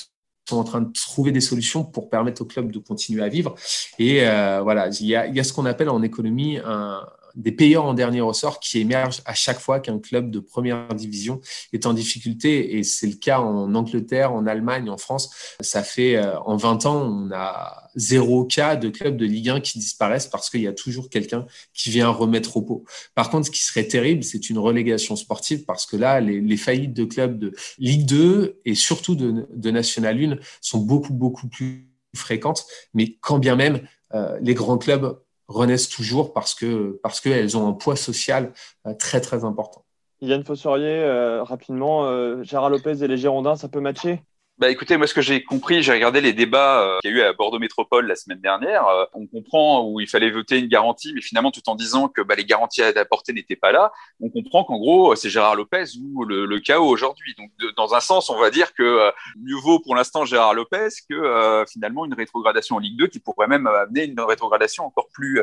sont 0.48 0.56
en 0.56 0.64
train 0.64 0.80
de 0.80 0.92
trouver 0.92 1.32
des 1.32 1.40
solutions 1.40 1.84
pour 1.84 2.10
permettre 2.10 2.42
au 2.42 2.46
club 2.46 2.72
de 2.72 2.78
continuer 2.78 3.22
à 3.22 3.28
vivre. 3.28 3.54
Et 3.98 4.26
euh, 4.26 4.60
voilà, 4.62 4.88
il 4.88 5.06
y 5.06 5.14
a 5.16 5.44
ce 5.44 5.52
qu'on 5.52 5.66
appelle 5.66 5.90
en 5.90 6.02
économie 6.02 6.58
un, 6.64 7.06
des 7.34 7.52
payeurs 7.52 7.84
en 7.84 7.94
dernier 7.94 8.20
ressort 8.20 8.60
qui 8.60 8.78
émergent 8.78 9.22
à 9.24 9.34
chaque 9.34 9.58
fois 9.58 9.80
qu'un 9.80 9.98
club 9.98 10.30
de 10.30 10.40
première 10.40 10.94
division 10.94 11.40
est 11.72 11.86
en 11.86 11.92
difficulté. 11.92 12.76
Et 12.76 12.82
c'est 12.82 13.06
le 13.06 13.16
cas 13.16 13.40
en 13.40 13.74
Angleterre, 13.74 14.32
en 14.32 14.46
Allemagne, 14.46 14.90
en 14.90 14.98
France. 14.98 15.30
Ça 15.60 15.82
fait 15.82 16.16
euh, 16.16 16.38
en 16.40 16.56
20 16.56 16.86
ans, 16.86 17.02
on 17.02 17.30
a 17.32 17.90
zéro 17.94 18.44
cas 18.44 18.76
de 18.76 18.88
clubs 18.88 19.16
de 19.16 19.26
Ligue 19.26 19.50
1 19.50 19.60
qui 19.60 19.78
disparaissent 19.78 20.26
parce 20.26 20.50
qu'il 20.50 20.62
y 20.62 20.66
a 20.66 20.72
toujours 20.72 21.10
quelqu'un 21.10 21.46
qui 21.74 21.90
vient 21.90 22.08
remettre 22.08 22.56
au 22.56 22.62
pot. 22.62 22.84
Par 23.14 23.30
contre, 23.30 23.46
ce 23.46 23.50
qui 23.50 23.62
serait 23.62 23.86
terrible, 23.86 24.22
c'est 24.22 24.50
une 24.50 24.58
relégation 24.58 25.16
sportive 25.16 25.64
parce 25.64 25.86
que 25.86 25.96
là, 25.96 26.20
les, 26.20 26.56
faillites 26.56 26.94
de 26.94 27.04
clubs 27.04 27.38
de 27.38 27.54
Ligue 27.78 28.06
2 28.06 28.60
et 28.64 28.74
surtout 28.74 29.14
de, 29.14 29.70
National 29.70 30.22
1 30.22 30.36
sont 30.60 30.78
beaucoup, 30.78 31.12
beaucoup 31.12 31.48
plus 31.48 31.88
fréquentes. 32.16 32.64
Mais 32.94 33.16
quand 33.20 33.38
bien 33.38 33.54
même, 33.54 33.80
euh, 34.14 34.38
les 34.40 34.54
grands 34.54 34.78
clubs 34.78 35.18
renaissent 35.48 35.88
toujours 35.88 36.32
parce 36.32 36.54
que 36.54 37.00
parce 37.02 37.20
qu'elles 37.20 37.56
ont 37.56 37.66
un 37.68 37.72
poids 37.72 37.96
social 37.96 38.52
euh, 38.86 38.94
très 38.94 39.20
très 39.20 39.44
important. 39.44 39.84
Yann 40.20 40.44
Fossorier, 40.44 41.00
euh, 41.00 41.42
rapidement, 41.42 42.04
euh, 42.04 42.42
Gérard 42.42 42.70
Lopez 42.70 43.02
et 43.02 43.08
les 43.08 43.16
Girondins, 43.16 43.56
ça 43.56 43.68
peut 43.68 43.80
matcher? 43.80 44.20
Bah 44.58 44.70
écoutez, 44.70 44.96
moi 44.96 45.06
ce 45.06 45.14
que 45.14 45.20
j'ai 45.20 45.44
compris, 45.44 45.84
j'ai 45.84 45.92
regardé 45.92 46.20
les 46.20 46.32
débats 46.32 46.82
euh, 46.82 46.98
qu'il 47.00 47.12
y 47.12 47.14
a 47.14 47.16
eu 47.16 47.20
à 47.22 47.32
Bordeaux 47.32 47.60
Métropole 47.60 48.08
la 48.08 48.16
semaine 48.16 48.40
dernière. 48.40 48.88
Euh, 48.88 49.04
on 49.14 49.24
comprend 49.28 49.86
où 49.86 50.00
il 50.00 50.08
fallait 50.08 50.32
voter 50.32 50.58
une 50.58 50.66
garantie, 50.66 51.12
mais 51.14 51.20
finalement 51.20 51.52
tout 51.52 51.68
en 51.68 51.76
disant 51.76 52.08
que 52.08 52.22
bah, 52.22 52.34
les 52.34 52.44
garanties 52.44 52.82
à 52.82 52.88
apporter 52.96 53.32
n'étaient 53.32 53.54
pas 53.54 53.70
là. 53.70 53.92
On 54.20 54.30
comprend 54.30 54.64
qu'en 54.64 54.78
gros 54.78 55.14
c'est 55.14 55.30
Gérard 55.30 55.54
Lopez 55.54 55.84
ou 56.02 56.24
le, 56.24 56.44
le 56.44 56.58
chaos 56.58 56.88
aujourd'hui. 56.88 57.36
Donc 57.38 57.52
dans 57.76 57.94
un 57.94 58.00
sens, 58.00 58.30
on 58.30 58.38
va 58.40 58.50
dire 58.50 58.74
que 58.74 58.82
euh, 58.82 59.12
mieux 59.36 59.54
vaut 59.62 59.78
pour 59.78 59.94
l'instant 59.94 60.24
Gérard 60.24 60.54
Lopez 60.54 60.88
que 61.08 61.64
finalement 61.70 62.04
une 62.04 62.14
rétrogradation 62.14 62.76
en 62.76 62.78
Ligue 62.80 62.98
2 62.98 63.06
qui 63.06 63.20
pourrait 63.20 63.46
même 63.46 63.68
amener 63.68 64.06
une 64.06 64.20
rétrogradation 64.20 64.84
encore 64.86 65.08
plus 65.12 65.40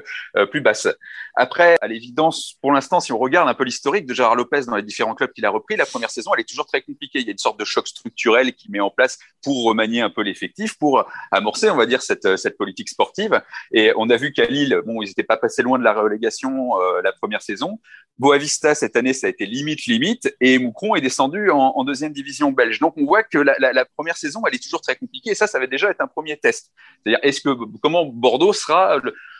plus 0.51 0.60
basse. 0.60 0.88
Après, 1.36 1.78
à 1.82 1.88
l'évidence, 1.88 2.56
pour 2.62 2.73
l'instant, 2.73 2.99
si 2.99 3.13
on 3.13 3.17
regarde 3.17 3.47
un 3.47 3.54
peu 3.54 3.63
l'historique 3.63 4.06
de 4.06 4.13
Gérard 4.13 4.36
Lopez 4.36 4.65
dans 4.67 4.75
les 4.75 4.84
différents 4.84 5.15
clubs 5.15 5.32
qu'il 5.32 5.45
a 5.45 5.49
repris, 5.49 5.78
la 5.78 5.86
première 5.86 6.10
saison 6.10 6.32
elle 6.34 6.41
est 6.41 6.49
toujours 6.49 6.65
très 6.65 6.82
compliquée. 6.82 7.19
Il 7.19 7.25
y 7.25 7.30
a 7.30 7.32
une 7.32 7.38
sorte 7.38 7.58
de 7.58 7.65
choc 7.65 7.88
structurel 7.88 8.54
qui 8.54 8.69
met 8.69 8.82
en 8.82 8.89
place 8.89 9.04
pour 9.43 9.63
remanier 9.63 10.01
un 10.01 10.09
peu 10.09 10.21
l'effectif, 10.21 10.77
pour 10.77 11.05
amorcer, 11.31 11.69
on 11.69 11.75
va 11.75 11.85
dire, 11.85 12.01
cette, 12.01 12.37
cette 12.37 12.57
politique 12.57 12.89
sportive. 12.89 13.41
Et 13.71 13.91
on 13.95 14.09
a 14.09 14.17
vu 14.17 14.31
qu'à 14.31 14.45
Lille, 14.45 14.81
bon, 14.85 15.01
ils 15.01 15.07
n'étaient 15.07 15.23
pas 15.23 15.37
passés 15.37 15.61
loin 15.61 15.79
de 15.79 15.83
la 15.83 15.93
relégation 15.93 16.79
euh, 16.79 17.01
la 17.03 17.13
première 17.13 17.41
saison. 17.41 17.79
Boavista, 18.17 18.75
cette 18.75 18.95
année, 18.95 19.13
ça 19.13 19.27
a 19.27 19.29
été 19.29 19.45
limite, 19.45 19.85
limite. 19.85 20.35
Et 20.39 20.57
Moucron 20.57 20.95
est 20.95 21.01
descendu 21.01 21.49
en, 21.51 21.83
deuxième 21.83 22.13
division 22.13 22.51
belge. 22.51 22.79
Donc, 22.79 22.93
on 22.97 23.05
voit 23.05 23.23
que 23.23 23.37
la, 23.37 23.85
première 23.97 24.17
saison, 24.17 24.41
elle 24.47 24.55
est 24.55 24.63
toujours 24.63 24.81
très 24.81 24.95
compliquée. 24.95 25.31
Et 25.31 25.35
ça, 25.35 25.47
ça 25.47 25.59
va 25.59 25.67
déjà 25.67 25.89
être 25.89 26.01
un 26.01 26.07
premier 26.07 26.37
test. 26.37 26.71
C'est-à-dire, 27.03 27.19
est-ce 27.23 27.41
que, 27.41 27.49
comment 27.81 28.05
Bordeaux 28.05 28.53
sera 28.53 28.99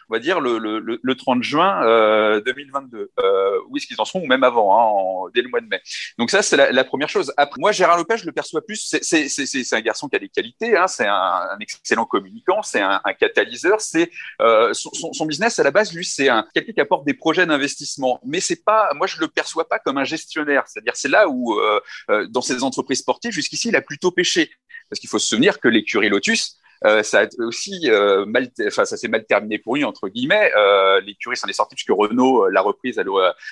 on 0.10 0.14
va 0.14 0.20
dire, 0.20 0.40
le, 0.40 0.58
le, 0.58 1.00
le 1.02 1.16
30 1.16 1.44
juin 1.44 1.84
euh, 1.84 2.42
2022. 2.42 3.12
Euh, 3.20 3.60
où 3.70 3.78
est-ce 3.78 3.88
qu'ils 3.88 4.00
en 4.00 4.06
seront, 4.06 4.22
ou 4.22 4.28
même 4.28 4.44
avant, 4.44 5.26
hein, 5.28 5.32
dès 5.34 5.42
le 5.42 5.50
mois 5.50 5.62
de 5.62 5.68
mai. 5.68 5.82
Donc 6.18 6.32
ça, 6.32 6.42
c'est 6.42 6.58
la, 6.58 6.72
la, 6.72 6.84
première 6.84 7.10
chose. 7.10 7.34
Après, 7.38 7.60
moi, 7.60 7.72
Gérard 7.72 7.98
Lopez, 7.98 8.18
je 8.18 8.26
le 8.26 8.32
perçois 8.32 8.62
plus, 8.62 8.96
c'est 9.02 9.74
un 9.74 9.82
garçon 9.82 10.08
qui 10.08 10.16
a 10.16 10.20
des 10.20 10.30
qualités, 10.30 10.78
hein, 10.78 10.88
c'est 10.88 11.08
un, 11.08 11.14
un, 11.14 11.58
excellent 11.60 12.06
communicant, 12.06 12.62
c'est 12.62 12.82
un, 12.82 13.02
un, 13.04 13.14
catalyseur, 13.14 13.82
c'est 13.82 14.12
euh, 14.42 14.74
son, 14.74 15.14
son, 15.14 15.26
business 15.26 15.60
à 15.60 15.64
la 15.64 15.72
base, 15.72 15.94
lui, 15.94 16.06
c'est 16.06 16.30
un 16.30 16.46
quelqu'un 16.54 16.74
qui 16.74 16.82
apporte 16.82 17.06
des 17.06 17.14
projets 17.14 17.46
d'investissement. 17.46 18.20
Mais 18.26 18.40
c'est 18.40 18.64
pas, 18.64 18.90
moi, 18.96 19.08
je 19.08 19.20
le 19.20 19.28
perçois 19.28 19.68
pas 19.68 19.80
comme 19.80 19.98
un 19.98 20.04
gestionnaire. 20.04 20.64
C'est-à-dire, 20.68 20.96
c'est 20.96 21.10
là 21.10 21.28
où, 21.28 21.60
euh, 21.60 21.80
euh, 22.10 22.28
dans 22.28 22.42
ces 22.42 22.64
entreprises 22.64 23.00
sportives, 23.00 23.32
jusqu'ici, 23.32 23.70
il 23.70 23.76
a 23.76 23.82
plutôt 23.82 24.12
pêché. 24.12 24.52
Parce 24.90 25.00
qu'il 25.00 25.10
faut 25.10 25.20
se 25.20 25.28
souvenir 25.28 25.60
que 25.60 25.68
l'écurie 25.68 26.10
Lotus, 26.10 26.58
euh, 26.84 27.04
ça 27.04 27.22
a 27.22 27.28
aussi 27.40 27.90
euh, 27.90 28.26
mal, 28.26 28.50
enfin 28.68 28.86
ça 28.86 28.98
s'est 28.98 29.08
mal 29.08 29.26
terminé 29.26 29.58
pour 29.60 29.76
lui 29.76 29.84
entre 29.84 30.10
guillemets. 30.10 30.52
Euh, 30.56 31.00
l'écurie 31.02 31.38
s'en 31.38 31.48
est 31.48 31.54
sortie 31.54 31.76
puisque 31.76 31.92
Renault 31.92 32.50
l'a 32.50 32.62
reprise 32.62 33.00
à, 33.00 33.04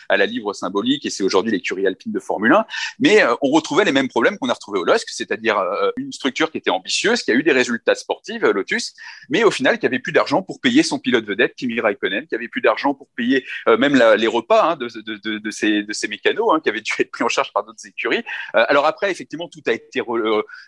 à, 0.09 0.17
la 0.17 0.25
livre 0.25 0.53
symbolique 0.53 1.05
et 1.05 1.09
c'est 1.09 1.23
aujourd'hui 1.23 1.51
l'écurie 1.51 1.87
alpine 1.87 2.11
de 2.11 2.19
Formule 2.19 2.53
1. 2.53 2.65
Mais 2.99 3.23
on 3.41 3.49
retrouvait 3.49 3.85
les 3.85 3.91
mêmes 3.91 4.07
problèmes 4.07 4.37
qu'on 4.37 4.49
a 4.49 4.53
retrouvés 4.53 4.79
au 4.79 4.83
LOSC, 4.83 5.07
c'est-à-dire 5.09 5.57
une 5.97 6.11
structure 6.11 6.51
qui 6.51 6.57
était 6.57 6.69
ambitieuse, 6.69 7.23
qui 7.23 7.31
a 7.31 7.33
eu 7.33 7.43
des 7.43 7.51
résultats 7.51 7.95
sportifs, 7.95 8.41
Lotus, 8.41 8.93
mais 9.29 9.43
au 9.43 9.51
final 9.51 9.79
qui 9.79 9.85
avait 9.85 9.99
plus 9.99 10.11
d'argent 10.11 10.41
pour 10.41 10.59
payer 10.59 10.83
son 10.83 10.99
pilote 10.99 11.25
vedette 11.25 11.55
Kimi 11.55 11.79
Raikkonen, 11.79 12.27
qui 12.27 12.35
avait 12.35 12.47
plus 12.47 12.61
d'argent 12.61 12.93
pour 12.93 13.07
payer 13.15 13.45
même 13.67 13.95
la, 13.95 14.15
les 14.15 14.27
repas 14.27 14.71
hein, 14.71 14.75
de, 14.75 14.87
de, 14.87 15.15
de, 15.17 15.37
de, 15.37 15.51
ces, 15.51 15.83
de 15.83 15.93
ces 15.93 16.07
mécanos, 16.07 16.49
hein, 16.53 16.59
qui 16.61 16.69
avaient 16.69 16.81
dû 16.81 16.91
être 16.99 17.11
pris 17.11 17.23
en 17.23 17.29
charge 17.29 17.51
par 17.53 17.63
d'autres 17.63 17.85
écuries. 17.85 18.23
alors 18.53 18.85
après, 18.85 19.11
effectivement, 19.11 19.47
tout 19.47 19.61
a 19.67 19.73
été 19.73 20.01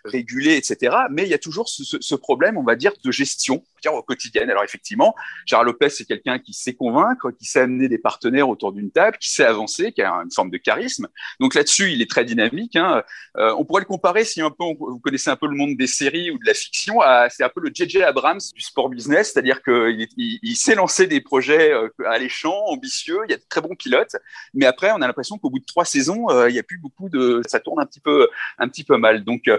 régulé, 0.04 0.56
etc. 0.56 0.96
Mais 1.10 1.24
il 1.24 1.28
y 1.28 1.34
a 1.34 1.38
toujours 1.38 1.68
ce, 1.68 1.82
ce 2.00 2.14
problème 2.14 2.55
on 2.56 2.62
va 2.62 2.76
dire, 2.76 2.92
de 3.02 3.10
gestion 3.10 3.62
au 3.94 4.02
quotidien. 4.02 4.48
Alors 4.48 4.64
effectivement, 4.64 5.14
Gérard 5.44 5.64
Lopez, 5.64 5.90
c'est 5.90 6.04
quelqu'un 6.04 6.38
qui 6.38 6.52
sait 6.52 6.74
convaincre, 6.74 7.30
qui 7.30 7.44
sait 7.44 7.60
amener 7.60 7.88
des 7.88 7.98
partenaires 7.98 8.48
autour 8.48 8.72
d'une 8.72 8.90
table, 8.90 9.16
qui 9.18 9.28
sait 9.28 9.44
avancer, 9.44 9.92
qui 9.92 10.02
a 10.02 10.12
une 10.12 10.30
forme 10.32 10.50
de 10.50 10.58
charisme. 10.58 11.08
Donc 11.40 11.54
là-dessus, 11.54 11.92
il 11.92 12.02
est 12.02 12.10
très 12.10 12.24
dynamique. 12.24 12.76
Hein. 12.76 13.02
Euh, 13.36 13.54
on 13.58 13.64
pourrait 13.64 13.82
le 13.82 13.86
comparer, 13.86 14.24
si 14.24 14.40
un 14.40 14.50
peu 14.50 14.64
vous 14.78 15.00
connaissez 15.00 15.30
un 15.30 15.36
peu 15.36 15.46
le 15.46 15.56
monde 15.56 15.76
des 15.76 15.86
séries 15.86 16.30
ou 16.30 16.38
de 16.38 16.46
la 16.46 16.54
fiction, 16.54 17.00
c'est 17.30 17.44
un 17.44 17.48
peu 17.48 17.60
le 17.60 17.70
JJ 17.72 17.98
Abrams 17.98 18.40
du 18.54 18.62
sport 18.62 18.88
business, 18.88 19.32
c'est-à-dire 19.32 19.62
qu'il 19.62 20.08
il, 20.16 20.38
il, 20.42 20.56
sait 20.56 20.74
lancer 20.74 21.06
des 21.06 21.20
projets 21.20 21.72
euh, 21.72 21.88
alléchants, 22.06 22.64
ambitieux, 22.66 23.18
il 23.26 23.30
y 23.30 23.34
a 23.34 23.36
de 23.36 23.42
très 23.48 23.60
bons 23.60 23.74
pilotes, 23.74 24.16
mais 24.54 24.66
après, 24.66 24.90
on 24.92 25.02
a 25.02 25.06
l'impression 25.06 25.38
qu'au 25.38 25.50
bout 25.50 25.58
de 25.58 25.64
trois 25.64 25.84
saisons, 25.84 26.30
euh, 26.30 26.48
il 26.48 26.52
n'y 26.52 26.58
a 26.58 26.62
plus 26.62 26.78
beaucoup 26.78 27.08
de... 27.08 27.42
ça 27.46 27.60
tourne 27.60 27.80
un 27.80 27.86
petit 27.86 28.00
peu, 28.00 28.28
un 28.58 28.68
petit 28.68 28.84
peu 28.84 28.96
mal. 28.96 29.24
Donc, 29.24 29.50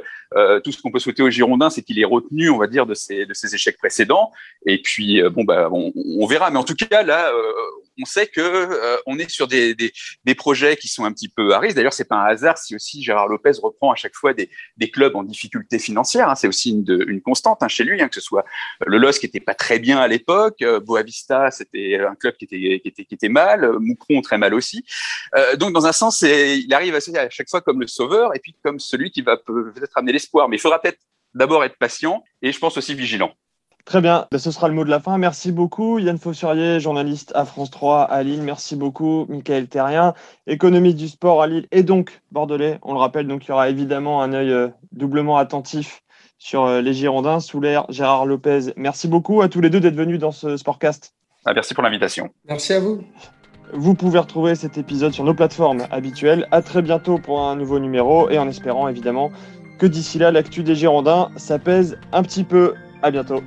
tout 0.63 0.71
ce 0.71 0.81
qu'on 0.81 0.91
peut 0.91 0.99
souhaiter 0.99 1.23
aux 1.23 1.29
Girondins, 1.29 1.69
c'est 1.69 1.81
qu'il 1.81 1.99
est 1.99 2.05
retenu, 2.05 2.49
on 2.49 2.57
va 2.57 2.67
dire, 2.67 2.85
de 2.85 2.93
ses, 2.93 3.25
de 3.25 3.33
ses 3.33 3.53
échecs 3.53 3.77
précédents. 3.77 4.16
Et 4.65 4.81
puis, 4.81 5.21
bon, 5.31 5.43
bah, 5.43 5.69
on, 5.71 6.27
verra. 6.27 6.49
Mais 6.51 6.57
en 6.57 6.63
tout 6.63 6.75
cas, 6.75 7.03
là, 7.03 7.31
on 7.99 8.05
sait 8.05 8.27
que 8.27 8.41
euh, 8.41 8.97
on 9.05 9.17
est 9.19 9.29
sur 9.29 9.47
des, 9.47 9.75
projets 10.35 10.77
qui 10.77 10.87
sont 10.87 11.05
un 11.05 11.11
petit 11.11 11.29
peu 11.29 11.53
à 11.53 11.59
risque. 11.59 11.75
D'ailleurs, 11.75 11.93
c'est 11.93 12.07
pas 12.07 12.17
un 12.17 12.25
hasard 12.25 12.57
si 12.57 12.75
aussi 12.75 13.03
Gérard 13.03 13.27
Lopez 13.27 13.53
reprend 13.61 13.91
à 13.91 13.95
chaque 13.95 14.15
fois 14.15 14.33
des, 14.33 14.49
clubs 14.91 15.15
en 15.15 15.23
difficulté 15.23 15.79
financière. 15.79 16.29
Hein. 16.29 16.35
C'est 16.35 16.47
aussi 16.47 16.71
une, 16.71 17.21
constante 17.21 17.63
hein, 17.63 17.67
chez 17.67 17.83
lui, 17.83 18.01
hein, 18.01 18.07
que 18.07 18.15
ce 18.15 18.21
soit 18.21 18.45
le 18.85 18.97
LOS 18.97 19.19
qui 19.19 19.25
était 19.25 19.39
pas 19.39 19.55
très 19.55 19.79
bien 19.79 19.97
à 19.99 20.07
l'époque, 20.07 20.61
euh, 20.61 20.79
Boavista, 20.79 21.51
c'était 21.51 21.99
un 21.99 22.15
club 22.15 22.35
qui 22.37 22.45
était, 22.45 22.79
qui 22.79 22.87
était, 22.87 23.05
qui 23.05 23.15
était 23.15 23.29
mal, 23.29 23.77
Moucron 23.79 24.21
très 24.21 24.37
mal 24.37 24.53
aussi. 24.53 24.85
Euh, 25.35 25.55
donc, 25.55 25.73
dans 25.73 25.85
un 25.85 25.91
sens, 25.91 26.21
il 26.21 26.71
arrive 26.73 26.95
à, 26.95 27.19
à 27.19 27.29
chaque 27.29 27.49
fois 27.49 27.61
comme 27.61 27.81
le 27.81 27.87
sauveur 27.87 28.35
et 28.35 28.39
puis 28.39 28.55
comme 28.63 28.79
celui 28.79 29.11
qui 29.11 29.21
va 29.21 29.37
peut-être 29.37 29.97
amener 29.97 30.13
l'espoir. 30.13 30.47
Mais 30.49 30.57
il 30.57 30.59
faudra 30.59 30.79
peut-être 30.79 30.99
d'abord 31.33 31.63
être 31.63 31.77
patient 31.77 32.23
et 32.41 32.51
je 32.51 32.59
pense 32.59 32.77
aussi 32.77 32.93
vigilant. 32.93 33.33
Très 33.87 34.01
bien, 34.01 34.27
ben, 34.29 34.37
ce 34.37 34.51
sera 34.51 34.67
le 34.67 34.73
mot 34.73 34.83
de 34.83 34.89
la 34.89 34.99
fin. 34.99 35.17
Merci 35.17 35.53
beaucoup 35.53 35.97
Yann 35.97 36.17
Fossurier, 36.17 36.81
journaliste 36.81 37.31
à 37.35 37.45
France 37.45 37.71
3 37.71 38.01
à 38.01 38.21
Lille. 38.21 38.41
Merci 38.41 38.75
beaucoup 38.75 39.25
Michael 39.29 39.69
Terrien, 39.69 40.13
économiste 40.45 40.97
du 40.97 41.07
sport 41.07 41.41
à 41.41 41.47
Lille 41.47 41.67
et 41.71 41.83
donc 41.83 42.21
bordelais. 42.33 42.79
On 42.81 42.91
le 42.91 42.99
rappelle, 42.99 43.27
donc 43.27 43.45
il 43.45 43.47
y 43.47 43.51
aura 43.53 43.69
évidemment 43.69 44.21
un 44.21 44.33
œil 44.33 44.51
euh, 44.51 44.67
doublement 44.91 45.37
attentif 45.37 46.03
sur 46.37 46.65
euh, 46.65 46.81
les 46.81 46.93
Girondins 46.93 47.39
sous 47.39 47.61
l'air 47.61 47.85
Gérard 47.87 48.25
Lopez. 48.25 48.73
Merci 48.75 49.07
beaucoup 49.07 49.41
à 49.41 49.47
tous 49.47 49.61
les 49.61 49.69
deux 49.69 49.79
d'être 49.79 49.95
venus 49.95 50.19
dans 50.19 50.33
ce 50.33 50.57
Sportcast. 50.57 51.13
Ah, 51.45 51.53
merci 51.53 51.73
pour 51.73 51.81
l'invitation. 51.81 52.29
Merci 52.45 52.73
à 52.73 52.81
vous. 52.81 53.01
Vous 53.71 53.95
pouvez 53.95 54.19
retrouver 54.19 54.55
cet 54.55 54.77
épisode 54.77 55.13
sur 55.13 55.23
nos 55.23 55.33
plateformes 55.33 55.87
habituelles. 55.91 56.45
À 56.51 56.61
très 56.61 56.81
bientôt 56.81 57.19
pour 57.19 57.39
un 57.39 57.55
nouveau 57.55 57.79
numéro 57.79 58.29
et 58.29 58.37
en 58.37 58.49
espérant 58.49 58.89
évidemment 58.89 59.31
que 59.79 59.85
d'ici 59.85 60.19
là, 60.19 60.29
l'actu 60.29 60.61
des 60.61 60.75
Girondins, 60.75 61.31
ça 61.37 61.57
pèse 61.57 61.97
un 62.11 62.21
petit 62.21 62.43
peu. 62.43 62.73
À 63.01 63.11
bientôt. 63.11 63.41